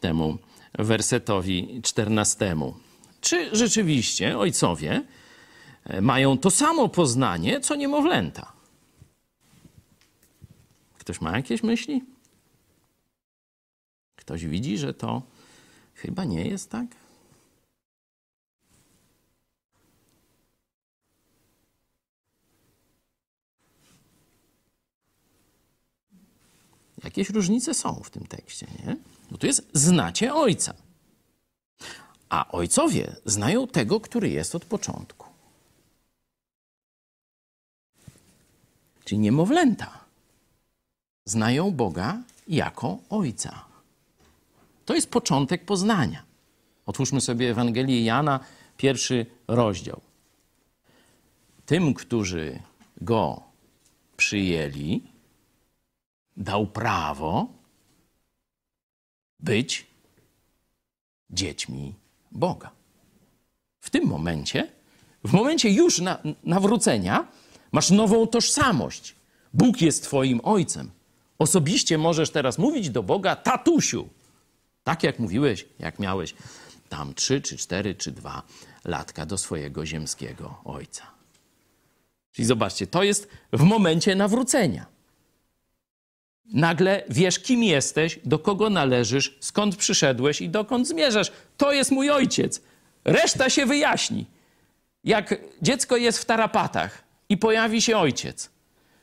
temu 0.00 0.38
wersetowi 0.78 1.80
czternastemu. 1.82 2.74
Czy 3.20 3.56
rzeczywiście 3.56 4.38
ojcowie 4.38 5.02
mają 6.02 6.38
to 6.38 6.50
samo 6.50 6.88
poznanie, 6.88 7.60
co 7.60 7.74
niemowlęta? 7.74 8.52
Ktoś 10.98 11.20
ma 11.20 11.36
jakieś 11.36 11.62
myśli? 11.62 12.04
Ktoś 14.16 14.44
widzi, 14.46 14.78
że 14.78 14.94
to 14.94 15.22
chyba 15.94 16.24
nie 16.24 16.44
jest 16.44 16.70
tak? 16.70 16.86
Jakieś 27.04 27.30
różnice 27.30 27.74
są 27.74 28.00
w 28.04 28.10
tym 28.10 28.26
tekście, 28.26 28.66
nie? 28.66 28.96
Bo 29.30 29.38
tu 29.38 29.46
jest 29.46 29.70
znacie 29.72 30.34
ojca. 30.34 30.74
A 32.28 32.52
ojcowie 32.52 33.16
znają 33.24 33.66
tego, 33.66 34.00
który 34.00 34.28
jest 34.28 34.54
od 34.54 34.64
początku. 34.64 35.23
Czyli 39.04 39.18
niemowlęta 39.18 40.04
znają 41.24 41.70
Boga 41.70 42.22
jako 42.48 42.98
Ojca. 43.10 43.64
To 44.84 44.94
jest 44.94 45.10
początek 45.10 45.64
poznania. 45.64 46.22
Otwórzmy 46.86 47.20
sobie 47.20 47.50
Ewangelię 47.50 48.04
Jana, 48.04 48.40
pierwszy 48.76 49.26
rozdział. 49.48 50.00
Tym, 51.66 51.94
którzy 51.94 52.62
go 53.00 53.42
przyjęli, 54.16 55.02
dał 56.36 56.66
prawo 56.66 57.48
być 59.40 59.86
dziećmi 61.30 61.94
Boga. 62.32 62.70
W 63.80 63.90
tym 63.90 64.06
momencie, 64.06 64.72
w 65.24 65.32
momencie 65.32 65.70
już 65.70 66.00
na, 66.00 66.18
nawrócenia, 66.44 67.26
masz 67.74 67.90
nową 67.90 68.26
tożsamość. 68.26 69.14
Bóg 69.54 69.82
jest 69.82 70.02
Twoim 70.02 70.40
ojcem. 70.42 70.90
Osobiście 71.38 71.98
możesz 71.98 72.30
teraz 72.30 72.58
mówić 72.58 72.90
do 72.90 73.02
Boga, 73.02 73.36
tatusiu. 73.36 74.08
Tak 74.84 75.02
jak 75.02 75.18
mówiłeś, 75.18 75.66
jak 75.78 75.98
miałeś 75.98 76.34
tam 76.88 77.14
trzy, 77.14 77.40
czy 77.40 77.56
cztery, 77.56 77.94
czy 77.94 78.12
dwa 78.12 78.42
latka 78.84 79.26
do 79.26 79.38
swojego 79.38 79.86
ziemskiego 79.86 80.60
ojca. 80.64 81.06
Czyli 82.32 82.46
zobaczcie, 82.46 82.86
to 82.86 83.02
jest 83.02 83.28
w 83.52 83.62
momencie 83.62 84.14
nawrócenia. 84.14 84.86
Nagle 86.52 87.02
wiesz, 87.08 87.38
kim 87.38 87.62
jesteś, 87.62 88.20
do 88.24 88.38
kogo 88.38 88.70
należysz, 88.70 89.38
skąd 89.40 89.76
przyszedłeś 89.76 90.40
i 90.40 90.48
dokąd 90.48 90.88
zmierzasz. 90.88 91.32
To 91.56 91.72
jest 91.72 91.90
mój 91.90 92.10
ojciec. 92.10 92.60
Reszta 93.04 93.50
się 93.50 93.66
wyjaśni. 93.66 94.26
Jak 95.04 95.34
dziecko 95.62 95.96
jest 95.96 96.18
w 96.18 96.24
tarapatach 96.24 97.03
i 97.28 97.36
pojawi 97.36 97.82
się 97.82 97.96
ojciec, 97.98 98.50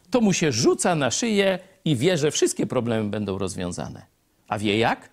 to 0.09 0.22
mu 0.22 0.34
się 0.34 0.51
rzuca 0.51 0.95
na 0.95 1.11
szyję 1.11 1.59
i 1.86 1.95
wie, 1.95 2.17
że 2.17 2.32
wszystkie 2.32 2.67
problemy 2.67 3.09
będą 3.09 3.38
rozwiązane. 3.38 4.05
A 4.47 4.59
wie 4.59 4.78
jak? 4.78 5.09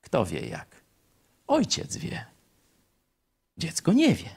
Kto 0.00 0.24
wie 0.24 0.40
jak? 0.40 0.66
Ojciec 1.46 1.96
wie. 1.96 2.24
Dziecko 3.58 3.92
nie 3.92 4.14
wie, 4.14 4.30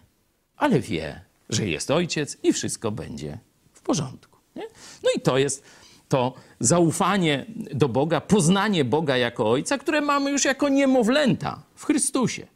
ale 0.57 0.79
wie, 0.79 1.21
że 1.49 1.67
jest 1.67 1.91
ojciec 1.91 2.37
i 2.43 2.53
wszystko 2.53 2.91
będzie 2.91 3.39
w 3.73 3.81
porządku. 3.81 4.37
Nie? 4.55 4.63
No 5.03 5.09
i 5.15 5.21
to 5.21 5.37
jest 5.37 5.63
to 6.09 6.33
zaufanie 6.59 7.45
do 7.55 7.89
Boga, 7.89 8.21
poznanie 8.21 8.85
Boga 8.85 9.17
jako 9.17 9.51
Ojca, 9.51 9.77
które 9.77 10.01
mamy 10.01 10.31
już 10.31 10.45
jako 10.45 10.69
niemowlęta 10.69 11.63
w 11.75 11.85
Chrystusie. 11.85 12.47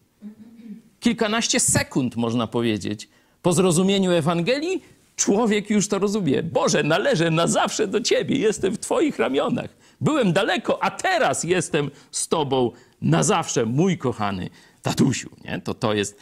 Kilkanaście 0.99 1.59
sekund, 1.59 2.15
można 2.15 2.47
powiedzieć, 2.47 3.09
po 3.41 3.53
zrozumieniu 3.53 4.11
Ewangelii, 4.11 4.83
człowiek 5.21 5.69
już 5.69 5.87
to 5.87 5.99
rozumie. 5.99 6.43
Boże, 6.43 6.83
należę 6.83 7.31
na 7.31 7.47
zawsze 7.47 7.87
do 7.87 8.01
Ciebie, 8.01 8.37
jestem 8.37 8.73
w 8.73 8.79
Twoich 8.79 9.19
ramionach. 9.19 9.69
Byłem 10.01 10.33
daleko, 10.33 10.83
a 10.83 10.91
teraz 10.91 11.43
jestem 11.43 11.91
z 12.11 12.27
Tobą 12.27 12.71
na 13.01 13.23
zawsze, 13.23 13.65
mój 13.65 13.97
kochany 13.97 14.49
tatusiu. 14.81 15.29
Nie? 15.45 15.61
To, 15.61 15.73
to, 15.73 15.93
jest, 15.93 16.17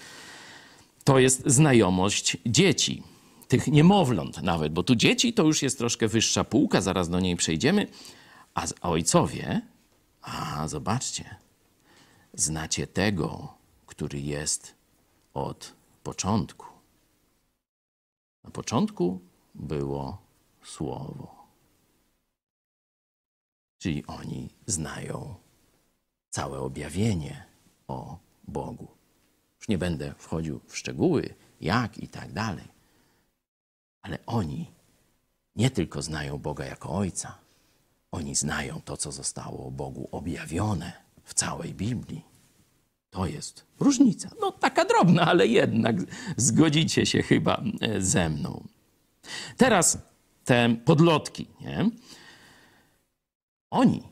to 1.04 1.20
jest 1.20 1.44
znajomość 1.46 2.38
dzieci 2.46 3.04
tych 3.48 3.68
niemowląt 3.68 4.42
nawet, 4.42 4.74
bo 4.74 4.84
tu 4.84 4.96
dzieci 4.96 5.34
to 5.34 5.44
już 5.44 5.62
jest 5.62 5.78
troszkę 5.78 6.08
wyższa 6.08 6.44
półka, 6.44 6.82
zaraz 6.82 7.10
do 7.10 7.20
niej 7.20 7.36
przejdziemy, 7.36 7.88
a 8.56 8.66
ojcowie, 8.82 9.62
a 10.22 10.68
zobaczcie, 10.68 11.36
znacie 12.34 12.88
tego, 12.88 13.54
który 13.86 14.20
jest 14.20 14.76
od 15.34 15.74
początku. 16.04 16.69
Na 18.50 18.54
początku 18.54 19.20
było 19.56 20.18
słowo. 20.64 21.48
Czyli 23.78 24.06
oni 24.06 24.50
znają 24.66 25.36
całe 26.30 26.60
objawienie 26.60 27.46
o 27.88 28.18
Bogu. 28.48 28.88
Już 29.60 29.68
nie 29.68 29.78
będę 29.78 30.14
wchodził 30.18 30.60
w 30.68 30.78
szczegóły, 30.78 31.36
jak 31.62 31.98
i 31.98 32.08
tak 32.08 32.34
dalej. 32.34 32.68
Ale 34.02 34.18
oni 34.26 34.72
nie 35.56 35.72
tylko 35.72 36.02
znają 36.02 36.38
Boga 36.38 36.66
jako 36.66 36.90
Ojca, 36.90 37.38
oni 38.12 38.36
znają 38.36 38.82
to, 38.82 38.98
co 38.98 39.12
zostało 39.12 39.68
o 39.68 39.72
Bogu 39.72 40.10
objawione 40.12 40.94
w 41.24 41.34
całej 41.34 41.74
Biblii. 41.74 42.29
To 43.10 43.26
jest 43.26 43.66
różnica. 43.80 44.30
No 44.42 44.52
taka 44.52 44.86
drobna, 44.86 45.22
ale 45.22 45.48
jednak 45.48 45.96
zgodzicie 46.38 47.06
się 47.06 47.24
chyba 47.24 47.64
e, 47.82 48.02
ze 48.02 48.30
mną. 48.30 48.64
Teraz 49.58 49.98
te 50.46 50.76
podlotki, 50.86 51.48
nie? 51.62 51.90
Oni, 53.72 54.04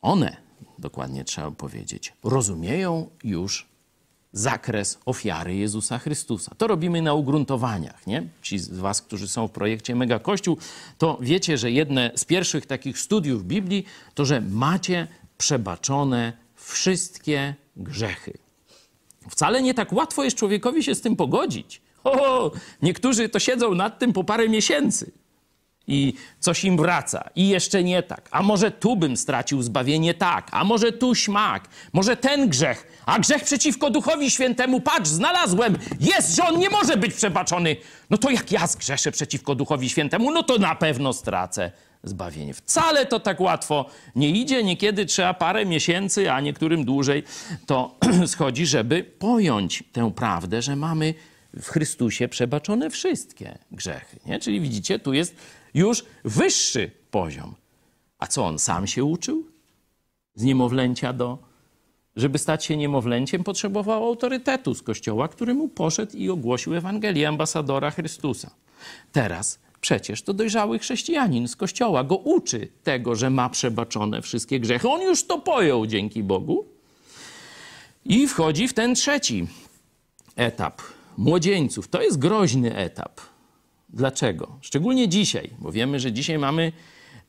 one, 0.00 0.36
dokładnie 0.78 1.24
trzeba 1.24 1.50
powiedzieć, 1.50 2.12
rozumieją 2.22 3.10
już 3.24 3.68
zakres 4.32 4.98
ofiary 5.06 5.56
Jezusa 5.56 5.98
Chrystusa. 5.98 6.54
To 6.58 6.66
robimy 6.66 7.02
na 7.02 7.14
ugruntowaniach, 7.14 8.06
nie? 8.06 8.28
Ci 8.42 8.58
z 8.58 8.68
was, 8.68 9.02
którzy 9.02 9.28
są 9.28 9.48
w 9.48 9.50
projekcie 9.50 9.94
Mega 9.94 10.18
Kościół, 10.18 10.58
to 10.98 11.18
wiecie, 11.20 11.58
że 11.58 11.70
jedne 11.70 12.10
z 12.14 12.24
pierwszych 12.24 12.66
takich 12.66 12.98
studiów 12.98 13.44
Biblii 13.44 13.84
to, 14.14 14.24
że 14.24 14.40
macie 14.40 15.08
przebaczone 15.38 16.32
wszystkie 16.54 17.54
grzechy. 17.76 18.38
Wcale 19.30 19.62
nie 19.62 19.74
tak 19.74 19.92
łatwo 19.92 20.24
jest 20.24 20.36
człowiekowi 20.36 20.82
się 20.82 20.94
z 20.94 21.00
tym 21.00 21.16
pogodzić. 21.16 21.80
O, 22.04 22.50
niektórzy 22.82 23.28
to 23.28 23.38
siedzą 23.38 23.74
nad 23.74 23.98
tym 23.98 24.12
po 24.12 24.24
parę 24.24 24.48
miesięcy 24.48 25.12
i 25.88 26.14
coś 26.40 26.64
im 26.64 26.76
wraca 26.76 27.30
i 27.36 27.48
jeszcze 27.48 27.84
nie 27.84 28.02
tak. 28.02 28.28
A 28.30 28.42
może 28.42 28.70
tu 28.70 28.96
bym 28.96 29.16
stracił 29.16 29.62
zbawienie 29.62 30.14
tak, 30.14 30.48
a 30.52 30.64
może 30.64 30.92
tu 30.92 31.14
śmak, 31.14 31.68
może 31.92 32.16
ten 32.16 32.48
grzech, 32.48 33.02
a 33.06 33.18
grzech 33.18 33.44
przeciwko 33.44 33.90
Duchowi 33.90 34.30
Świętemu, 34.30 34.80
patrz, 34.80 35.10
znalazłem, 35.10 35.78
jest, 36.00 36.36
że 36.36 36.44
on 36.44 36.58
nie 36.58 36.70
może 36.70 36.96
być 36.96 37.14
przebaczony. 37.14 37.76
No 38.10 38.18
to 38.18 38.30
jak 38.30 38.52
ja 38.52 38.66
zgrzeszę 38.66 39.12
przeciwko 39.12 39.54
Duchowi 39.54 39.90
Świętemu, 39.90 40.30
no 40.30 40.42
to 40.42 40.58
na 40.58 40.74
pewno 40.74 41.12
stracę 41.12 41.72
zbawienie. 42.08 42.54
Wcale 42.54 43.06
to 43.06 43.20
tak 43.20 43.40
łatwo 43.40 43.86
nie 44.16 44.30
idzie, 44.30 44.64
niekiedy 44.64 45.06
trzeba 45.06 45.34
parę 45.34 45.66
miesięcy, 45.66 46.32
a 46.32 46.40
niektórym 46.40 46.84
dłużej 46.84 47.22
to 47.66 47.98
schodzi, 48.26 48.66
żeby 48.66 49.04
pojąć 49.04 49.84
tę 49.92 50.12
prawdę, 50.12 50.62
że 50.62 50.76
mamy 50.76 51.14
w 51.60 51.68
Chrystusie 51.68 52.28
przebaczone 52.28 52.90
wszystkie 52.90 53.58
grzechy. 53.70 54.18
Nie? 54.26 54.38
Czyli 54.38 54.60
widzicie, 54.60 54.98
tu 54.98 55.12
jest 55.12 55.36
już 55.74 56.04
wyższy 56.24 56.90
poziom. 57.10 57.54
A 58.18 58.26
co 58.26 58.46
on 58.46 58.58
sam 58.58 58.86
się 58.86 59.04
uczył? 59.04 59.46
Z 60.34 60.42
niemowlęcia 60.42 61.12
do. 61.12 61.38
Żeby 62.16 62.38
stać 62.38 62.64
się 62.64 62.76
niemowlęciem, 62.76 63.44
potrzebował 63.44 64.04
autorytetu 64.04 64.74
z 64.74 64.82
kościoła, 64.82 65.28
który 65.28 65.54
mu 65.54 65.68
poszedł 65.68 66.16
i 66.16 66.30
ogłosił 66.30 66.74
Ewangelię 66.74 67.28
ambasadora 67.28 67.90
Chrystusa. 67.90 68.50
Teraz 69.12 69.58
przecież 69.86 70.22
to 70.22 70.34
dojrzały 70.34 70.78
chrześcijanin 70.78 71.48
z 71.48 71.56
kościoła 71.56 72.04
go 72.04 72.16
uczy 72.16 72.68
tego, 72.82 73.14
że 73.14 73.30
ma 73.30 73.48
przebaczone 73.50 74.22
wszystkie 74.22 74.60
grzechy. 74.60 74.88
On 74.88 75.02
już 75.02 75.26
to 75.26 75.38
pojął 75.38 75.86
dzięki 75.86 76.22
Bogu. 76.22 76.66
I 78.04 78.28
wchodzi 78.28 78.68
w 78.68 78.74
ten 78.74 78.94
trzeci 78.94 79.46
etap 80.36 80.82
młodzieńców. 81.16 81.88
To 81.88 82.02
jest 82.02 82.18
groźny 82.18 82.76
etap. 82.76 83.20
Dlaczego? 83.88 84.58
Szczególnie 84.60 85.08
dzisiaj, 85.08 85.50
bo 85.58 85.72
wiemy, 85.72 86.00
że 86.00 86.12
dzisiaj 86.12 86.38
mamy 86.38 86.72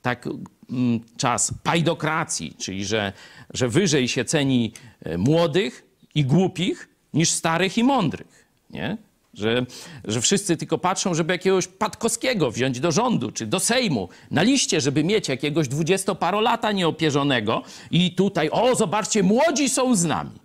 tak 0.02 0.26
mm, 0.70 1.00
czas 1.18 1.54
pajdokracji, 1.64 2.56
czyli 2.58 2.86
że, 2.86 3.14
że 3.54 3.70
wyżej 3.70 4.08
się 4.08 4.26
ceni 4.26 4.74
e, 5.04 5.18
młodych 5.18 5.86
i 6.16 6.26
głupich 6.26 6.90
niż 7.14 7.30
starych 7.30 7.78
i 7.78 7.84
mądrych. 7.84 8.46
Nie? 8.70 8.98
Że, 9.38 9.66
że 10.06 10.22
wszyscy 10.22 10.58
tylko 10.58 10.78
patrzą, 10.78 11.14
żeby 11.14 11.34
jakiegoś 11.34 11.68
Patkowskiego 11.68 12.52
wziąć 12.52 12.80
do 12.80 12.92
rządu 12.92 13.32
czy 13.32 13.48
do 13.48 13.60
Sejmu 13.60 14.10
na 14.32 14.44
liście, 14.44 14.82
żeby 14.82 15.04
mieć 15.04 15.28
jakiegoś 15.28 15.68
dwudziestoparolata 15.68 16.72
nieopierzonego 16.72 17.64
i 17.92 18.16
tutaj, 18.16 18.50
o 18.52 18.76
zobaczcie, 18.76 19.24
młodzi 19.24 19.70
są 19.70 19.96
z 19.96 20.06
nami. 20.06 20.40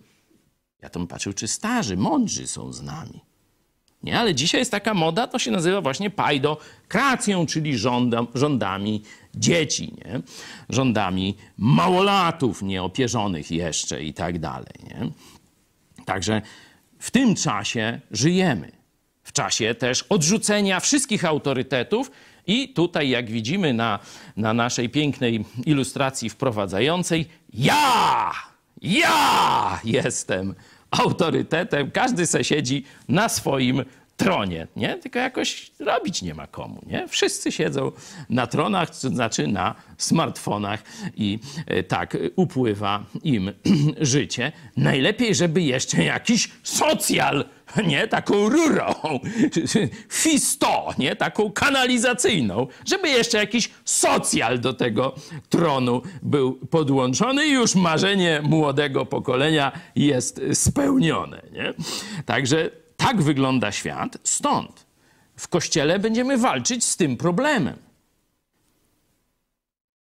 Ja 0.81 0.89
to 0.89 0.99
bym 0.99 1.07
patrzył, 1.07 1.33
czy 1.33 1.47
starzy, 1.47 1.97
mądrzy 1.97 2.47
są 2.47 2.73
z 2.73 2.81
nami. 2.81 3.21
Nie, 4.03 4.19
ale 4.19 4.35
dzisiaj 4.35 4.61
jest 4.61 4.71
taka 4.71 4.93
moda, 4.93 5.27
to 5.27 5.39
się 5.39 5.51
nazywa 5.51 5.81
właśnie 5.81 6.09
pajdokracją, 6.09 7.45
czyli 7.45 7.77
rządami 8.35 9.03
dzieci, 9.35 9.93
nie? 10.05 10.21
rządami 10.69 11.37
małolatów 11.57 12.61
nieopierzonych 12.61 13.51
jeszcze 13.51 14.03
i 14.03 14.13
tak 14.13 14.39
dalej. 14.39 14.73
Nie? 14.83 15.11
Także 16.05 16.41
w 16.99 17.11
tym 17.11 17.35
czasie 17.35 17.99
żyjemy. 18.11 18.82
Czasie 19.33 19.75
też 19.75 20.03
odrzucenia 20.03 20.79
wszystkich 20.79 21.25
autorytetów 21.25 22.11
i 22.47 22.69
tutaj, 22.69 23.09
jak 23.09 23.31
widzimy 23.31 23.73
na, 23.73 23.99
na 24.37 24.53
naszej 24.53 24.89
pięknej 24.89 25.45
ilustracji 25.65 26.29
wprowadzającej, 26.29 27.25
ja, 27.53 28.31
ja 28.81 29.79
jestem 29.83 30.55
autorytetem, 30.91 31.91
każdy 31.91 32.25
se 32.25 32.43
siedzi 32.43 32.85
na 33.09 33.29
swoim 33.29 33.83
tronie, 34.17 34.67
nie? 34.75 34.97
Tylko 34.97 35.19
jakoś 35.19 35.71
robić 35.79 36.21
nie 36.21 36.33
ma 36.33 36.47
komu, 36.47 36.81
nie? 36.87 37.07
Wszyscy 37.07 37.51
siedzą 37.51 37.91
na 38.29 38.47
tronach, 38.47 38.89
to 38.89 39.09
znaczy 39.09 39.47
na 39.47 39.75
smartfonach 39.97 40.83
i 41.15 41.39
e, 41.67 41.83
tak 41.83 42.17
upływa 42.35 43.05
im 43.23 43.51
życie. 44.01 44.51
Najlepiej, 44.77 45.35
żeby 45.35 45.61
jeszcze 45.61 46.03
jakiś 46.03 46.49
socjal, 46.63 47.45
nie? 47.87 48.07
Taką 48.07 48.49
rurą, 48.49 48.93
fisto, 50.23 50.89
nie? 50.97 51.15
Taką 51.15 51.51
kanalizacyjną, 51.51 52.67
żeby 52.85 53.09
jeszcze 53.09 53.37
jakiś 53.37 53.71
socjal 53.85 54.59
do 54.59 54.73
tego 54.73 55.15
tronu 55.49 56.01
był 56.21 56.53
podłączony 56.53 57.45
i 57.45 57.51
już 57.51 57.75
marzenie 57.75 58.41
młodego 58.43 59.05
pokolenia 59.05 59.71
jest 59.95 60.41
spełnione, 60.53 61.41
nie? 61.51 61.73
Także 62.25 62.69
tak 62.97 63.21
wygląda 63.21 63.71
świat, 63.71 64.17
stąd 64.23 64.85
w 65.35 65.47
kościele 65.47 65.99
będziemy 65.99 66.37
walczyć 66.37 66.85
z 66.85 66.97
tym 66.97 67.17
problemem. 67.17 67.77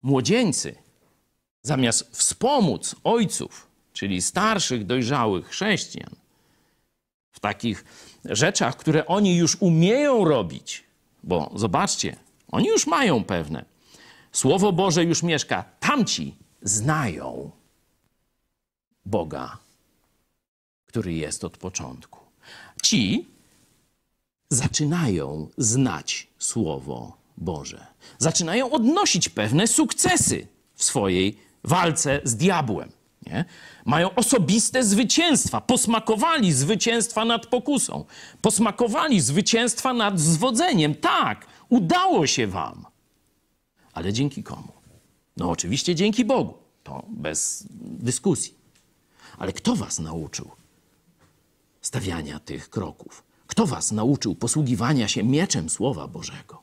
Młodzieńcy, 0.02 0.74
zamiast 1.62 2.16
wspomóc 2.16 2.96
ojców, 3.04 3.66
czyli 3.92 4.22
starszych, 4.22 4.86
dojrzałych 4.86 5.48
chrześcijan, 5.48 6.19
w 7.40 7.42
takich 7.42 7.84
rzeczach, 8.24 8.76
które 8.76 9.06
oni 9.06 9.36
już 9.36 9.56
umieją 9.60 10.24
robić, 10.24 10.84
bo 11.22 11.50
zobaczcie, 11.54 12.16
oni 12.48 12.68
już 12.68 12.86
mają 12.86 13.24
pewne. 13.24 13.64
Słowo 14.32 14.72
Boże 14.72 15.04
już 15.04 15.22
mieszka. 15.22 15.64
Tamci 15.80 16.34
znają 16.62 17.50
Boga, 19.06 19.58
który 20.86 21.12
jest 21.12 21.44
od 21.44 21.56
początku 21.56 22.20
ci 22.82 23.28
zaczynają 24.48 25.48
znać 25.58 26.26
Słowo 26.38 27.16
Boże. 27.36 27.86
Zaczynają 28.18 28.70
odnosić 28.70 29.28
pewne 29.28 29.66
sukcesy 29.66 30.46
w 30.74 30.84
swojej 30.84 31.38
walce 31.64 32.20
z 32.24 32.36
diabłem. 32.36 32.92
Nie? 33.30 33.44
Mają 33.84 34.14
osobiste 34.14 34.84
zwycięstwa, 34.84 35.60
posmakowali 35.60 36.52
zwycięstwa 36.52 37.24
nad 37.24 37.46
pokusą, 37.46 38.04
posmakowali 38.42 39.20
zwycięstwa 39.20 39.92
nad 39.92 40.20
zwodzeniem. 40.20 40.94
Tak, 40.94 41.46
udało 41.68 42.26
się 42.26 42.46
wam. 42.46 42.86
Ale 43.92 44.12
dzięki 44.12 44.42
komu? 44.42 44.72
No, 45.36 45.50
oczywiście 45.50 45.94
dzięki 45.94 46.24
Bogu. 46.24 46.54
To 46.84 47.02
bez 47.08 47.64
dyskusji. 47.80 48.54
Ale 49.38 49.52
kto 49.52 49.76
was 49.76 49.98
nauczył 49.98 50.50
stawiania 51.80 52.40
tych 52.40 52.70
kroków? 52.70 53.22
Kto 53.46 53.66
was 53.66 53.92
nauczył 53.92 54.34
posługiwania 54.34 55.08
się 55.08 55.24
mieczem 55.24 55.70
Słowa 55.70 56.08
Bożego? 56.08 56.62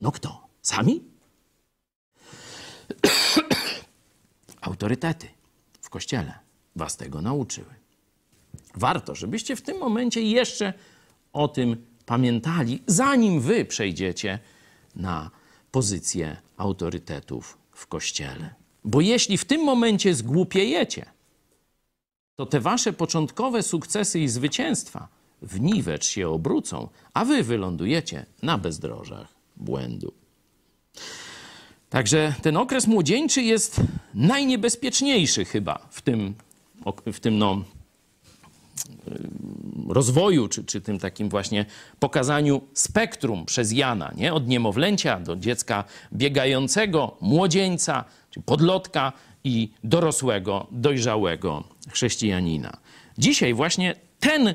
No 0.00 0.12
kto? 0.12 0.46
Sami? 0.62 1.02
Autorytety 4.60 5.28
kościele 5.92 6.34
was 6.76 6.96
tego 6.96 7.22
nauczyły. 7.22 7.74
Warto, 8.74 9.14
żebyście 9.14 9.56
w 9.56 9.62
tym 9.62 9.78
momencie 9.78 10.22
jeszcze 10.22 10.72
o 11.32 11.48
tym 11.48 11.86
pamiętali, 12.06 12.82
zanim 12.86 13.40
wy 13.40 13.64
przejdziecie 13.64 14.38
na 14.96 15.30
pozycję 15.70 16.36
autorytetów 16.56 17.58
w 17.72 17.86
kościele. 17.86 18.54
Bo 18.84 19.00
jeśli 19.00 19.38
w 19.38 19.44
tym 19.44 19.64
momencie 19.64 20.14
zgłupiejecie, 20.14 21.06
to 22.36 22.46
te 22.46 22.60
wasze 22.60 22.92
początkowe 22.92 23.62
sukcesy 23.62 24.20
i 24.20 24.28
zwycięstwa 24.28 25.08
w 25.42 25.60
niwecz 25.60 26.04
się 26.04 26.28
obrócą, 26.28 26.88
a 27.14 27.24
wy 27.24 27.42
wylądujecie 27.42 28.26
na 28.42 28.58
bezdrożach 28.58 29.34
błędu. 29.56 30.21
Także 31.92 32.34
ten 32.42 32.56
okres 32.56 32.86
młodzieńczy 32.86 33.42
jest 33.42 33.80
najniebezpieczniejszy 34.14 35.44
chyba 35.44 35.86
w 35.90 36.02
tym, 36.02 36.34
w 37.12 37.20
tym 37.20 37.38
no, 37.38 37.64
rozwoju, 39.88 40.48
czy, 40.48 40.64
czy 40.64 40.80
tym 40.80 40.98
takim 40.98 41.28
właśnie 41.28 41.66
pokazaniu 41.98 42.60
spektrum 42.74 43.46
przez 43.46 43.72
Jana, 43.72 44.12
nie? 44.16 44.34
od 44.34 44.48
niemowlęcia 44.48 45.20
do 45.20 45.36
dziecka 45.36 45.84
biegającego, 46.12 47.16
młodzieńca, 47.20 48.04
czy 48.30 48.40
podlotka 48.40 49.12
i 49.44 49.70
dorosłego, 49.84 50.66
dojrzałego 50.70 51.64
chrześcijanina. 51.90 52.76
Dzisiaj 53.18 53.54
właśnie 53.54 53.94
ten, 54.20 54.54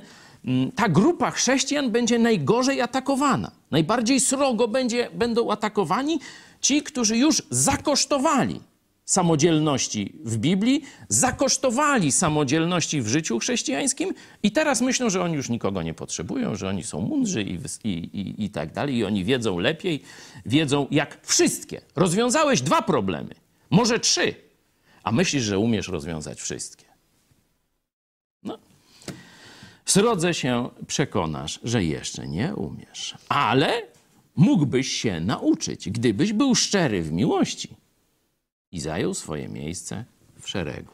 ta 0.75 0.89
grupa 0.89 1.31
chrześcijan 1.31 1.91
będzie 1.91 2.19
najgorzej 2.19 2.81
atakowana. 2.81 3.51
Najbardziej 3.71 4.19
srogo 4.19 4.67
będzie, 4.67 5.09
będą 5.13 5.51
atakowani 5.51 6.19
ci, 6.61 6.83
którzy 6.83 7.17
już 7.17 7.43
zakosztowali 7.49 8.61
samodzielności 9.07 10.13
w 10.25 10.37
Biblii, 10.37 10.81
zakosztowali 11.09 12.11
samodzielności 12.11 13.01
w 13.01 13.07
życiu 13.07 13.39
chrześcijańskim 13.39 14.13
i 14.43 14.51
teraz 14.51 14.81
myślą, 14.81 15.09
że 15.09 15.21
oni 15.21 15.33
już 15.35 15.49
nikogo 15.49 15.83
nie 15.83 15.93
potrzebują, 15.93 16.55
że 16.55 16.69
oni 16.69 16.83
są 16.83 17.01
mądrzy 17.01 17.43
i, 17.43 17.59
i, 17.83 17.89
i, 17.89 18.43
i 18.45 18.49
tak 18.49 18.73
dalej, 18.73 18.95
i 18.95 19.05
oni 19.05 19.25
wiedzą 19.25 19.59
lepiej, 19.59 20.01
wiedzą 20.45 20.87
jak 20.91 21.17
wszystkie. 21.23 21.81
Rozwiązałeś 21.95 22.61
dwa 22.61 22.81
problemy, 22.81 23.35
może 23.69 23.99
trzy, 23.99 24.35
a 25.03 25.11
myślisz, 25.11 25.43
że 25.43 25.59
umiesz 25.59 25.87
rozwiązać 25.87 26.41
wszystkie. 26.41 26.85
No. 28.43 28.57
Srodze 29.85 30.33
się 30.33 30.69
przekonasz, 30.87 31.59
że 31.63 31.83
jeszcze 31.83 32.27
nie 32.27 32.55
umiesz, 32.55 33.15
ale 33.29 33.81
mógłbyś 34.37 34.91
się 34.91 35.19
nauczyć, 35.19 35.89
gdybyś 35.89 36.33
był 36.33 36.55
szczery 36.55 37.03
w 37.03 37.11
miłości 37.11 37.69
i 38.71 38.79
zajął 38.79 39.13
swoje 39.13 39.49
miejsce 39.49 40.05
w 40.39 40.49
szeregu. 40.49 40.91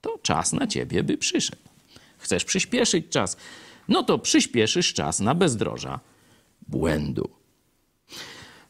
To 0.00 0.18
czas 0.18 0.52
na 0.52 0.66
ciebie 0.66 1.02
by 1.02 1.18
przyszedł. 1.18 1.62
Chcesz 2.18 2.44
przyspieszyć 2.44 3.08
czas? 3.08 3.36
No 3.88 4.02
to 4.02 4.18
przyspieszysz 4.18 4.92
czas 4.92 5.20
na 5.20 5.34
bezdroża 5.34 6.00
błędu. 6.68 7.30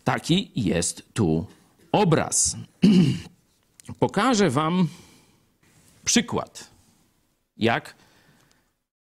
Taki 0.04 0.50
jest 0.56 1.02
tu 1.14 1.46
obraz. 1.92 2.56
Pokażę 3.98 4.50
Wam 4.50 4.88
przykład, 6.04 6.70
jak 7.56 7.94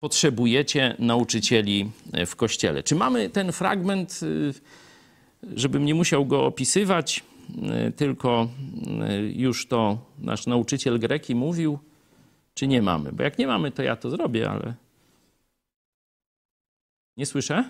potrzebujecie 0.01 0.95
nauczycieli 0.99 1.91
w 2.25 2.35
kościele. 2.35 2.83
Czy 2.83 2.95
mamy 2.95 3.29
ten 3.29 3.51
fragment, 3.51 4.19
y, 4.23 4.53
żebym 5.55 5.85
nie 5.85 5.95
musiał 5.95 6.25
go 6.25 6.45
opisywać? 6.45 7.23
Y, 7.87 7.91
tylko 7.91 8.47
już 9.33 9.67
to 9.67 9.97
nasz 10.19 10.47
nauczyciel 10.47 10.99
greki 10.99 11.35
mówił, 11.35 11.79
czy 12.53 12.67
nie 12.67 12.81
mamy? 12.81 13.11
Bo 13.11 13.23
jak 13.23 13.37
nie 13.37 13.47
mamy, 13.47 13.71
to 13.71 13.83
ja 13.83 13.95
to 13.95 14.09
zrobię, 14.09 14.49
ale. 14.49 14.73
Nie 17.17 17.25
słyszę? 17.25 17.69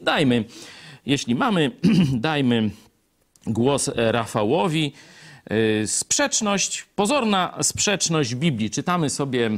Dajmy. 0.00 0.44
Jeśli 1.06 1.34
mamy, 1.34 1.70
dajmy 2.12 2.70
głos 3.46 3.90
Rafałowi. 3.94 4.92
Y, 5.52 5.86
sprzeczność, 5.86 6.86
pozorna 6.96 7.58
sprzeczność 7.62 8.34
Biblii. 8.34 8.70
Czytamy 8.70 9.10
sobie 9.10 9.50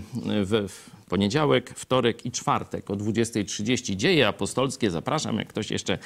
w 0.47 0.91
poniedziałek, 1.09 1.75
wtorek 1.77 2.27
i 2.27 2.31
czwartek 2.31 2.91
o 2.91 2.95
20.30 2.95 3.97
dzieje 3.97 4.29
apostolskie. 4.29 4.91
Zapraszam, 4.91 5.39
jak 5.39 5.49
ktoś 5.49 5.71
jeszcze 5.71 5.99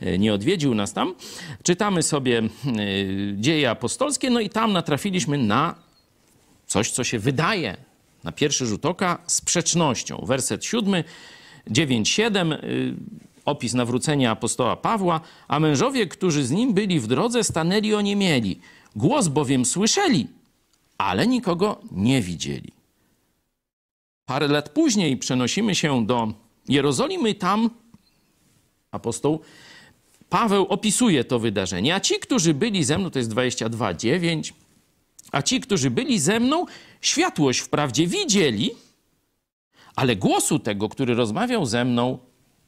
e, 0.00 0.18
nie 0.18 0.34
odwiedził 0.34 0.74
nas 0.74 0.92
tam. 0.92 1.14
Czytamy 1.62 2.02
sobie 2.02 2.42
dzieje 3.34 3.70
apostolskie, 3.70 4.30
no 4.30 4.40
i 4.40 4.50
tam 4.50 4.72
natrafiliśmy 4.72 5.38
na 5.38 5.74
coś, 6.66 6.90
co 6.90 7.04
się 7.04 7.18
wydaje 7.18 7.76
na 8.24 8.32
pierwszy 8.32 8.66
rzut 8.66 8.86
oka 8.86 9.18
sprzecznością. 9.26 10.24
Werset 10.26 10.64
7, 10.64 11.04
9, 11.66 12.08
7 12.08 12.54
opis 13.44 13.74
nawrócenia 13.74 14.30
apostoła 14.30 14.76
Pawła, 14.76 15.20
a 15.48 15.60
mężowie, 15.60 16.06
którzy 16.06 16.44
z 16.44 16.50
nim 16.50 16.74
byli 16.74 17.00
w 17.00 17.06
drodze, 17.06 17.44
stanęli 17.44 17.94
o 17.94 18.00
nie 18.00 18.16
mieli. 18.16 18.60
Głos 18.96 19.28
bowiem 19.28 19.64
słyszeli, 19.64 20.26
ale 20.98 21.26
nikogo 21.26 21.80
nie 21.92 22.22
widzieli. 22.22 22.72
Parę 24.26 24.48
lat 24.48 24.68
później 24.68 25.16
przenosimy 25.16 25.74
się 25.74 26.06
do 26.06 26.32
Jerozolimy, 26.68 27.34
tam 27.34 27.70
apostoł 28.90 29.40
Paweł 30.28 30.66
opisuje 30.68 31.24
to 31.24 31.38
wydarzenie. 31.38 31.94
A 31.94 32.00
ci, 32.00 32.18
którzy 32.18 32.54
byli 32.54 32.84
ze 32.84 32.98
mną, 32.98 33.10
to 33.10 33.18
jest 33.18 33.30
22:9, 33.30 34.52
a 35.32 35.42
ci, 35.42 35.60
którzy 35.60 35.90
byli 35.90 36.20
ze 36.20 36.40
mną, 36.40 36.66
światłość 37.00 37.60
wprawdzie 37.60 38.06
widzieli, 38.06 38.70
ale 39.96 40.16
głosu 40.16 40.58
tego, 40.58 40.88
który 40.88 41.14
rozmawiał 41.14 41.66
ze 41.66 41.84
mną, 41.84 42.18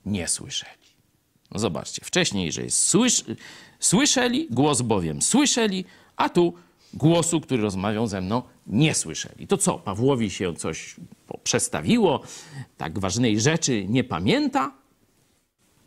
nie 0.06 0.28
słyszeli. 0.28 0.88
No 1.50 1.59
zobaczcie, 1.60 2.05
wcześniej, 2.05 2.52
że 2.52 2.62
jest 2.62 2.84
słysz, 2.84 3.24
słyszeli, 3.80 4.46
głos 4.50 4.82
bowiem 4.82 5.22
słyszeli, 5.22 5.84
a 6.18 6.28
tu 6.28 6.52
głosu, 6.94 7.40
który 7.40 7.62
rozmawiał 7.62 8.06
ze 8.06 8.20
mną, 8.20 8.42
nie 8.66 8.94
słyszeli. 8.94 9.46
To 9.46 9.56
co, 9.56 9.78
Pawłowi 9.78 10.30
się 10.30 10.54
coś 10.54 10.96
przestawiło, 11.44 12.20
tak 12.76 12.98
ważnej 12.98 13.40
rzeczy 13.40 13.86
nie 13.88 14.04
pamięta? 14.04 14.72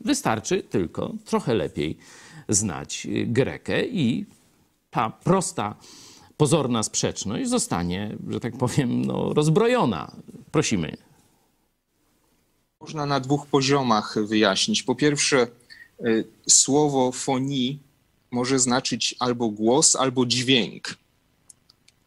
Wystarczy 0.02 0.64
tylko 0.64 1.14
trochę 1.26 1.54
lepiej 1.54 1.98
znać 2.50 3.08
Grekę 3.26 3.86
i 3.86 4.26
ta 4.92 5.10
prosta, 5.10 5.76
pozorna 6.38 6.84
sprzeczność 6.84 7.50
zostanie, 7.50 8.18
że 8.30 8.40
tak 8.40 8.58
powiem, 8.58 9.06
no, 9.06 9.34
rozbrojona. 9.34 10.12
Prosimy. 10.52 10.98
Można 12.82 13.06
na 13.06 13.20
dwóch 13.20 13.48
poziomach 13.48 14.16
wyjaśnić. 14.28 14.84
Po 14.84 14.96
pierwsze, 14.96 15.48
y, 16.06 16.28
słowo 16.48 17.12
fonii 17.12 17.80
może 18.32 18.60
znaczyć 18.60 19.16
albo 19.20 19.50
głos, 19.50 19.96
albo 19.96 20.26
dźwięk. 20.26 20.98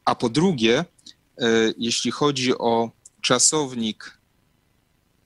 A 0.05 0.15
po 0.15 0.29
drugie, 0.29 0.79
e, 0.79 0.85
jeśli 1.79 2.11
chodzi 2.11 2.59
o 2.59 2.91
czasownik 3.21 4.19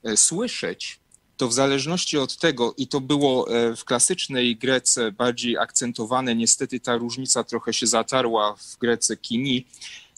e, 0.03 0.17
słyszeć, 0.17 0.99
to 1.37 1.47
w 1.47 1.53
zależności 1.53 2.17
od 2.17 2.37
tego, 2.37 2.73
i 2.77 2.87
to 2.87 3.01
było 3.01 3.55
e, 3.55 3.75
w 3.75 3.85
klasycznej 3.85 4.57
Grece 4.57 5.11
bardziej 5.11 5.57
akcentowane, 5.57 6.35
niestety 6.35 6.79
ta 6.79 6.97
różnica 6.97 7.43
trochę 7.43 7.73
się 7.73 7.87
zatarła 7.87 8.55
w 8.55 8.77
Grece 8.77 9.17
kini, 9.17 9.65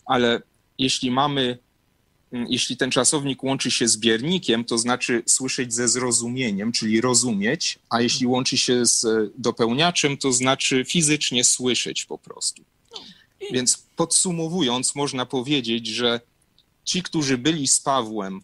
ale 0.05 0.41
jeśli 0.77 1.11
mamy, 1.11 1.57
jeśli 2.31 2.77
ten 2.77 2.91
czasownik 2.91 3.43
łączy 3.43 3.71
się 3.71 3.87
z 3.87 3.97
biernikiem, 3.97 4.65
to 4.65 4.77
znaczy 4.77 5.23
słyszeć 5.25 5.73
ze 5.73 5.87
zrozumieniem, 5.87 6.71
czyli 6.71 7.01
rozumieć, 7.01 7.79
a 7.89 8.01
jeśli 8.01 8.27
łączy 8.27 8.57
się 8.57 8.85
z 8.85 9.05
dopełniaczem, 9.37 10.17
to 10.17 10.31
znaczy 10.31 10.85
fizycznie 10.87 11.43
słyszeć 11.43 12.05
po 12.05 12.17
prostu. 12.17 12.63
Więc 13.51 13.83
podsumowując, 13.95 14.95
można 14.95 15.25
powiedzieć, 15.25 15.87
że 15.87 16.19
ci, 16.83 17.03
którzy 17.03 17.37
byli 17.37 17.67
z 17.67 17.79
Pawłem, 17.79 18.41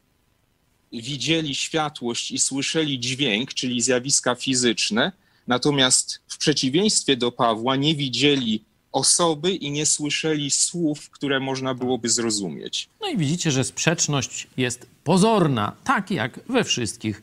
widzieli 0.91 1.55
światłość 1.55 2.31
i 2.31 2.39
słyszeli 2.39 2.99
dźwięk, 2.99 3.53
czyli 3.53 3.81
zjawiska 3.81 4.35
fizyczne, 4.35 5.11
natomiast 5.47 6.21
w 6.27 6.37
przeciwieństwie 6.37 7.17
do 7.17 7.31
Pawła 7.31 7.75
nie 7.75 7.95
widzieli 7.95 8.63
osoby 8.97 9.51
i 9.51 9.71
nie 9.71 9.85
słyszeli 9.85 10.51
słów, 10.51 11.09
które 11.09 11.39
można 11.39 11.73
byłoby 11.73 12.09
zrozumieć. 12.09 12.89
No 13.01 13.07
i 13.07 13.17
widzicie, 13.17 13.51
że 13.51 13.63
sprzeczność 13.63 14.47
jest 14.57 14.87
pozorna, 15.03 15.71
tak 15.83 16.11
jak 16.11 16.39
we 16.49 16.63
wszystkich 16.63 17.21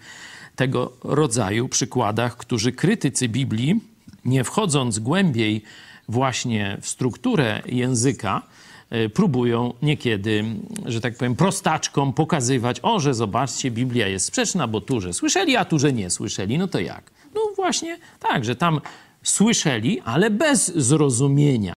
tego 0.56 0.92
rodzaju 1.04 1.68
przykładach, 1.68 2.36
którzy 2.36 2.72
krytycy 2.72 3.28
Biblii, 3.28 3.80
nie 4.24 4.44
wchodząc 4.44 4.98
głębiej 4.98 5.62
właśnie 6.08 6.78
w 6.80 6.88
strukturę 6.88 7.62
języka, 7.66 8.42
e, 8.90 9.08
próbują 9.08 9.74
niekiedy, 9.82 10.44
że 10.86 11.00
tak 11.00 11.16
powiem, 11.16 11.36
prostaczkom 11.36 12.12
pokazywać, 12.12 12.80
o, 12.82 13.00
że 13.00 13.14
zobaczcie, 13.14 13.70
Biblia 13.70 14.08
jest 14.08 14.26
sprzeczna, 14.26 14.66
bo 14.66 14.80
tu, 14.80 15.00
że 15.00 15.12
słyszeli, 15.12 15.56
a 15.56 15.64
tu, 15.64 15.78
że 15.78 15.92
nie 15.92 16.10
słyszeli. 16.10 16.58
No 16.58 16.68
to 16.68 16.80
jak? 16.80 17.10
No 17.34 17.40
właśnie 17.56 17.98
tak, 18.20 18.44
że 18.44 18.56
tam 18.56 18.80
słyszeli, 19.24 20.00
ale 20.04 20.30
bez 20.30 20.76
zrozumienia. 20.76 21.73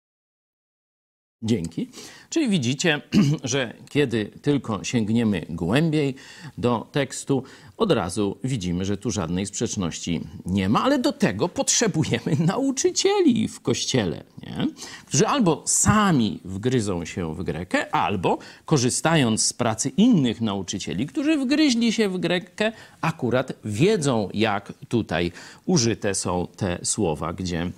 Dzięki. 1.45 1.89
Czyli 2.31 2.49
widzicie, 2.49 3.01
że 3.45 3.75
kiedy 3.89 4.31
tylko 4.43 4.85
sięgniemy 4.85 5.47
głębiej 5.49 6.15
do 6.59 6.87
tekstu, 6.93 7.43
od 7.77 7.93
razu 7.93 8.39
widzimy, 8.45 8.85
że 8.85 8.97
tu 8.97 9.11
żadnej 9.11 9.47
sprzeczności 9.47 10.21
nie 10.47 10.69
ma, 10.69 10.83
ale 10.83 10.99
do 10.99 11.13
tego 11.13 11.49
potrzebujemy 11.49 12.37
nauczycieli 12.47 13.49
w 13.49 13.61
kościele, 13.61 14.25
nie? 14.43 14.67
którzy 15.07 15.27
albo 15.27 15.63
sami 15.67 16.41
wgryzą 16.45 17.05
się 17.05 17.35
w 17.35 17.43
grekę, 17.43 17.95
albo 17.95 18.39
korzystając 18.65 19.43
z 19.43 19.53
pracy 19.53 19.89
innych 19.89 20.41
nauczycieli, 20.41 21.07
którzy 21.07 21.37
wgryźli 21.39 21.93
się 21.93 22.09
w 22.09 22.19
grekę, 22.19 22.73
akurat 23.01 23.53
wiedzą, 23.65 24.29
jak 24.35 24.73
tutaj 24.89 25.33
użyte 25.67 26.15
są 26.15 26.47
te 26.57 26.79
słowa, 26.83 27.33
gdzie 27.33 27.71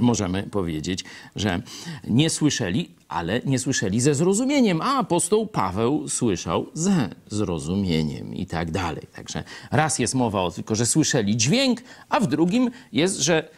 możemy 0.00 0.42
powiedzieć, 0.42 1.04
że 1.36 1.62
nie 2.08 2.30
słyszeli, 2.30 2.90
ale 3.08 3.40
nie 3.44 3.58
słyszeli 3.58 4.00
ze 4.00 4.14
zrozumieniem, 4.14 4.80
a 4.80 4.98
apostoł 4.98 5.46
Paweł 5.46 6.08
słyszał 6.08 6.66
ze 6.74 7.08
zrozumieniem 7.28 8.34
i 8.34 8.46
tak 8.46 8.70
dalej. 8.70 9.06
Także 9.14 9.44
raz 9.70 9.98
jest 9.98 10.14
mowa 10.14 10.42
o 10.42 10.50
tylko, 10.50 10.74
że 10.74 10.86
słyszeli 10.86 11.36
dźwięk, 11.36 11.82
a 12.08 12.20
w 12.20 12.26
drugim 12.26 12.70
jest, 12.92 13.18
że 13.20 13.48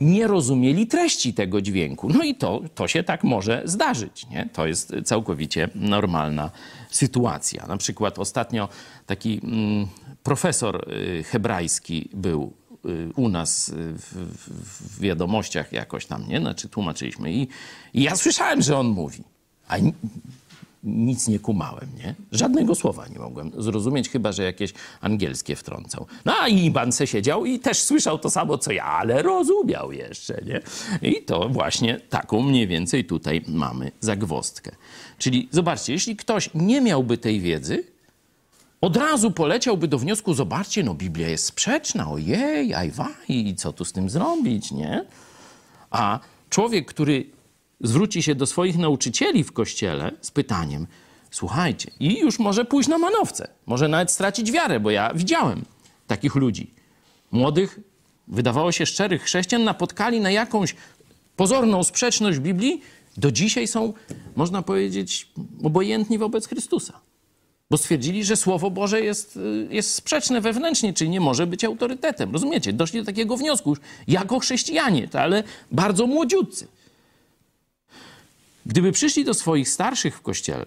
nie 0.00 0.26
rozumieli 0.26 0.86
treści 0.86 1.34
tego 1.34 1.60
dźwięku. 1.60 2.08
No 2.08 2.24
i 2.24 2.34
to, 2.34 2.60
to 2.74 2.88
się 2.88 3.02
tak 3.02 3.24
może 3.24 3.62
zdarzyć. 3.64 4.26
Nie? 4.30 4.48
To 4.52 4.66
jest 4.66 4.92
całkowicie 5.04 5.68
normalna 5.74 6.50
sytuacja. 6.90 7.66
Na 7.66 7.76
przykład 7.76 8.18
ostatnio 8.18 8.68
taki 9.06 9.40
mm, 9.44 9.86
profesor 10.22 10.92
y, 10.92 11.22
hebrajski 11.22 12.08
był 12.12 12.52
u 13.16 13.28
nas 13.28 13.68
y, 13.68 13.72
w, 13.98 14.14
w, 14.14 15.00
wiadomościach 15.00 15.72
jakoś 15.72 16.06
tam, 16.06 16.28
nie? 16.28 16.40
Znaczy 16.40 16.68
tłumaczyliśmy 16.68 17.32
i, 17.32 17.48
i 17.94 18.02
ja 18.02 18.16
słyszałem, 18.16 18.62
że 18.62 18.78
on 18.78 18.86
mówi, 18.86 19.22
a 19.68 19.78
ni- 19.78 19.92
nic 20.84 21.28
nie 21.28 21.38
kumałem, 21.38 21.88
nie? 21.98 22.14
Żadnego 22.32 22.74
słowa 22.74 23.08
nie 23.08 23.18
mogłem 23.18 23.52
zrozumieć, 23.58 24.08
chyba, 24.10 24.32
że 24.32 24.42
jakieś 24.44 24.72
angielskie 25.00 25.56
wtrącał. 25.56 26.06
No 26.24 26.32
a 26.40 26.48
Iban 26.48 26.92
se 26.92 27.06
siedział 27.06 27.44
i 27.44 27.58
też 27.58 27.78
słyszał 27.78 28.18
to 28.18 28.30
samo, 28.30 28.58
co 28.58 28.72
ja, 28.72 28.84
ale 28.84 29.22
rozumiał 29.22 29.92
jeszcze, 29.92 30.42
nie? 30.46 30.60
I 31.10 31.22
to 31.22 31.48
właśnie 31.48 32.00
taką 32.00 32.42
mniej 32.42 32.66
więcej 32.66 33.04
tutaj 33.04 33.44
mamy 33.48 33.92
zagwozdkę. 34.00 34.70
Czyli 35.18 35.48
zobaczcie, 35.50 35.92
jeśli 35.92 36.16
ktoś 36.16 36.50
nie 36.54 36.80
miałby 36.80 37.18
tej 37.18 37.40
wiedzy, 37.40 37.93
od 38.84 38.96
razu 38.96 39.30
poleciałby 39.30 39.88
do 39.88 39.98
wniosku, 39.98 40.34
zobaczcie, 40.34 40.82
no 40.82 40.94
Biblia 40.94 41.28
jest 41.28 41.44
sprzeczna, 41.44 42.10
ojej, 42.10 42.74
ajwaj, 42.74 43.14
i 43.28 43.54
co 43.54 43.72
tu 43.72 43.84
z 43.84 43.92
tym 43.92 44.10
zrobić, 44.10 44.72
nie? 44.72 45.04
A 45.90 46.20
człowiek, 46.50 46.86
który 46.86 47.26
zwróci 47.80 48.22
się 48.22 48.34
do 48.34 48.46
swoich 48.46 48.78
nauczycieli 48.78 49.44
w 49.44 49.52
kościele 49.52 50.12
z 50.20 50.30
pytaniem, 50.30 50.86
słuchajcie, 51.30 51.90
i 52.00 52.18
już 52.18 52.38
może 52.38 52.64
pójść 52.64 52.88
na 52.88 52.98
manowce, 52.98 53.48
może 53.66 53.88
nawet 53.88 54.10
stracić 54.10 54.52
wiarę, 54.52 54.80
bo 54.80 54.90
ja 54.90 55.14
widziałem 55.14 55.64
takich 56.06 56.34
ludzi. 56.34 56.74
Młodych, 57.32 57.80
wydawało 58.28 58.72
się 58.72 58.86
szczerych 58.86 59.22
chrześcijan, 59.22 59.64
napotkali 59.64 60.20
na 60.20 60.30
jakąś 60.30 60.76
pozorną 61.36 61.84
sprzeczność 61.84 62.38
Biblii, 62.38 62.80
do 63.16 63.32
dzisiaj 63.32 63.68
są, 63.68 63.92
można 64.36 64.62
powiedzieć, 64.62 65.28
obojętni 65.62 66.18
wobec 66.18 66.48
Chrystusa. 66.48 67.00
Bo 67.74 67.78
stwierdzili, 67.78 68.24
że 68.24 68.36
Słowo 68.36 68.70
Boże 68.70 69.00
jest, 69.00 69.36
y, 69.36 69.68
jest 69.70 69.94
sprzeczne 69.94 70.40
wewnętrznie, 70.40 70.92
czyli 70.92 71.10
nie 71.10 71.20
może 71.20 71.46
być 71.46 71.64
autorytetem. 71.64 72.32
Rozumiecie? 72.32 72.72
Doszli 72.72 73.00
do 73.00 73.06
takiego 73.06 73.36
wniosku 73.36 73.70
już 73.70 73.78
jako 74.08 74.38
chrześcijanie, 74.38 75.08
ale 75.12 75.42
bardzo 75.72 76.06
młodziutcy. 76.06 76.68
Gdyby 78.66 78.92
przyszli 78.92 79.24
do 79.24 79.34
swoich 79.34 79.68
starszych 79.68 80.16
w 80.16 80.20
kościele, 80.20 80.64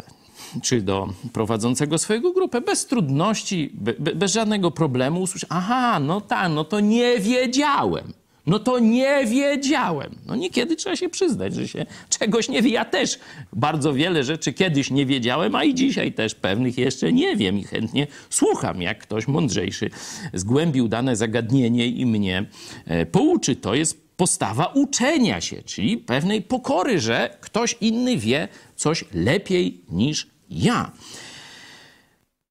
czy 0.61 0.81
do 0.81 1.13
prowadzącego 1.33 1.97
swojego 1.97 2.33
grupę, 2.33 2.61
bez 2.61 2.85
trudności, 2.85 3.69
be, 3.73 3.93
be, 3.99 4.15
bez 4.15 4.31
żadnego 4.33 4.71
problemu, 4.71 5.21
usłyszeli, 5.21 5.49
aha, 5.49 5.99
no 5.99 6.21
tak, 6.21 6.51
no 6.51 6.63
to 6.63 6.79
nie 6.79 7.19
wiedziałem. 7.19 8.13
No 8.47 8.59
to 8.59 8.79
nie 8.79 9.25
wiedziałem. 9.25 10.15
No 10.25 10.35
niekiedy 10.35 10.75
trzeba 10.75 10.95
się 10.95 11.09
przyznać, 11.09 11.55
że 11.55 11.67
się 11.67 11.85
czegoś 12.09 12.49
nie 12.49 12.61
wie. 12.61 12.69
Ja 12.69 12.85
też 12.85 13.19
bardzo 13.53 13.93
wiele 13.93 14.23
rzeczy 14.23 14.53
kiedyś 14.53 14.91
nie 14.91 15.05
wiedziałem, 15.05 15.55
a 15.55 15.63
i 15.63 15.75
dzisiaj 15.75 16.13
też 16.13 16.35
pewnych 16.35 16.77
jeszcze 16.77 17.13
nie 17.13 17.35
wiem 17.35 17.59
i 17.59 17.63
chętnie 17.63 18.07
słucham, 18.29 18.81
jak 18.81 18.99
ktoś 18.99 19.27
mądrzejszy 19.27 19.89
zgłębił 20.33 20.87
dane 20.87 21.15
zagadnienie 21.15 21.87
i 21.87 22.05
mnie 22.05 22.45
e, 22.85 23.05
pouczy. 23.05 23.55
To 23.55 23.75
jest 23.75 24.07
postawa 24.17 24.65
uczenia 24.65 25.41
się, 25.41 25.63
czyli 25.63 25.97
pewnej 25.97 26.41
pokory, 26.41 26.99
że 26.99 27.37
ktoś 27.41 27.77
inny 27.81 28.17
wie 28.17 28.47
coś 28.75 29.05
lepiej 29.13 29.81
niż 29.89 30.27
ja. 30.49 30.91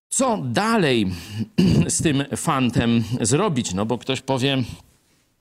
Co 0.09 0.39
dalej 0.45 1.07
z 1.89 2.03
tym 2.03 2.25
fantem 2.37 3.05
zrobić? 3.21 3.75
No 3.75 3.87
bo 3.87 3.99
ktoś 3.99 4.21
powie, 4.21 4.63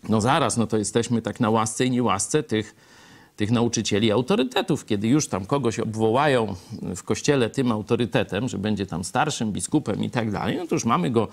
no 0.09 0.21
zaraz, 0.21 0.57
no 0.57 0.67
to 0.67 0.77
jesteśmy 0.77 1.21
tak 1.21 1.39
na 1.39 1.49
łasce 1.49 1.85
i 1.85 1.91
niełasce 1.91 2.43
tych, 2.43 2.75
tych 3.35 3.51
nauczycieli 3.51 4.11
autorytetów. 4.11 4.85
Kiedy 4.85 5.07
już 5.07 5.27
tam 5.27 5.45
kogoś 5.45 5.79
obwołają 5.79 6.55
w 6.95 7.03
kościele 7.03 7.49
tym 7.49 7.71
autorytetem, 7.71 8.49
że 8.49 8.57
będzie 8.57 8.85
tam 8.85 9.03
starszym 9.03 9.51
biskupem 9.51 10.03
i 10.03 10.09
tak 10.09 10.31
dalej, 10.31 10.57
no 10.57 10.67
to 10.67 10.75
już 10.75 10.85
mamy 10.85 11.11
go 11.11 11.27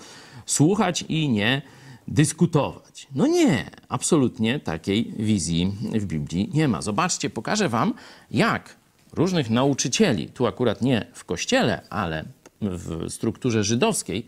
słuchać 0.45 1.05
i 1.09 1.29
nie 1.29 1.61
dyskutować. 2.07 3.07
No 3.15 3.27
nie, 3.27 3.69
absolutnie 3.89 4.59
takiej 4.59 5.13
wizji 5.17 5.73
w 5.93 6.05
Biblii 6.05 6.49
nie 6.53 6.67
ma. 6.67 6.81
Zobaczcie, 6.81 7.29
pokażę 7.29 7.69
wam, 7.69 7.93
jak 8.31 8.75
różnych 9.13 9.49
nauczycieli, 9.49 10.27
tu 10.27 10.47
akurat 10.47 10.81
nie 10.81 11.07
w 11.13 11.25
kościele, 11.25 11.81
ale 11.89 12.25
w 12.61 13.09
strukturze 13.09 13.63
żydowskiej, 13.63 14.25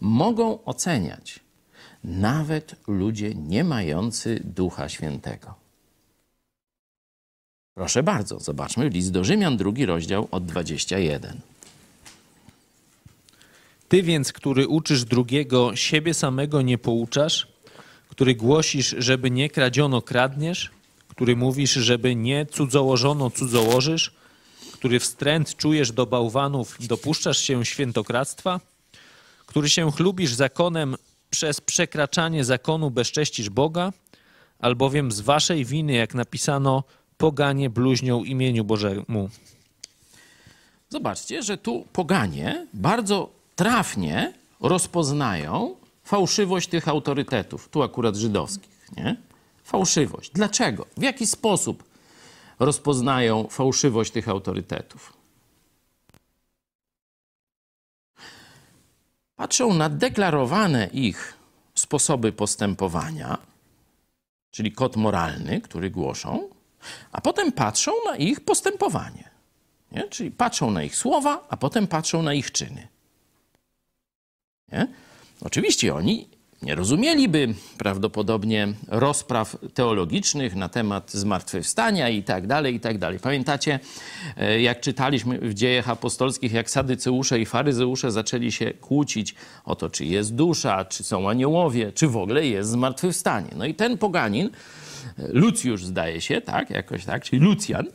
mogą 0.00 0.64
oceniać 0.64 1.40
nawet 2.04 2.76
ludzie 2.86 3.34
nie 3.34 3.64
mający 3.64 4.40
Ducha 4.44 4.88
Świętego. 4.88 5.54
Proszę 7.74 8.02
bardzo, 8.02 8.40
zobaczmy 8.40 8.88
list 8.88 9.10
do 9.10 9.24
Rzymian, 9.24 9.56
drugi 9.56 9.86
rozdział 9.86 10.28
od 10.30 10.46
21. 10.46 11.40
Ty 13.88 14.02
więc, 14.02 14.32
który 14.32 14.68
uczysz 14.68 15.04
drugiego, 15.04 15.76
siebie 15.76 16.14
samego 16.14 16.62
nie 16.62 16.78
pouczasz, 16.78 17.46
który 18.08 18.34
głosisz, 18.34 18.94
żeby 18.98 19.30
nie 19.30 19.50
kradziono, 19.50 20.02
kradniesz, 20.02 20.70
który 21.08 21.36
mówisz, 21.36 21.72
żeby 21.72 22.14
nie 22.14 22.46
cudzołożono, 22.46 23.30
cudzołożysz, 23.30 24.14
który 24.72 25.00
wstręt 25.00 25.56
czujesz 25.56 25.92
do 25.92 26.06
bałwanów, 26.06 26.76
dopuszczasz 26.80 27.38
się 27.38 27.64
świętokradztwa, 27.64 28.60
który 29.46 29.68
się 29.68 29.92
chlubisz 29.92 30.34
zakonem, 30.34 30.96
przez 31.34 31.60
przekraczanie 31.60 32.44
zakonu 32.44 32.90
bezcześcisz 32.90 33.50
Boga, 33.50 33.92
albowiem 34.58 35.12
z 35.12 35.20
waszej 35.20 35.64
winy, 35.64 35.92
jak 35.92 36.14
napisano, 36.14 36.84
poganie 37.16 37.70
bluźnią 37.70 38.24
imieniu 38.24 38.64
Bożemu. 38.64 39.30
Zobaczcie, 40.88 41.42
że 41.42 41.58
tu 41.58 41.86
poganie 41.92 42.66
bardzo 42.74 43.30
trafnie 43.56 44.32
rozpoznają 44.60 45.76
fałszywość 46.04 46.68
tych 46.68 46.88
autorytetów, 46.88 47.68
tu 47.68 47.82
akurat 47.82 48.16
żydowskich, 48.16 48.88
nie? 48.96 49.16
Fałszywość. 49.64 50.30
Dlaczego? 50.34 50.86
W 50.96 51.02
jaki 51.02 51.26
sposób 51.26 51.84
rozpoznają 52.58 53.48
fałszywość 53.50 54.12
tych 54.12 54.28
autorytetów? 54.28 55.12
Patrzą 59.36 59.74
na 59.74 59.88
deklarowane 59.88 60.86
ich 60.92 61.38
sposoby 61.74 62.32
postępowania, 62.32 63.38
czyli 64.50 64.72
kod 64.72 64.96
moralny, 64.96 65.60
który 65.60 65.90
głoszą, 65.90 66.48
a 67.12 67.20
potem 67.20 67.52
patrzą 67.52 67.92
na 68.06 68.16
ich 68.16 68.40
postępowanie. 68.40 69.30
Nie? 69.92 70.08
Czyli 70.08 70.30
patrzą 70.30 70.70
na 70.70 70.82
ich 70.82 70.96
słowa, 70.96 71.46
a 71.48 71.56
potem 71.56 71.86
patrzą 71.86 72.22
na 72.22 72.34
ich 72.34 72.52
czyny. 72.52 72.88
Nie? 74.72 74.86
Oczywiście 75.40 75.94
oni 75.94 76.28
nie 76.62 76.74
rozumieliby 76.74 77.54
prawdopodobnie 77.78 78.68
rozpraw 78.88 79.56
teologicznych 79.74 80.56
na 80.56 80.68
temat 80.68 81.12
zmartwychwstania 81.12 82.08
i 82.08 82.22
tak 82.22 82.46
dalej, 82.46 82.74
i 82.74 82.80
tak 82.80 82.98
dalej. 82.98 83.18
Pamiętacie, 83.18 83.80
e, 84.36 84.60
jak 84.60 84.80
czytaliśmy 84.80 85.38
w 85.38 85.54
dziejach 85.54 85.88
apostolskich, 85.88 86.52
jak 86.52 86.70
sadyceusze 86.70 87.40
i 87.40 87.46
faryzeusze 87.46 88.12
zaczęli 88.12 88.52
się 88.52 88.70
kłócić 88.70 89.34
o 89.64 89.76
to, 89.76 89.90
czy 89.90 90.04
jest 90.04 90.34
dusza, 90.34 90.84
czy 90.84 91.04
są 91.04 91.30
aniołowie, 91.30 91.92
czy 91.92 92.08
w 92.08 92.16
ogóle 92.16 92.46
jest 92.46 92.70
zmartwychwstanie. 92.70 93.50
No 93.56 93.64
i 93.64 93.74
ten 93.74 93.98
poganin, 93.98 94.50
e, 95.18 95.28
Lucjusz 95.28 95.84
zdaje 95.84 96.20
się, 96.20 96.40
tak, 96.40 96.70
jakoś 96.70 97.04
tak, 97.04 97.24
czyli 97.24 97.42
Lucjan, 97.42 97.86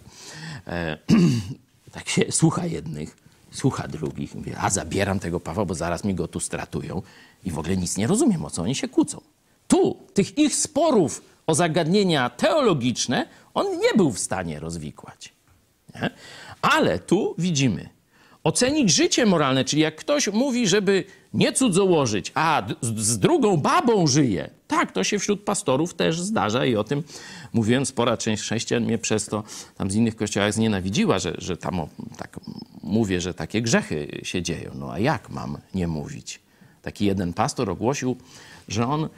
e, 0.67 0.97
tak 1.91 2.09
się 2.09 2.31
słucha 2.31 2.65
jednych, 2.65 3.17
słucha 3.51 3.87
drugich, 3.87 4.35
mówi, 4.35 4.51
a 4.57 4.69
zabieram 4.69 5.19
tego 5.19 5.39
Pawła, 5.39 5.65
bo 5.65 5.75
zaraz 5.75 6.03
mi 6.03 6.15
go 6.15 6.27
tu 6.27 6.39
stratują 6.39 7.01
i 7.45 7.51
w 7.51 7.59
ogóle 7.59 7.77
nic 7.77 7.97
nie 7.97 8.07
rozumiem, 8.07 8.45
o 8.45 8.49
co 8.49 8.61
oni 8.61 8.75
się 8.75 8.87
kłócą. 8.87 9.21
Tu, 9.67 9.97
tych 10.13 10.37
ich 10.37 10.55
sporów 10.55 11.21
o 11.47 11.55
zagadnienia 11.55 12.29
teologiczne, 12.29 13.27
on 13.53 13.79
nie 13.79 13.93
był 13.97 14.11
w 14.11 14.19
stanie 14.19 14.59
rozwikłać. 14.59 15.33
Nie? 15.95 16.09
Ale 16.61 16.99
tu 16.99 17.35
widzimy, 17.37 17.89
ocenić 18.43 18.91
życie 18.91 19.25
moralne, 19.25 19.65
czyli 19.65 19.81
jak 19.81 19.95
ktoś 19.95 20.27
mówi, 20.27 20.67
żeby 20.67 21.03
nie 21.33 21.53
cudzołożyć, 21.53 22.31
a 22.35 22.63
z 22.81 23.19
drugą 23.19 23.57
babą 23.57 24.07
żyje. 24.07 24.49
Tak, 24.67 24.91
to 24.91 25.03
się 25.03 25.19
wśród 25.19 25.43
pastorów 25.43 25.93
też 25.93 26.21
zdarza 26.21 26.65
i 26.65 26.75
o 26.75 26.83
tym 26.83 27.03
mówiłem. 27.53 27.85
Spora 27.85 28.17
część 28.17 28.43
chrześcijan 28.43 28.83
mnie 28.83 28.97
przez 28.97 29.25
to 29.25 29.43
tam 29.77 29.91
z 29.91 29.95
innych 29.95 30.15
kościołach 30.15 30.53
znienawidziła, 30.53 31.19
że, 31.19 31.33
że 31.37 31.57
tam 31.57 31.79
o, 31.79 31.89
tak 32.17 32.39
mówię, 32.83 33.21
że 33.21 33.33
takie 33.33 33.61
grzechy 33.61 34.21
się 34.23 34.41
dzieją. 34.41 34.71
No 34.75 34.91
a 34.91 34.99
jak 34.99 35.29
mam 35.29 35.57
nie 35.73 35.87
mówić? 35.87 36.39
Taki 36.81 37.05
jeden 37.05 37.33
pastor 37.33 37.69
ogłosił, 37.69 38.15
że 38.67 38.87
on 38.87 39.09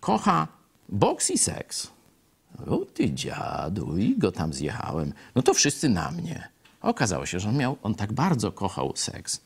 kocha 0.00 0.48
boks 0.88 1.30
i 1.30 1.38
seks. 1.38 1.90
O 2.66 2.76
ty 2.76 3.10
dziadu, 3.10 3.98
i 3.98 4.18
go 4.18 4.32
tam 4.32 4.52
zjechałem. 4.52 5.12
No 5.34 5.42
to 5.42 5.54
wszyscy 5.54 5.88
na 5.88 6.10
mnie. 6.10 6.48
Okazało 6.82 7.26
się, 7.26 7.40
że 7.40 7.48
on, 7.48 7.56
miał, 7.56 7.76
on 7.82 7.94
tak 7.94 8.12
bardzo 8.12 8.52
kochał 8.52 8.92
seks. 8.96 9.40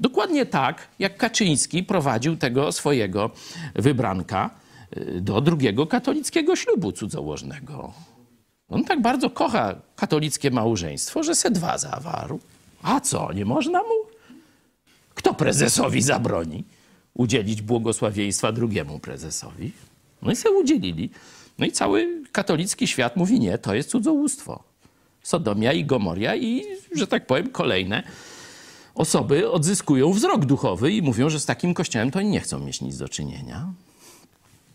Dokładnie 0.00 0.46
tak, 0.46 0.88
jak 0.98 1.16
Kaczyński 1.16 1.82
prowadził 1.82 2.36
tego 2.36 2.72
swojego 2.72 3.30
wybranka 3.74 4.50
y, 4.96 5.20
do 5.20 5.40
drugiego 5.40 5.86
katolickiego 5.86 6.56
ślubu 6.56 6.92
cudzołożnego. 6.92 7.92
On 8.68 8.84
tak 8.84 9.02
bardzo 9.02 9.30
kocha 9.30 9.74
katolickie 9.96 10.50
małżeństwo, 10.50 11.22
że 11.22 11.34
se 11.34 11.50
dwa 11.50 11.78
zawarł. 11.78 12.40
A 12.82 13.00
co, 13.00 13.32
nie 13.32 13.44
można 13.44 13.78
mu? 13.78 14.13
Kto 15.24 15.34
prezesowi 15.34 16.02
zabroni 16.02 16.64
udzielić 17.14 17.62
błogosławieństwa 17.62 18.52
drugiemu 18.52 18.98
prezesowi? 18.98 19.72
No 20.22 20.32
i 20.32 20.36
se 20.36 20.50
udzielili. 20.50 21.10
No 21.58 21.66
i 21.66 21.72
cały 21.72 22.22
katolicki 22.32 22.86
świat 22.86 23.16
mówi 23.16 23.40
nie, 23.40 23.58
to 23.58 23.74
jest 23.74 23.90
cudzołóstwo. 23.90 24.62
Sodomia 25.22 25.72
i 25.72 25.84
Gomoria 25.84 26.36
i, 26.36 26.64
że 26.94 27.06
tak 27.06 27.26
powiem, 27.26 27.50
kolejne 27.50 28.02
osoby 28.94 29.50
odzyskują 29.50 30.12
wzrok 30.12 30.44
duchowy 30.44 30.92
i 30.92 31.02
mówią, 31.02 31.30
że 31.30 31.40
z 31.40 31.46
takim 31.46 31.74
kościołem 31.74 32.10
to 32.10 32.18
oni 32.18 32.28
nie 32.28 32.40
chcą 32.40 32.58
mieć 32.58 32.80
nic 32.80 32.96
do 32.96 33.08
czynienia. 33.08 33.72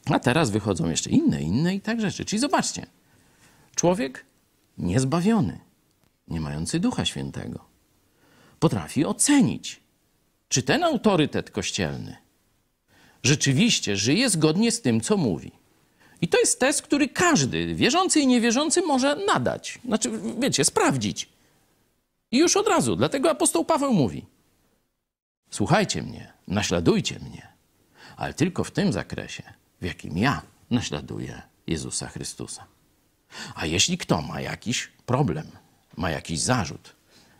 A 0.05 0.19
teraz 0.19 0.49
wychodzą 0.49 0.89
jeszcze 0.89 1.09
inne, 1.09 1.41
inne 1.41 1.75
i 1.75 1.81
tak 1.81 2.01
rzeczy. 2.01 2.25
Czyli 2.25 2.39
zobaczcie, 2.39 2.85
człowiek 3.75 4.25
niezbawiony, 4.77 5.59
nie 6.27 6.41
mający 6.41 6.79
Ducha 6.79 7.05
Świętego, 7.05 7.65
potrafi 8.59 9.05
ocenić, 9.05 9.88
czy 10.49 10.63
ten 10.63 10.83
autorytet 10.83 11.51
kościelny 11.51 12.17
rzeczywiście 13.23 13.97
żyje 13.97 14.29
zgodnie 14.29 14.71
z 14.71 14.81
tym, 14.81 15.01
co 15.01 15.17
mówi. 15.17 15.51
I 16.21 16.27
to 16.27 16.39
jest 16.39 16.59
test, 16.59 16.81
który 16.81 17.09
każdy, 17.09 17.75
wierzący 17.75 18.19
i 18.19 18.27
niewierzący, 18.27 18.81
może 18.81 19.15
nadać. 19.15 19.79
Znaczy, 19.85 20.11
wiecie, 20.39 20.65
sprawdzić. 20.65 21.29
I 22.31 22.37
już 22.37 22.57
od 22.57 22.67
razu. 22.67 22.95
Dlatego 22.95 23.29
apostoł 23.29 23.65
Paweł 23.65 23.93
mówi: 23.93 24.25
Słuchajcie 25.51 26.01
mnie, 26.01 26.33
naśladujcie 26.47 27.19
mnie, 27.19 27.47
ale 28.17 28.33
tylko 28.33 28.63
w 28.63 28.71
tym 28.71 28.93
zakresie, 28.93 29.43
w 29.81 29.85
jakim 29.85 30.17
ja 30.17 30.41
naśladuję 30.71 31.41
Jezusa 31.67 32.07
Chrystusa. 32.07 32.65
A 33.55 33.65
jeśli 33.65 33.97
kto 33.97 34.21
ma 34.21 34.41
jakiś 34.41 34.91
problem, 35.05 35.51
ma 35.97 36.09
jakiś 36.09 36.39
zarzut, 36.39 36.95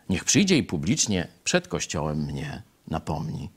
niech 0.08 0.24
przyjdzie 0.24 0.56
i 0.56 0.62
publicznie 0.62 1.28
przed 1.44 1.68
kościołem 1.68 2.24
mnie 2.24 2.62
napomni, 2.90 3.50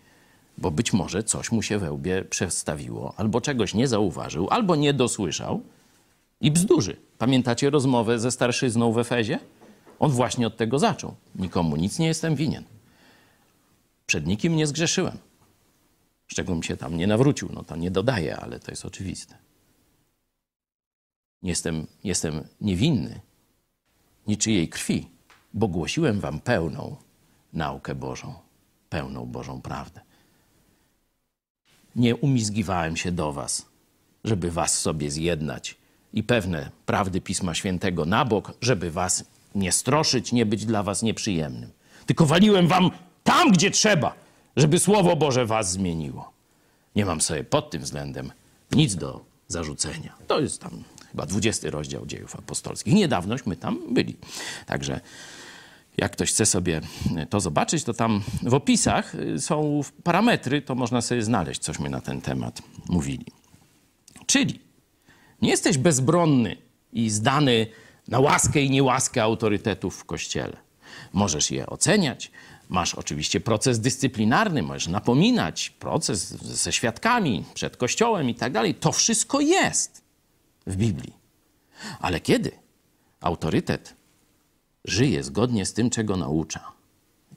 bo 0.57 0.72
być 0.72 0.93
może 0.93 1.23
coś 1.23 1.51
mu 1.51 1.61
się 1.61 1.77
we 1.77 1.91
łbie 1.91 2.26
przestawiło, 2.26 3.14
albo 3.18 3.41
czegoś 3.41 3.73
nie 3.73 3.88
zauważył, 3.88 4.47
albo 4.49 4.76
nie 4.76 4.93
dosłyszał 4.93 5.61
i 6.41 6.51
bzdurzy. 6.51 6.97
Pamiętacie 7.18 7.69
rozmowę 7.69 8.19
ze 8.19 8.31
starszyzną 8.31 8.91
w 8.91 8.97
Efezie? 8.97 9.39
On 9.99 10.11
właśnie 10.11 10.47
od 10.47 10.57
tego 10.57 10.80
zaczął. 10.80 11.15
Nikomu 11.35 11.76
nic 11.76 11.99
nie 11.99 12.07
jestem 12.07 12.35
winien. 12.35 12.64
Przed 14.05 14.27
nikim 14.27 14.55
nie 14.55 14.68
zgrzeszyłem. 14.68 15.18
Z 16.27 16.35
czego 16.35 16.55
mi 16.55 16.64
się 16.64 16.77
tam 16.77 16.97
nie 16.97 17.07
nawrócił. 17.07 17.49
No 17.53 17.64
to 17.64 17.76
nie 17.76 17.91
dodaję, 17.91 18.38
ale 18.38 18.60
to 18.60 18.72
jest 18.72 18.85
oczywiste. 18.85 19.38
Jestem, 21.43 21.88
jestem 22.03 22.47
niewinny 22.61 23.19
niczyjej 24.27 24.69
krwi, 24.69 25.10
bo 25.53 25.68
głosiłem 25.68 26.19
wam 26.19 26.39
pełną 26.39 26.95
naukę 27.53 27.95
Bożą, 27.95 28.34
pełną 28.94 29.26
Bożą 29.26 29.61
prawdę. 29.61 30.02
Nie 31.95 32.15
umizgiwałem 32.15 32.98
się 32.98 33.11
do 33.11 33.34
was, 33.34 33.65
żeby 34.24 34.52
was 34.52 34.80
sobie 34.80 35.11
zjednać 35.11 35.78
i 36.14 36.24
pewne 36.24 36.70
prawdy 36.86 37.22
Pisma 37.22 37.53
Świętego 37.53 38.06
na 38.06 38.26
bok, 38.26 38.53
żeby 38.61 38.91
was 38.91 39.26
nie 39.56 39.72
stroszyć, 39.72 40.32
nie 40.32 40.45
być 40.45 40.65
dla 40.65 40.84
was 40.84 41.02
nieprzyjemnym. 41.02 41.72
Tylko 42.06 42.26
waliłem 42.26 42.68
wam 42.68 42.91
tam, 43.24 43.52
gdzie 43.52 43.72
trzeba, 43.72 44.14
żeby 44.56 44.80
Słowo 44.80 45.15
Boże 45.15 45.45
was 45.45 45.72
zmieniło. 45.72 46.32
Nie 46.95 47.06
mam 47.06 47.22
sobie 47.22 47.44
pod 47.44 47.70
tym 47.72 47.82
względem 47.82 48.32
nic 48.72 48.95
do 48.95 49.26
zarzucenia. 49.48 50.15
To 50.28 50.40
jest 50.40 50.61
tam 50.61 50.84
chyba 51.11 51.26
20 51.26 51.70
rozdział 51.70 52.06
dziejów 52.06 52.36
apostolskich. 52.36 52.94
Niedawnośmy 52.94 53.56
tam 53.56 53.94
byli. 53.94 54.15
Także 54.65 55.02
jak 55.98 56.11
ktoś 56.11 56.30
chce 56.30 56.45
sobie 56.45 56.82
to 57.30 57.40
zobaczyć, 57.40 57.84
to 57.84 57.94
tam 57.94 58.24
w 58.44 58.53
opisach 58.53 59.14
są 59.38 59.82
parametry, 60.03 60.61
to 60.61 60.76
można 60.76 61.02
sobie 61.02 61.24
znaleźć, 61.24 61.61
cośmy 61.61 61.90
na 61.90 62.02
ten 62.02 62.22
temat 62.22 62.61
mówili. 62.90 63.26
Czyli 64.26 64.60
nie 65.41 65.49
jesteś 65.49 65.78
bezbronny 65.78 66.57
i 66.94 67.10
zdany 67.10 67.68
na 68.07 68.20
łaskę 68.20 68.61
i 68.61 68.70
niełaskę 68.70 69.24
autorytetów 69.24 69.98
w 69.98 70.06
kościele. 70.06 70.57
Możesz 71.14 71.52
je 71.52 71.68
oceniać. 71.68 72.32
Masz 72.70 72.95
oczywiście 72.95 73.40
proces 73.40 73.80
dyscyplinarny, 73.80 74.64
możesz 74.64 74.88
napominać, 74.88 75.70
proces 75.70 76.30
ze 76.41 76.74
świadkami 76.74 77.44
przed 77.53 77.78
kościołem 77.78 78.30
i 78.30 78.36
tak 78.36 78.53
dalej. 78.53 78.76
To 78.76 78.91
wszystko 78.91 79.41
jest 79.41 80.03
w 80.68 80.76
Biblii. 80.76 81.14
Ale 81.99 82.20
kiedy 82.20 82.52
autorytet 83.22 83.95
żyje 84.85 85.23
zgodnie 85.23 85.65
z 85.65 85.73
tym, 85.73 85.89
czego 85.89 86.18
naucza, 86.18 86.72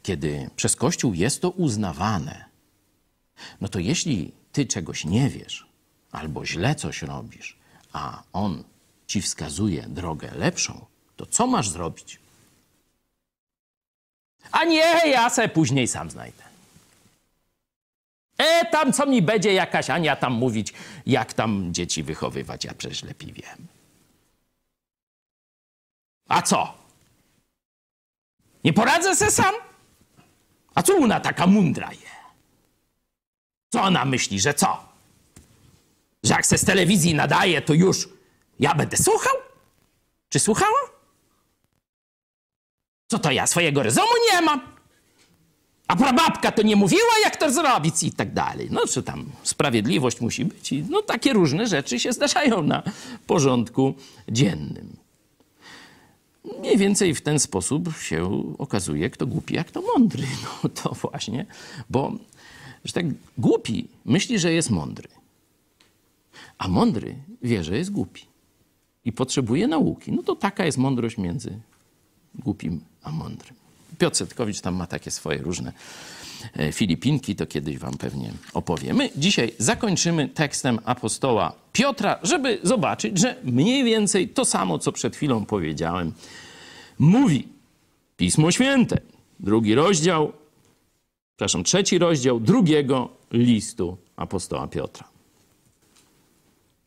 kiedy 0.03 0.51
przez 0.57 0.77
Kościół 0.77 1.15
jest 1.15 1.43
to 1.43 1.51
uznawane, 1.51 2.45
no 3.61 3.69
to 3.69 3.79
jeśli 3.79 4.33
ty 4.53 4.67
czegoś 4.67 5.05
nie 5.05 5.29
wiesz 5.29 5.67
albo 6.13 6.47
źle 6.47 6.75
coś 6.75 7.03
robisz, 7.03 7.57
a 7.93 8.23
on 8.33 8.65
ci 9.07 9.23
wskazuje 9.23 9.83
drogę 9.83 10.31
lepszą, 10.35 10.85
to 11.17 11.27
co 11.27 11.47
masz 11.47 11.69
zrobić? 11.69 12.19
A 14.53 14.65
nie, 14.65 15.11
ja 15.11 15.31
se 15.31 15.49
później 15.49 15.89
sam 15.89 16.11
znajdę. 16.11 16.43
E, 18.39 18.67
tam 18.67 18.93
co 18.93 19.07
mi 19.07 19.23
będzie 19.23 19.53
jakaś 19.53 19.91
Ania 19.91 20.17
tam 20.17 20.33
mówić, 20.33 20.73
jak 21.07 21.33
tam 21.33 21.75
dzieci 21.75 22.03
wychowywać, 22.03 22.65
ja 22.65 22.75
przecież 22.75 23.03
lepiej 23.03 23.33
wiem. 23.33 23.67
A 26.29 26.43
co? 26.43 26.86
Nie 28.67 28.73
poradzę 28.73 29.17
se 29.17 29.31
sam? 29.31 29.55
A 30.75 30.83
co 30.83 30.97
ona 30.97 31.21
taka 31.21 31.47
mądra 31.47 31.93
je? 31.93 32.11
Co 33.73 33.83
ona 33.83 34.05
myśli, 34.05 34.41
że 34.41 34.55
co? 34.55 34.79
Że 36.23 36.35
jak 36.35 36.47
se 36.47 36.59
z 36.59 36.65
telewizji 36.65 37.15
nadaje, 37.15 37.63
to 37.63 37.75
już 37.75 38.09
ja 38.61 38.75
będę 38.75 38.97
słuchał? 38.97 39.33
Czy 40.29 40.39
słuchała? 40.39 40.81
Co 43.09 43.19
to 43.19 43.31
ja 43.31 43.47
swojego 43.47 43.83
rozumu 43.83 44.13
nie 44.33 44.43
mam? 44.43 44.61
A 45.89 45.97
prababka 45.97 46.53
to 46.53 46.63
nie 46.63 46.77
mówiła, 46.77 47.15
jak 47.25 47.37
to 47.37 47.51
zrobić 47.53 48.03
i 48.03 48.13
tak 48.13 48.33
dalej. 48.33 48.69
No, 48.71 48.87
czy 48.87 49.03
tam 49.03 49.31
sprawiedliwość 49.43 50.21
musi 50.21 50.45
być. 50.45 50.73
I, 50.73 50.85
no, 50.91 51.03
takie 51.03 51.33
różne 51.33 51.67
rzeczy 51.67 52.01
się 52.01 52.13
zdarzają 52.13 52.63
na 52.63 52.83
porządku 53.27 53.95
dziennym. 54.29 54.96
Mniej 56.59 56.77
więcej 56.77 57.15
w 57.15 57.21
ten 57.21 57.39
sposób 57.39 57.97
się 57.97 58.43
okazuje, 58.59 59.11
kto 59.11 59.27
głupi, 59.27 59.55
jak 59.55 59.71
to 59.71 59.83
mądry. 59.83 60.27
No 60.63 60.69
to 60.69 60.95
właśnie, 60.95 61.47
bo 61.91 62.13
że 62.85 62.93
tak 62.93 63.07
głupi 63.39 63.89
myśli, 64.05 64.39
że 64.39 64.53
jest 64.53 64.71
mądry, 64.71 65.09
a 66.59 66.69
mądry 66.69 67.15
wie, 67.43 67.65
że 67.65 67.79
jest 67.79 67.91
głupi 67.91 68.23
i 69.05 69.13
potrzebuje 69.13 69.69
nauki. 69.69 70.13
No 70.13 70.23
to 70.23 70.37
taka 70.37 70.67
jest 70.67 70.79
mądrość 70.79 71.19
między 71.19 71.59
głupim 72.35 72.81
a 73.03 73.13
mądrym. 73.13 73.55
Piotr 73.99 74.17
Setkowicz 74.17 74.61
tam 74.61 74.75
ma 74.75 74.87
takie 74.87 75.11
swoje 75.11 75.39
różne 75.39 75.73
filipinki, 76.73 77.37
to 77.37 77.47
kiedyś 77.47 77.79
wam 77.79 77.99
pewnie 77.99 78.33
opowiemy. 78.55 79.11
Dzisiaj 79.17 79.53
zakończymy 79.59 80.29
tekstem 80.29 80.79
apostoła 80.85 81.53
Piotra, 81.73 82.19
żeby 82.23 82.59
zobaczyć, 82.63 83.19
że 83.19 83.37
mniej 83.45 83.85
więcej 83.85 84.29
to 84.29 84.45
samo, 84.45 84.79
co 84.79 84.93
przed 84.93 85.17
chwilą 85.17 85.45
powiedziałem, 85.45 86.13
mówi 86.99 87.49
Pismo 88.17 88.51
Święte. 88.51 89.01
Drugi 89.41 89.75
rozdział, 89.75 90.33
przepraszam, 91.37 91.65
trzeci 91.65 91.99
rozdział 91.99 92.41
drugiego 92.41 93.09
listu 93.33 93.97
apostoła 94.17 94.69
Piotra. 94.69 95.09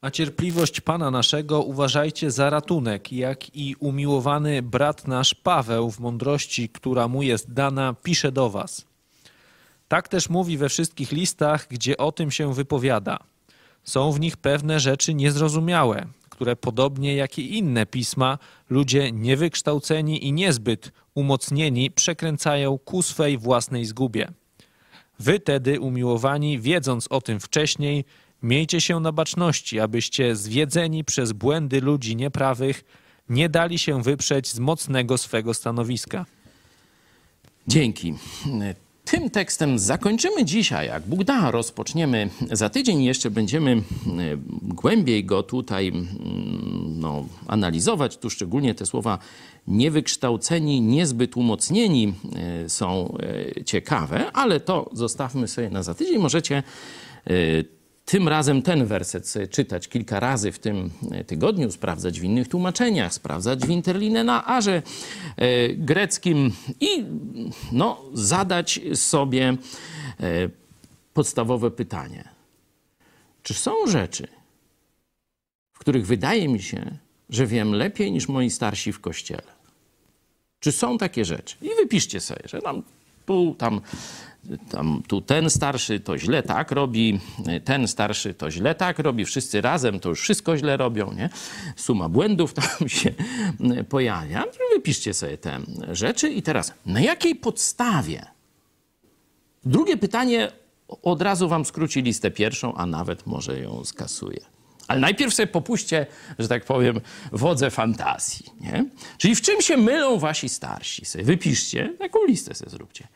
A 0.02 0.12
cierpliwość 0.12 0.82
Pana 0.82 1.12
naszego 1.12 1.62
uważajcie 1.62 2.32
za 2.32 2.50
ratunek, 2.50 3.12
jak 3.12 3.56
i 3.56 3.76
umiłowany 3.80 4.62
brat 4.62 5.08
nasz 5.08 5.36
Paweł 5.36 5.92
w 5.92 6.00
mądrości, 6.00 6.70
która 6.70 7.08
mu 7.08 7.24
jest 7.24 7.54
dana, 7.54 7.96
pisze 8.04 8.32
do 8.32 8.50
was. 8.50 8.89
Tak 9.90 10.07
też 10.07 10.30
mówi 10.30 10.57
we 10.57 10.70
wszystkich 10.70 11.11
listach, 11.11 11.68
gdzie 11.70 11.98
o 11.98 12.11
tym 12.11 12.32
się 12.32 12.53
wypowiada. 12.53 13.20
Są 13.84 14.11
w 14.11 14.20
nich 14.20 14.38
pewne 14.38 14.80
rzeczy 14.80 15.14
niezrozumiałe, 15.14 16.07
które 16.30 16.56
podobnie 16.56 17.16
jak 17.16 17.40
i 17.40 17.57
inne 17.57 17.86
pisma, 17.86 18.38
ludzie 18.70 19.11
niewykształceni 19.11 20.28
i 20.28 20.34
niezbyt 20.34 20.91
umocnieni 21.16 21.91
przekręcają 21.91 22.78
ku 22.78 23.02
swej 23.02 23.38
własnej 23.38 23.86
zgubie. 23.86 24.32
Wy 25.20 25.40
tedy, 25.40 25.80
umiłowani, 25.80 26.60
wiedząc 26.60 27.07
o 27.07 27.22
tym 27.22 27.40
wcześniej, 27.40 28.06
miejcie 28.44 28.82
się 28.82 28.99
na 28.99 29.11
baczności, 29.11 29.80
abyście 29.80 30.36
zwiedzeni 30.36 31.03
przez 31.03 31.32
błędy 31.32 31.82
ludzi 31.82 32.16
nieprawych 32.16 32.84
nie 33.30 33.49
dali 33.49 33.80
się 33.80 34.03
wyprzeć 34.03 34.48
z 34.48 34.60
mocnego 34.60 35.18
swego 35.18 35.53
stanowiska. 35.53 36.26
Dzięki. 37.68 38.14
Tym 39.11 39.30
tekstem 39.30 39.80
zakończymy 39.80 40.45
dzisiaj. 40.45 40.88
Jak 40.88 41.03
Bóg 41.03 41.23
da, 41.23 41.52
rozpoczniemy 41.52 42.30
za 42.52 42.69
tydzień. 42.69 43.03
Jeszcze 43.03 43.31
będziemy 43.31 43.72
e, 43.72 43.81
głębiej 44.61 45.26
go 45.26 45.44
tutaj 45.44 45.88
mm, 45.88 46.06
no, 46.99 47.26
analizować. 47.48 48.18
Tu 48.18 48.30
szczególnie 48.30 48.76
te 48.76 48.86
słowa 48.86 49.19
niewykształceni, 49.68 50.81
niezbyt 50.81 51.38
umocnieni 51.38 52.14
e, 52.36 52.69
są 52.69 53.18
e, 53.57 53.64
ciekawe, 53.64 54.31
ale 54.31 54.60
to 54.60 54.90
zostawmy 54.94 55.48
sobie 55.48 55.69
na 55.69 55.84
za 55.84 55.94
tydzień. 55.94 56.18
Możecie 56.19 56.64
tym 58.10 58.27
razem 58.27 58.61
ten 58.61 58.86
werset 58.86 59.34
czytać 59.49 59.88
kilka 59.88 60.19
razy 60.19 60.52
w 60.52 60.60
tym 60.60 60.90
tygodniu, 61.27 61.72
sprawdzać 61.72 62.19
w 62.19 62.23
innych 62.23 62.48
tłumaczeniach, 62.48 63.14
sprawdzać 63.14 63.60
w 63.60 63.69
interlinearze 63.69 64.81
e, 65.38 65.69
greckim 65.69 66.52
i 66.80 67.06
no, 67.72 68.02
zadać 68.14 68.80
sobie 68.94 69.49
e, 69.49 70.49
podstawowe 71.14 71.72
pytanie. 71.72 72.30
Czy 73.44 73.53
są 73.53 73.72
rzeczy, 73.88 74.27
w 75.73 75.80
których 75.80 76.07
wydaje 76.07 76.48
mi 76.48 76.61
się, 76.61 76.98
że 77.30 77.48
wiem 77.48 77.73
lepiej 77.73 78.11
niż 78.11 78.27
moi 78.27 78.49
starsi 78.49 78.91
w 78.91 78.99
kościele? 78.99 79.52
Czy 80.60 80.72
są 80.72 80.98
takie 80.98 81.26
rzeczy? 81.26 81.56
I 81.61 81.69
wypiszcie 81.81 82.19
sobie, 82.19 82.44
że 82.45 82.61
tam 82.61 82.84
pół, 83.26 83.56
tam 83.56 83.81
tam, 84.70 85.03
tu 85.07 85.22
ten 85.22 85.49
starszy 85.49 85.99
to 85.99 86.18
źle 86.18 86.44
tak 86.44 86.72
robi, 86.72 87.20
ten 87.66 87.88
starszy 87.88 88.34
to 88.34 88.52
źle 88.52 88.76
tak 88.76 88.99
robi, 88.99 89.26
wszyscy 89.26 89.61
razem 89.61 89.99
to 89.99 90.10
już 90.10 90.22
wszystko 90.22 90.57
źle 90.57 90.78
robią, 90.78 91.14
nie? 91.14 91.30
Suma 91.76 92.10
błędów 92.10 92.53
tam 92.53 92.90
się 92.99 93.14
pojawia. 93.90 94.44
Wypiszcie 94.76 95.14
sobie 95.14 95.38
te 95.38 95.60
rzeczy 95.91 96.30
i 96.30 96.41
teraz, 96.41 96.74
na 96.86 97.02
jakiej 97.02 97.36
podstawie? 97.36 98.26
Drugie 99.66 99.98
pytanie 99.98 100.52
od 101.02 101.22
razu 101.22 101.49
wam 101.49 101.66
skróci 101.66 102.02
listę 102.02 102.32
pierwszą, 102.32 102.74
a 102.76 102.86
nawet 102.86 103.28
może 103.28 103.60
ją 103.60 103.86
skasuje. 103.86 104.40
Ale 104.88 104.99
najpierw 104.99 105.34
sobie 105.34 105.48
popuśćcie, 105.48 106.06
że 106.40 106.48
tak 106.48 106.66
powiem, 106.66 107.02
wodze 107.32 107.72
fantazji. 107.72 108.45
Nie? 108.61 108.86
Czyli 109.18 109.36
w 109.36 109.41
czym 109.41 109.61
się 109.61 109.78
mylą 109.78 110.20
wasi 110.20 110.49
starsi? 110.49 111.06
Sobie 111.06 111.24
wypiszcie, 111.24 111.94
taką 111.99 112.26
listę 112.26 112.56
sobie 112.56 112.72
zróbcie 112.72 113.07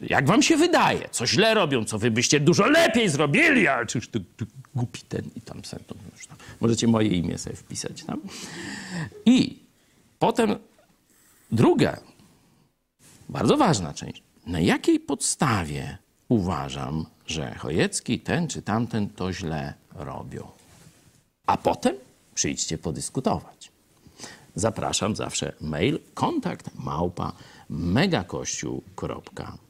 jak 0.00 0.26
wam 0.26 0.42
się 0.42 0.56
wydaje, 0.56 1.08
co 1.10 1.26
źle 1.26 1.54
robią, 1.54 1.84
co 1.84 1.98
wy 1.98 2.10
byście 2.10 2.40
dużo 2.40 2.66
lepiej 2.66 3.08
zrobili, 3.08 3.68
ale 3.68 3.86
czyż 3.86 4.08
ty, 4.08 4.20
ty 4.20 4.46
głupi 4.74 5.00
ten 5.08 5.22
i 5.36 5.40
tam, 5.40 5.62
tam 5.62 5.98
możecie 6.60 6.86
moje 6.86 7.08
imię 7.08 7.38
sobie 7.38 7.56
wpisać 7.56 8.04
tam. 8.04 8.20
I 9.26 9.58
potem 10.18 10.56
druga, 11.52 12.00
bardzo 13.28 13.56
ważna 13.56 13.94
część. 13.94 14.22
Na 14.46 14.60
jakiej 14.60 15.00
podstawie 15.00 15.98
uważam, 16.28 17.06
że 17.26 17.54
Chojecki, 17.54 18.20
ten 18.20 18.48
czy 18.48 18.62
tamten 18.62 19.10
to 19.10 19.32
źle 19.32 19.74
robią? 19.94 20.48
A 21.46 21.56
potem 21.56 21.94
przyjdźcie 22.34 22.78
podyskutować. 22.78 23.70
Zapraszam 24.54 25.16
zawsze 25.16 25.52
mail 25.60 25.98
kontakt 26.14 26.70
małpa 26.74 27.32
megakościół.pl 27.68 29.69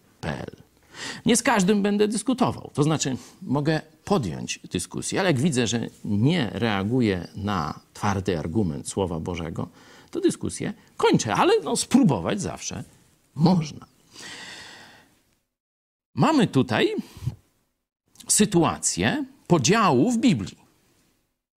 nie 1.26 1.36
z 1.36 1.42
każdym 1.42 1.82
będę 1.82 2.08
dyskutował. 2.08 2.70
To 2.74 2.82
znaczy, 2.82 3.16
mogę 3.42 3.80
podjąć 4.04 4.60
dyskusję, 4.72 5.20
ale 5.20 5.28
jak 5.28 5.40
widzę, 5.40 5.66
że 5.66 5.86
nie 6.04 6.50
reaguje 6.52 7.28
na 7.36 7.80
twardy 7.94 8.38
argument 8.38 8.88
Słowa 8.88 9.20
Bożego, 9.20 9.68
to 10.10 10.20
dyskusję 10.20 10.72
kończę, 10.96 11.34
ale 11.34 11.52
no, 11.64 11.76
spróbować 11.76 12.40
zawsze 12.40 12.84
można. 13.34 13.86
Mamy 16.14 16.46
tutaj 16.46 16.94
sytuację 18.28 19.24
podziału 19.46 20.10
w 20.10 20.18
Biblii 20.18 20.58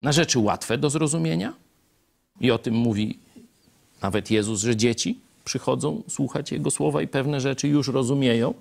na 0.02 0.12
rzeczy 0.12 0.40
łatwe 0.40 0.78
do 0.78 0.90
zrozumienia, 0.90 1.54
i 2.40 2.52
o 2.52 2.58
tym 2.58 2.74
mówi 2.74 3.20
nawet 4.02 4.32
Jezus, 4.32 4.62
że 4.62 4.76
dzieci 4.76 5.20
przychodzą 5.44 6.04
słuchać 6.08 6.52
Jego 6.52 6.72
słowa 6.72 7.02
i 7.02 7.08
pewne 7.08 7.42
rzeczy 7.42 7.68
już 7.68 7.88
rozumieją. 7.88 8.54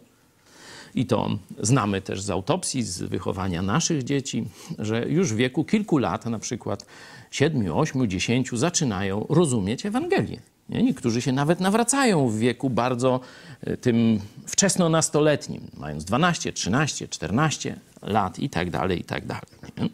I 0.94 1.06
to 1.06 1.30
znamy 1.60 2.00
też 2.00 2.22
z 2.22 2.30
autopsji, 2.30 2.82
z 2.82 3.02
wychowania 3.02 3.62
naszych 3.62 4.04
dzieci, 4.04 4.44
że 4.78 5.08
już 5.08 5.32
w 5.32 5.36
wieku 5.36 5.64
kilku 5.64 5.98
lat, 5.98 6.26
na 6.26 6.38
przykład 6.38 6.86
7, 7.30 7.72
8, 7.72 8.08
10, 8.08 8.50
zaczynają 8.52 9.26
rozumieć 9.28 9.86
Ewangelię. 9.86 10.40
Nie? 10.68 10.82
Niektórzy 10.82 11.22
się 11.22 11.32
nawet 11.32 11.60
nawracają 11.60 12.28
w 12.28 12.38
wieku 12.38 12.70
bardzo 12.70 13.20
e, 13.60 13.76
tym 13.76 14.20
wczesno-nastoletnim, 14.46 15.60
mając 15.76 16.04
12, 16.04 16.52
13, 16.52 17.08
14 17.08 17.80
lat 18.02 18.38
i 18.38 18.50
tak 18.50 18.70
dalej, 18.70 19.00
i 19.00 19.04
tak 19.04 19.26
dalej. 19.26 19.90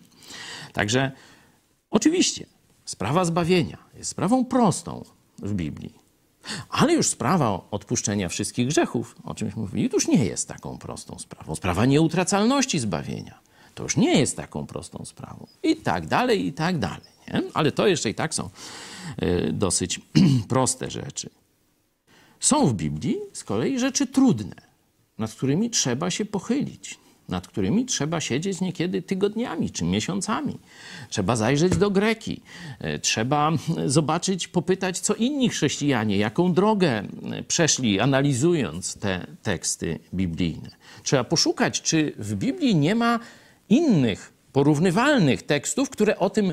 Także 0.73 1.13
oczywiście 1.91 2.47
sprawa 2.85 3.25
zbawienia 3.25 3.79
jest 3.99 4.11
sprawą 4.11 4.45
prostą 4.45 5.05
w 5.39 5.55
Biblii. 5.55 6.08
Ale 6.69 6.93
już 6.93 7.09
sprawa 7.09 7.61
odpuszczenia 7.71 8.29
wszystkich 8.29 8.67
grzechów, 8.67 9.17
o 9.25 9.35
czymś 9.35 9.57
mówili, 9.57 9.91
to 9.91 9.97
już 9.97 10.09
nie 10.09 10.25
jest 10.25 10.49
taką 10.49 10.79
prostą 10.79 11.19
sprawą. 11.19 11.55
Sprawa 11.55 11.87
nieutracalności 11.87 12.79
zbawienia 12.79 13.49
to 13.79 13.83
już 13.83 13.97
nie 13.97 14.19
jest 14.19 14.37
taką 14.37 14.67
prostą 14.67 15.05
sprawą. 15.05 15.47
I 15.63 15.77
tak 15.77 16.07
dalej, 16.07 16.47
i 16.47 16.53
tak 16.53 16.79
dalej. 16.79 17.13
Nie? 17.33 17.43
Ale 17.55 17.73
to 17.73 17.87
jeszcze 17.87 18.11
i 18.11 18.15
tak 18.15 18.35
są 18.35 18.51
y, 19.23 19.53
dosyć 19.53 20.01
proste 20.49 20.91
rzeczy. 20.91 21.31
Są 22.41 22.67
w 22.67 22.75
Biblii 22.75 23.17
z 23.33 23.45
kolei 23.45 23.79
rzeczy 23.79 24.07
trudne, 24.07 24.57
nad 25.19 25.33
którymi 25.33 25.71
trzeba 25.71 26.11
się 26.11 26.25
pochylić 26.25 26.99
nad 27.29 27.49
którymi 27.49 27.87
trzeba 27.87 28.21
siedzieć 28.21 28.61
niekiedy 28.61 29.03
tygodniami 29.03 29.71
czy 29.71 29.85
miesiącami. 29.85 30.59
Trzeba 31.09 31.37
zajrzeć 31.37 31.77
do 31.77 31.91
Greki, 31.91 32.41
e, 32.79 32.99
trzeba 32.99 33.53
zobaczyć, 33.87 34.49
popytać, 34.49 34.99
co 34.99 35.15
inni 35.15 35.49
chrześcijanie, 35.49 36.17
jaką 36.17 36.53
drogę 36.53 37.03
przeszli, 37.49 38.01
analizując 38.01 38.95
te 38.95 39.27
teksty 39.43 39.99
biblijne. 40.15 40.71
Trzeba 41.03 41.25
poszukać, 41.25 41.83
czy 41.83 42.13
w 42.19 42.35
Biblii 42.35 42.77
nie 42.77 42.95
ma 42.95 43.21
innych, 43.69 44.33
porównywalnych 44.53 45.43
tekstów, 45.43 45.91
które 45.91 46.19
o 46.19 46.31
tym, 46.31 46.53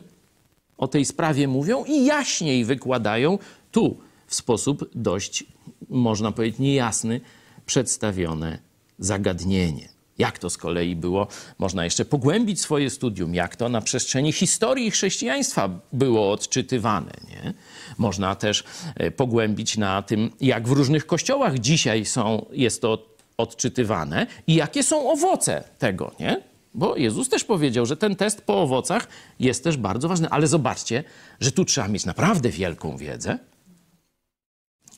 o 0.77 0.87
tej 0.87 1.05
sprawie 1.05 1.47
mówią 1.47 1.83
i 1.85 2.05
jaśniej 2.05 2.65
wykładają 2.65 3.39
tu 3.71 3.97
w 4.27 4.35
sposób 4.35 4.89
dość, 4.95 5.43
można 5.89 6.31
powiedzieć, 6.31 6.59
niejasny, 6.59 7.21
przedstawione 7.65 8.59
zagadnienie. 8.99 9.94
Jak 10.17 10.39
to 10.39 10.49
z 10.49 10.57
kolei 10.57 10.95
było, 10.95 11.27
można 11.57 11.83
jeszcze 11.83 12.05
pogłębić 12.05 12.61
swoje 12.61 12.89
studium, 12.89 13.35
jak 13.35 13.55
to 13.55 13.69
na 13.69 13.81
przestrzeni 13.81 14.31
historii 14.31 14.91
chrześcijaństwa 14.91 15.69
było 15.93 16.31
odczytywane. 16.31 17.11
Nie? 17.29 17.53
Można 17.97 18.35
też 18.35 18.63
e, 18.95 19.11
pogłębić 19.11 19.77
na 19.77 20.01
tym, 20.01 20.31
jak 20.41 20.67
w 20.67 20.71
różnych 20.71 21.05
kościołach 21.05 21.59
dzisiaj 21.59 22.05
są, 22.05 22.45
jest 22.51 22.81
to 22.81 23.15
odczytywane 23.37 24.27
i 24.47 24.55
jakie 24.55 24.83
są 24.83 25.11
owoce 25.11 25.63
tego. 25.79 26.11
Nie? 26.19 26.41
Bo 26.73 26.95
Jezus 26.95 27.29
też 27.29 27.43
powiedział, 27.43 27.85
że 27.85 27.97
ten 27.97 28.15
test 28.15 28.41
po 28.41 28.61
owocach 28.61 29.07
jest 29.39 29.63
też 29.63 29.77
bardzo 29.77 30.07
ważny. 30.07 30.29
Ale 30.29 30.47
zobaczcie, 30.47 31.03
że 31.39 31.51
tu 31.51 31.65
trzeba 31.65 31.87
mieć 31.87 32.05
naprawdę 32.05 32.49
wielką 32.49 32.97
wiedzę 32.97 33.39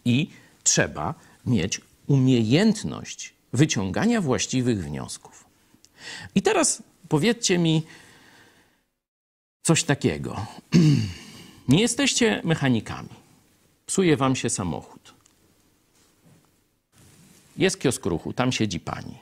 i 0.06 0.30
trzeba 0.64 1.14
mieć 1.46 1.82
umiejętność 2.08 3.37
wyciągania 3.54 4.22
właściwych 4.22 4.84
wniosków. 4.84 5.46
I 6.36 6.42
teraz 6.42 6.84
powiedzcie 7.10 7.58
mi 7.58 7.84
coś 9.64 9.84
takiego. 9.84 10.46
Nie 11.68 11.82
jesteście 11.82 12.42
mechanikami. 12.44 13.10
Psuje 13.86 14.18
wam 14.18 14.36
się 14.36 14.50
samochód. 14.50 15.14
Jest 17.58 17.80
kiosk 17.80 18.06
ruchu, 18.06 18.34
tam 18.34 18.52
siedzi 18.52 18.80
pani. 18.80 19.18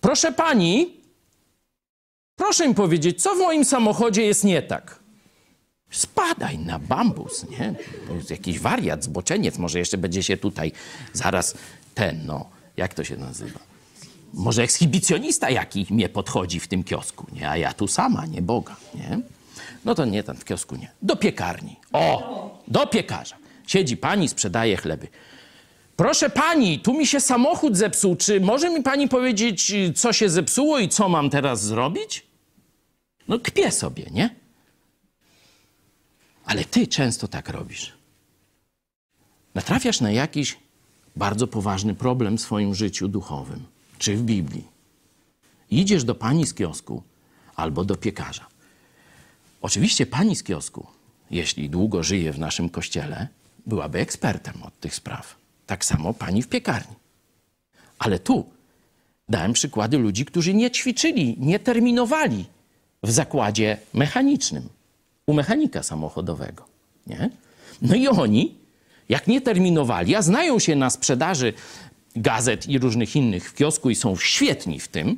Proszę 0.00 0.32
pani, 0.32 1.02
Proszę 2.36 2.68
mi 2.68 2.74
powiedzieć, 2.74 3.22
co 3.22 3.34
w 3.34 3.38
moim 3.38 3.64
samochodzie 3.64 4.22
jest 4.22 4.44
nie 4.44 4.62
tak? 4.62 4.98
Spadaj 5.90 6.58
na 6.58 6.78
bambus, 6.78 7.46
nie? 7.50 7.74
Jakiś 8.30 8.58
wariat, 8.58 9.04
zboczeniec, 9.04 9.58
może 9.58 9.78
jeszcze 9.78 9.98
będzie 9.98 10.22
się 10.22 10.36
tutaj 10.36 10.72
zaraz 11.12 11.54
ten, 11.94 12.26
no, 12.26 12.50
jak 12.76 12.94
to 12.94 13.04
się 13.04 13.16
nazywa? 13.16 13.60
Może 14.34 14.62
ekshibicjonista 14.62 15.50
jaki 15.50 15.86
mnie 15.90 16.08
podchodzi 16.08 16.60
w 16.60 16.68
tym 16.68 16.84
kiosku, 16.84 17.26
nie? 17.32 17.50
A 17.50 17.56
ja 17.56 17.72
tu 17.72 17.88
sama, 17.88 18.26
nie 18.26 18.42
Boga, 18.42 18.76
nie? 18.94 19.20
No 19.84 19.94
to 19.94 20.04
nie, 20.04 20.22
tam 20.22 20.36
w 20.36 20.44
kiosku 20.44 20.76
nie. 20.76 20.90
Do 21.02 21.16
piekarni. 21.16 21.76
O, 21.92 22.62
do 22.68 22.86
piekarza. 22.86 23.36
Siedzi 23.66 23.96
pani, 23.96 24.28
sprzedaje 24.28 24.76
chleby. 24.76 25.08
Proszę 25.96 26.30
pani, 26.30 26.78
tu 26.80 26.94
mi 26.94 27.06
się 27.06 27.20
samochód 27.20 27.76
zepsuł. 27.76 28.16
Czy 28.16 28.40
może 28.40 28.70
mi 28.70 28.82
pani 28.82 29.08
powiedzieć, 29.08 29.72
co 29.96 30.12
się 30.12 30.28
zepsuło 30.28 30.78
i 30.78 30.88
co 30.88 31.08
mam 31.08 31.30
teraz 31.30 31.62
zrobić? 31.62 32.26
No 33.28 33.38
kpię 33.38 33.72
sobie, 33.72 34.04
nie? 34.10 34.34
Ale 36.44 36.64
ty 36.64 36.86
często 36.86 37.28
tak 37.28 37.48
robisz. 37.48 37.92
Natrafiasz 39.54 40.00
na 40.00 40.10
jakiś 40.10 40.56
bardzo 41.16 41.46
poważny 41.46 41.94
problem 41.94 42.38
w 42.38 42.40
swoim 42.40 42.74
życiu 42.74 43.08
duchowym, 43.08 43.62
czy 43.98 44.16
w 44.16 44.22
Biblii. 44.22 44.68
Idziesz 45.70 46.04
do 46.04 46.14
pani 46.14 46.46
z 46.46 46.54
kiosku 46.54 47.02
albo 47.56 47.84
do 47.84 47.96
piekarza. 47.96 48.46
Oczywiście 49.62 50.06
pani 50.06 50.36
z 50.36 50.42
kiosku, 50.42 50.86
jeśli 51.30 51.70
długo 51.70 52.02
żyje 52.02 52.32
w 52.32 52.38
naszym 52.38 52.68
kościele, 52.68 53.28
byłaby 53.66 53.98
ekspertem 53.98 54.62
od 54.62 54.80
tych 54.80 54.94
spraw. 54.94 55.36
Tak 55.66 55.84
samo 55.84 56.14
pani 56.14 56.42
w 56.42 56.48
piekarni. 56.48 56.96
Ale 57.98 58.18
tu 58.18 58.44
dałem 59.28 59.52
przykłady 59.52 59.98
ludzi, 59.98 60.24
którzy 60.24 60.54
nie 60.54 60.70
ćwiczyli, 60.70 61.36
nie 61.38 61.58
terminowali 61.58 62.44
w 63.02 63.10
zakładzie 63.10 63.76
mechanicznym, 63.94 64.68
u 65.26 65.34
mechanika 65.34 65.82
samochodowego. 65.82 66.64
Nie? 67.06 67.30
No 67.82 67.94
i 67.94 68.08
oni, 68.08 68.54
jak 69.12 69.26
nie 69.26 69.40
terminowali, 69.40 70.14
a 70.14 70.22
znają 70.22 70.58
się 70.58 70.76
na 70.76 70.90
sprzedaży 70.90 71.52
gazet 72.16 72.68
i 72.68 72.78
różnych 72.78 73.16
innych 73.16 73.50
w 73.50 73.54
kiosku 73.54 73.90
i 73.90 73.94
są 73.94 74.16
świetni 74.16 74.80
w 74.80 74.88
tym, 74.88 75.16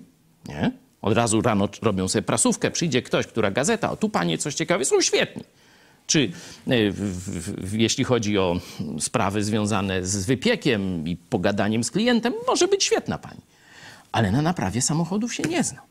nie? 0.48 0.72
Od 1.02 1.12
razu 1.14 1.40
rano 1.40 1.68
robią 1.82 2.08
sobie 2.08 2.22
prasówkę, 2.22 2.70
przyjdzie 2.70 3.02
ktoś, 3.02 3.26
która 3.26 3.50
gazeta, 3.50 3.90
o 3.90 3.96
tu 3.96 4.08
panie 4.08 4.38
coś 4.38 4.54
ciekawe, 4.54 4.84
są 4.84 5.00
świetni. 5.00 5.44
Czy 6.06 6.32
e, 6.66 6.90
w, 6.90 7.00
w, 7.70 7.74
jeśli 7.74 8.04
chodzi 8.04 8.38
o 8.38 8.60
sprawy 9.00 9.44
związane 9.44 10.06
z 10.06 10.26
wypiekiem 10.26 11.08
i 11.08 11.16
pogadaniem 11.16 11.84
z 11.84 11.90
klientem, 11.90 12.32
może 12.46 12.68
być 12.68 12.84
świetna 12.84 13.18
pani. 13.18 13.40
Ale 14.12 14.32
na 14.32 14.42
naprawie 14.42 14.82
samochodów 14.82 15.34
się 15.34 15.42
nie 15.42 15.64
zna. 15.64 15.82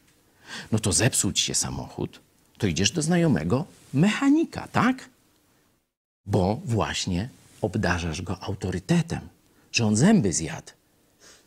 No 0.71 0.79
to 0.79 0.91
zepsuł 0.93 1.31
ci 1.31 1.43
się 1.43 1.55
samochód, 1.55 2.19
to 2.57 2.67
idziesz 2.67 2.91
do 2.91 3.01
znajomego 3.01 3.65
mechanika, 3.93 4.67
tak? 4.71 5.09
Bo 6.25 6.61
właśnie 6.65 7.29
obdarzasz 7.63 8.21
go 8.21 8.43
autorytetem, 8.43 9.29
że 9.71 9.85
on 9.85 9.95
zęby 9.95 10.33
zjadł 10.33 10.71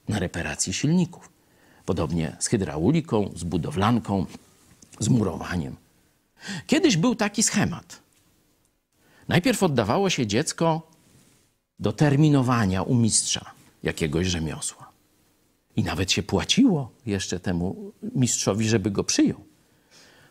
na 0.09 0.19
reparacji 0.19 0.73
silników. 0.73 1.31
Podobnie 1.85 2.37
z 2.41 2.47
hydrauliką, 2.47 3.33
z 3.35 3.45
budowlanką, 3.45 4.27
z 5.01 5.09
murowaniem. 5.09 5.77
Kiedyś 6.67 6.97
był 6.97 7.15
taki 7.15 7.43
schemat. 7.43 8.01
Najpierw 9.29 9.63
oddawało 9.63 10.11
się 10.11 10.27
dziecko 10.27 10.91
do 11.79 11.93
terminowania 11.93 12.83
u 12.83 12.95
mistrza 12.95 13.51
jakiegoś 13.83 14.27
rzemiosła. 14.27 14.91
I 15.77 15.83
nawet 15.83 16.13
się 16.13 16.23
płaciło 16.23 16.91
jeszcze 17.07 17.41
temu 17.41 17.93
mistrzowi, 18.03 18.69
żeby 18.69 18.91
go 18.91 19.05
przyjął. 19.05 19.45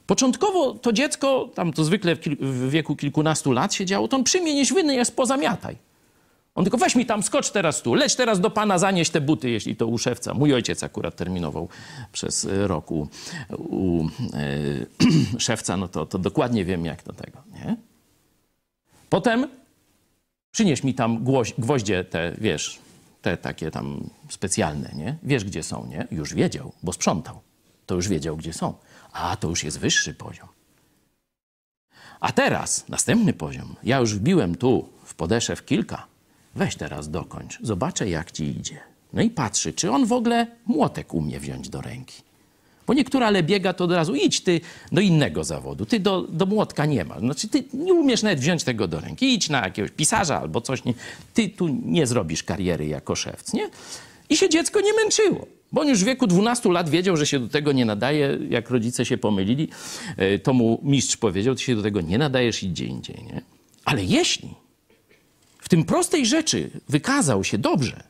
Początkowo 0.08 0.74
to 0.74 0.94
dziecko, 0.94 1.50
tam 1.56 1.74
to 1.74 1.84
zwykle 1.84 2.16
w, 2.16 2.20
kil- 2.20 2.38
w 2.40 2.70
wieku 2.70 2.96
kilkunastu 2.96 3.52
lat 3.52 3.74
siedziało, 3.74 4.08
to 4.08 4.18
on 4.18 4.24
przyjmie 4.24 4.54
nieźwinny 4.56 4.96
jest 4.96 5.16
pozamiataj. 5.16 5.78
On 6.56 6.64
tylko 6.64 6.78
weź 6.78 6.96
mi 6.96 7.06
tam, 7.06 7.24
skocz 7.24 7.52
teraz 7.52 7.82
tu, 7.82 7.94
leć 7.94 8.16
teraz 8.16 8.40
do 8.40 8.50
pana, 8.50 8.78
zanieś 8.78 9.10
te 9.10 9.22
buty, 9.22 9.50
jeśli 9.50 9.76
to 9.76 9.88
u 9.88 9.98
szewca. 9.98 10.34
Mój 10.34 10.54
ojciec 10.54 10.84
akurat 10.84 11.16
terminował 11.16 11.70
przez 12.12 12.46
e, 12.46 12.68
rok 12.68 12.92
u, 12.92 13.08
u 13.58 14.08
e, 14.08 15.40
szewca, 15.40 15.78
no 15.78 15.88
to, 15.88 16.06
to 16.06 16.20
dokładnie 16.20 16.66
wiem 16.66 16.86
jak 16.86 17.04
do 17.04 17.14
tego, 17.14 17.38
nie? 17.54 17.76
Potem 19.10 19.48
przynieś 20.52 20.84
mi 20.84 20.94
tam 20.94 21.24
gwoź, 21.24 21.54
gwoździe 21.58 22.04
te, 22.04 22.34
wiesz, 22.38 22.80
te 23.22 23.38
takie 23.38 23.72
tam 23.72 24.10
specjalne, 24.30 24.92
nie? 24.96 25.16
Wiesz, 25.24 25.44
gdzie 25.46 25.64
są, 25.64 25.86
nie? 25.86 26.08
Już 26.12 26.34
wiedział, 26.34 26.72
bo 26.84 26.94
sprzątał. 26.94 27.40
To 27.86 27.96
już 27.96 28.08
wiedział, 28.08 28.38
gdzie 28.38 28.54
są. 28.54 28.74
A, 29.16 29.36
to 29.36 29.50
już 29.50 29.64
jest 29.64 29.80
wyższy 29.80 30.14
poziom. 30.14 30.48
A 32.20 32.32
teraz, 32.32 32.90
następny 32.90 33.34
poziom. 33.34 33.76
Ja 33.84 33.98
już 33.98 34.16
wbiłem 34.16 34.56
tu 34.56 34.90
w 35.04 35.14
podeszew 35.14 35.66
kilka. 35.66 36.08
Weź 36.56 36.76
teraz 36.76 37.10
dokończ. 37.10 37.60
Zobaczę, 37.62 38.10
jak 38.10 38.32
ci 38.32 38.44
idzie. 38.44 38.80
No 39.14 39.22
i 39.22 39.30
patrzy, 39.30 39.74
czy 39.74 39.92
on 39.92 40.06
w 40.06 40.14
ogóle 40.14 40.48
młotek 40.66 41.14
umie 41.14 41.40
wziąć 41.40 41.70
do 41.70 41.82
ręki. 41.82 42.22
Bo 42.88 42.94
niektóra 42.94 43.28
ale 43.28 43.44
biega, 43.44 43.74
to 43.74 43.84
od 43.84 43.92
razu 43.92 44.16
idź 44.16 44.42
ty 44.42 44.62
do 44.92 45.02
innego 45.02 45.44
zawodu. 45.44 45.86
Ty 45.86 46.00
do, 46.00 46.22
do 46.22 46.46
młotka 46.46 46.86
nie 46.86 47.06
masz. 47.06 47.20
Znaczy, 47.20 47.48
ty 47.48 47.64
nie 47.74 47.94
umiesz 47.94 48.24
nawet 48.24 48.40
wziąć 48.40 48.64
tego 48.64 48.88
do 48.88 49.00
ręki. 49.00 49.34
Idź 49.34 49.50
na 49.50 49.62
jakiegoś 49.62 49.92
pisarza 49.92 50.42
albo 50.42 50.62
coś. 50.62 50.84
Nie. 50.84 50.94
Ty 51.34 51.50
tu 51.50 51.68
nie 51.68 52.08
zrobisz 52.08 52.44
kariery 52.44 52.88
jako 52.88 53.16
szewc, 53.16 53.54
nie? 53.54 53.70
I 54.30 54.38
się 54.38 54.50
dziecko 54.50 54.82
nie 54.82 54.94
męczyło. 54.94 55.48
Bo 55.76 55.82
on 55.82 55.88
już 55.88 56.00
w 56.00 56.06
wieku 56.06 56.28
12 56.28 56.72
lat 56.72 56.90
wiedział, 56.90 57.18
że 57.18 57.26
się 57.26 57.40
do 57.40 57.48
tego 57.48 57.72
nie 57.72 57.86
nadaje. 57.86 58.40
Jak 58.50 58.70
rodzice 58.70 59.06
się 59.06 59.18
pomylili, 59.18 59.70
e, 60.18 60.40
to 60.40 60.54
mu 60.54 60.80
mistrz 60.84 61.18
powiedział, 61.18 61.56
ty 61.56 61.62
się 61.62 61.76
do 61.76 61.84
tego 61.84 62.02
nie 62.02 62.18
nadajesz, 62.18 62.64
idź 62.64 62.72
gdzie 62.72 62.86
indziej, 62.86 63.24
nie? 63.24 63.42
Ale 63.86 64.04
jeśli 64.04 64.54
w 65.60 65.70
tym 65.70 65.84
prostej 65.84 66.26
rzeczy 66.26 66.70
wykazał 66.90 67.44
się 67.44 67.58
dobrze, 67.58 68.04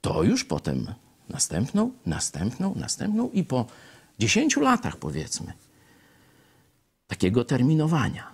to 0.00 0.22
już 0.22 0.44
potem 0.44 0.94
następną, 1.28 1.90
następną, 2.06 2.74
następną 2.76 3.30
i 3.30 3.44
po 3.44 3.66
10 4.18 4.56
latach 4.56 4.96
powiedzmy 4.96 5.52
takiego 7.06 7.44
terminowania. 7.44 8.26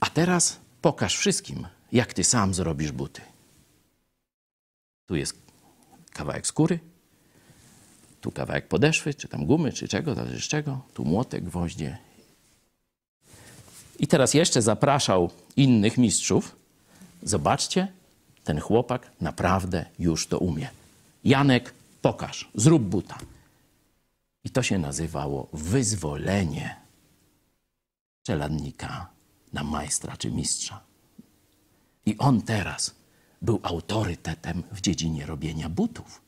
A 0.00 0.06
teraz 0.06 0.60
pokaż 0.82 1.16
wszystkim, 1.16 1.66
jak 1.92 2.14
ty 2.14 2.24
sam 2.24 2.54
zrobisz 2.54 2.92
buty. 2.92 3.20
Tu 5.06 5.16
jest 5.16 5.47
kawałek 6.18 6.46
skóry, 6.46 6.78
tu 8.20 8.32
kawałek 8.32 8.68
podeszwy, 8.68 9.14
czy 9.14 9.28
tam 9.28 9.46
gumy, 9.46 9.72
czy 9.72 9.88
czego, 9.88 10.14
zależy 10.14 10.40
z 10.40 10.48
czego, 10.48 10.80
tu 10.94 11.04
młotek, 11.04 11.44
gwoździe. 11.44 11.98
I 13.98 14.06
teraz 14.06 14.34
jeszcze 14.34 14.62
zapraszał 14.62 15.30
innych 15.56 15.98
mistrzów. 15.98 16.56
Zobaczcie, 17.22 17.92
ten 18.44 18.60
chłopak 18.60 19.10
naprawdę 19.20 19.84
już 19.98 20.26
to 20.26 20.38
umie. 20.38 20.70
Janek, 21.24 21.74
pokaż, 22.02 22.48
zrób 22.54 22.82
buta. 22.82 23.18
I 24.44 24.50
to 24.50 24.62
się 24.62 24.78
nazywało 24.78 25.48
wyzwolenie 25.52 26.76
czeladnika 28.22 29.10
na 29.52 29.64
majstra 29.64 30.16
czy 30.16 30.30
mistrza. 30.30 30.80
I 32.06 32.18
on 32.18 32.42
teraz 32.42 32.97
był 33.42 33.60
autorytetem 33.62 34.62
w 34.72 34.80
dziedzinie 34.80 35.26
robienia 35.26 35.68
butów. 35.68 36.20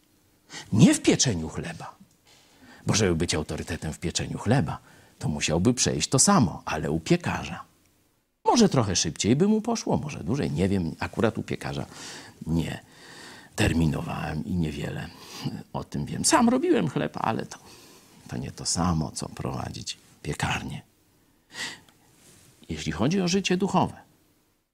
Nie 0.73 0.95
w 0.95 1.03
pieczeniu 1.03 1.49
chleba. 1.49 1.97
Bo 2.87 2.95
żeby 2.95 3.15
być 3.15 3.35
autorytetem 3.35 3.93
w 3.93 3.99
pieczeniu 3.99 4.39
chleba, 4.39 4.79
to 5.19 5.29
musiałby 5.29 5.75
przejść 5.75 6.09
to 6.09 6.19
samo, 6.19 6.63
ale 6.65 6.91
u 6.91 7.01
piekarza. 7.01 7.65
Może 8.45 8.69
trochę 8.69 8.97
szybciej 8.97 9.37
by 9.37 9.49
mu 9.49 9.61
poszło, 9.61 9.97
może 9.97 10.25
dłużej, 10.25 10.51
nie 10.51 10.69
wiem. 10.69 10.95
Akurat 10.99 11.39
u 11.39 11.43
piekarza 11.43 11.87
nie 12.47 12.81
terminowałem 13.57 14.45
i 14.45 14.55
niewiele 14.55 15.09
o 15.73 15.85
tym 15.85 16.07
wiem. 16.07 16.25
Sam 16.25 16.49
robiłem 16.49 16.89
chleb, 16.89 17.17
ale 17.17 17.47
to, 17.47 17.59
to 18.29 18.37
nie 18.37 18.53
to 18.53 18.65
samo, 18.65 19.11
co 19.11 19.29
prowadzić 19.29 19.99
piekarnię. 20.23 20.83
Jeśli 22.69 22.93
chodzi 22.93 23.21
o 23.21 23.29
życie 23.29 23.57
duchowe, 23.57 23.97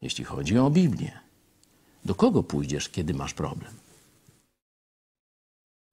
jeśli 0.02 0.24
chodzi 0.24 0.58
o 0.58 0.70
Biblię, 0.70 1.25
do 2.06 2.14
kogo 2.14 2.42
pójdziesz, 2.42 2.88
kiedy 2.88 3.14
masz 3.14 3.34
problem? 3.34 3.74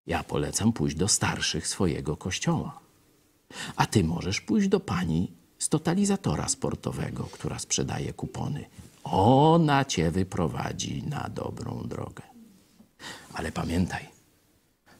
Ja 0.08 0.24
polecam 0.24 0.74
pójść 0.74 0.96
do 0.96 1.08
starszych 1.08 1.68
swojego 1.68 2.18
kościoła. 2.18 2.80
A 3.76 3.86
ty 3.86 4.04
możesz 4.04 4.42
pójść 4.42 4.68
do 4.68 4.80
pani 4.80 5.32
z 5.60 5.70
totalizatora 5.70 6.48
sportowego, 6.50 7.24
która 7.24 7.60
sprzedaje 7.60 8.14
kupony. 8.14 8.66
Ona 9.04 9.86
cię 9.86 10.12
wyprowadzi 10.12 11.04
na 11.04 11.30
dobrą 11.30 11.84
drogę. 11.88 12.24
Ale 13.34 13.52
pamiętaj, 13.52 14.10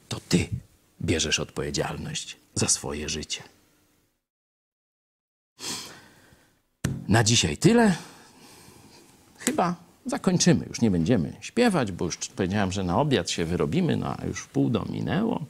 to 0.08 0.20
ty 0.28 0.48
bierzesz 1.02 1.40
odpowiedzialność 1.40 2.36
za 2.54 2.68
swoje 2.68 3.08
życie. 3.08 3.42
Na 7.08 7.24
dzisiaj 7.24 7.56
tyle. 7.56 7.96
Chyba 9.38 9.83
zakończymy. 10.06 10.66
Już 10.68 10.80
nie 10.80 10.90
będziemy 10.90 11.32
śpiewać, 11.40 11.92
bo 11.92 12.04
już 12.04 12.16
powiedziałem, 12.16 12.72
że 12.72 12.84
na 12.84 13.00
obiad 13.00 13.30
się 13.30 13.44
wyrobimy, 13.44 13.96
no 13.96 14.16
a 14.18 14.26
już 14.26 14.46
pół 14.46 14.70
do 14.70 14.84
minęło. 14.84 15.44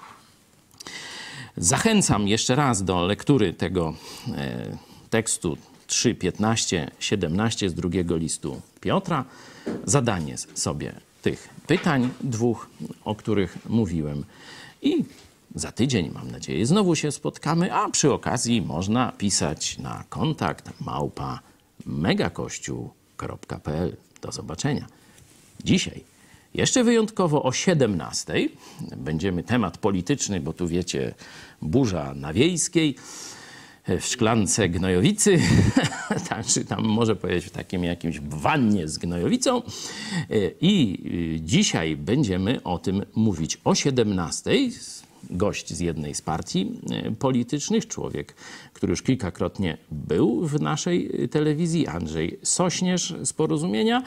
Zachęcam 1.56 2.28
jeszcze 2.28 2.54
raz 2.54 2.84
do 2.84 3.06
lektury 3.06 3.52
tego 3.52 3.94
e, 4.28 4.76
tekstu 5.10 5.56
3, 5.86 6.14
15, 6.14 6.90
17 6.98 7.70
z 7.70 7.74
drugiego 7.74 8.16
listu 8.16 8.60
Piotra. 8.80 9.24
Zadanie 9.84 10.38
sobie 10.38 10.92
tych 11.22 11.48
pytań 11.66 12.10
dwóch, 12.20 12.68
o 13.04 13.14
których 13.14 13.58
mówiłem. 13.68 14.24
I 14.82 15.04
za 15.54 15.72
tydzień, 15.72 16.10
mam 16.14 16.30
nadzieję, 16.30 16.66
znowu 16.66 16.94
się 16.94 17.12
spotkamy, 17.12 17.74
a 17.74 17.90
przy 17.90 18.12
okazji 18.12 18.62
można 18.62 19.12
pisać 19.12 19.78
na 19.78 20.04
kontakt 20.08 20.80
małpa 20.80 21.40
megakościół.pl. 21.86 23.96
Do 24.24 24.32
zobaczenia. 24.32 24.86
Dzisiaj 25.64 26.04
jeszcze 26.54 26.84
wyjątkowo 26.84 27.42
o 27.42 27.52
17 27.52 28.48
będziemy 28.96 29.42
temat 29.42 29.78
polityczny, 29.78 30.40
bo 30.40 30.52
tu 30.52 30.68
wiecie, 30.68 31.14
burza 31.62 32.14
na 32.14 32.32
wiejskiej 32.32 32.96
w 33.88 34.04
szklance 34.04 34.68
gnojowicy, 34.68 35.38
czy 36.54 36.64
tam 36.64 36.84
może 36.84 37.16
powiedzieć 37.16 37.44
w 37.44 37.50
takim 37.50 37.84
jakimś 37.84 38.20
wannie 38.20 38.88
z 38.88 38.98
gnojowicą. 38.98 39.62
I 40.60 40.98
dzisiaj 41.40 41.96
będziemy 41.96 42.62
o 42.62 42.78
tym 42.78 43.02
mówić 43.14 43.60
o 43.64 43.74
17 43.74 44.50
gość 45.30 45.72
z 45.72 45.80
jednej 45.80 46.14
z 46.14 46.22
partii 46.22 46.80
e, 46.90 47.10
politycznych, 47.10 47.88
człowiek, 47.88 48.34
który 48.72 48.90
już 48.90 49.02
kilkakrotnie 49.02 49.76
był 49.90 50.46
w 50.46 50.60
naszej 50.60 51.28
telewizji, 51.30 51.86
Andrzej 51.86 52.38
Sośnierz 52.42 53.14
z 53.22 53.32
Porozumienia, 53.32 54.02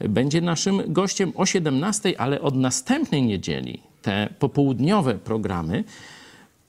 będzie 0.00 0.40
naszym 0.40 0.82
gościem 0.88 1.32
o 1.34 1.46
17, 1.46 2.20
ale 2.20 2.40
od 2.40 2.56
następnej 2.56 3.22
niedzieli 3.22 3.82
te 4.02 4.34
popołudniowe 4.38 5.14
programy 5.14 5.84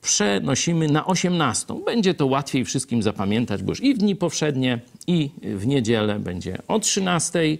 przenosimy 0.02 0.88
na 0.88 1.06
18. 1.06 1.82
Będzie 1.86 2.14
to 2.14 2.26
łatwiej 2.26 2.66
wszystkim 2.66 3.04
zapamiętać, 3.04 3.64
bo 3.64 3.72
już 3.72 3.84
i 3.84 3.94
w 3.94 3.98
dni 3.98 4.16
powszednie, 4.16 4.80
i 5.08 5.30
w 5.42 5.68
niedzielę 5.68 6.20
będzie 6.20 6.58
o 6.68 6.80
13 6.80 7.58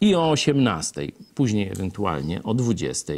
i 0.00 0.14
o 0.14 0.30
18. 0.30 1.00
Później 1.34 1.68
ewentualnie 1.68 2.42
o 2.42 2.54
20. 2.54 3.12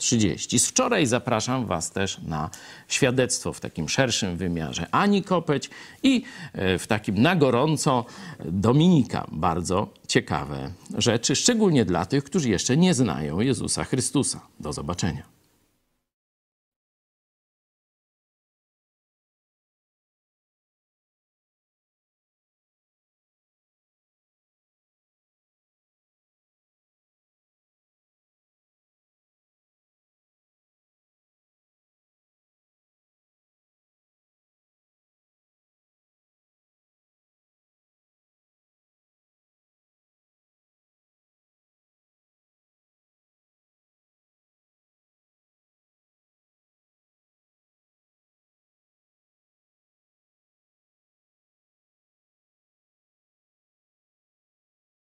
30. 0.00 0.58
Z 0.58 0.66
wczoraj 0.66 1.06
zapraszam 1.06 1.66
Was 1.66 1.90
też 1.90 2.18
na 2.18 2.50
świadectwo 2.88 3.52
w 3.52 3.60
takim 3.60 3.88
szerszym 3.88 4.36
wymiarze 4.36 4.86
Ani 4.90 5.22
Kopeć 5.22 5.70
i 6.02 6.22
e, 6.52 6.78
w 6.78 6.86
takim 6.86 7.22
na 7.22 7.36
gorąco 7.36 8.04
Dominika. 8.44 9.26
Bardzo 9.32 9.88
ciekawe 10.08 10.70
rzeczy, 10.98 11.36
szczególnie 11.36 11.84
dla 11.84 12.06
tych, 12.06 12.24
którzy 12.24 12.48
jeszcze 12.48 12.76
nie 12.76 12.94
znają 12.94 13.40
Jezusa 13.40 13.84
Chrystusa. 13.84 14.40
Do 14.60 14.72
zobaczenia. 14.72 15.39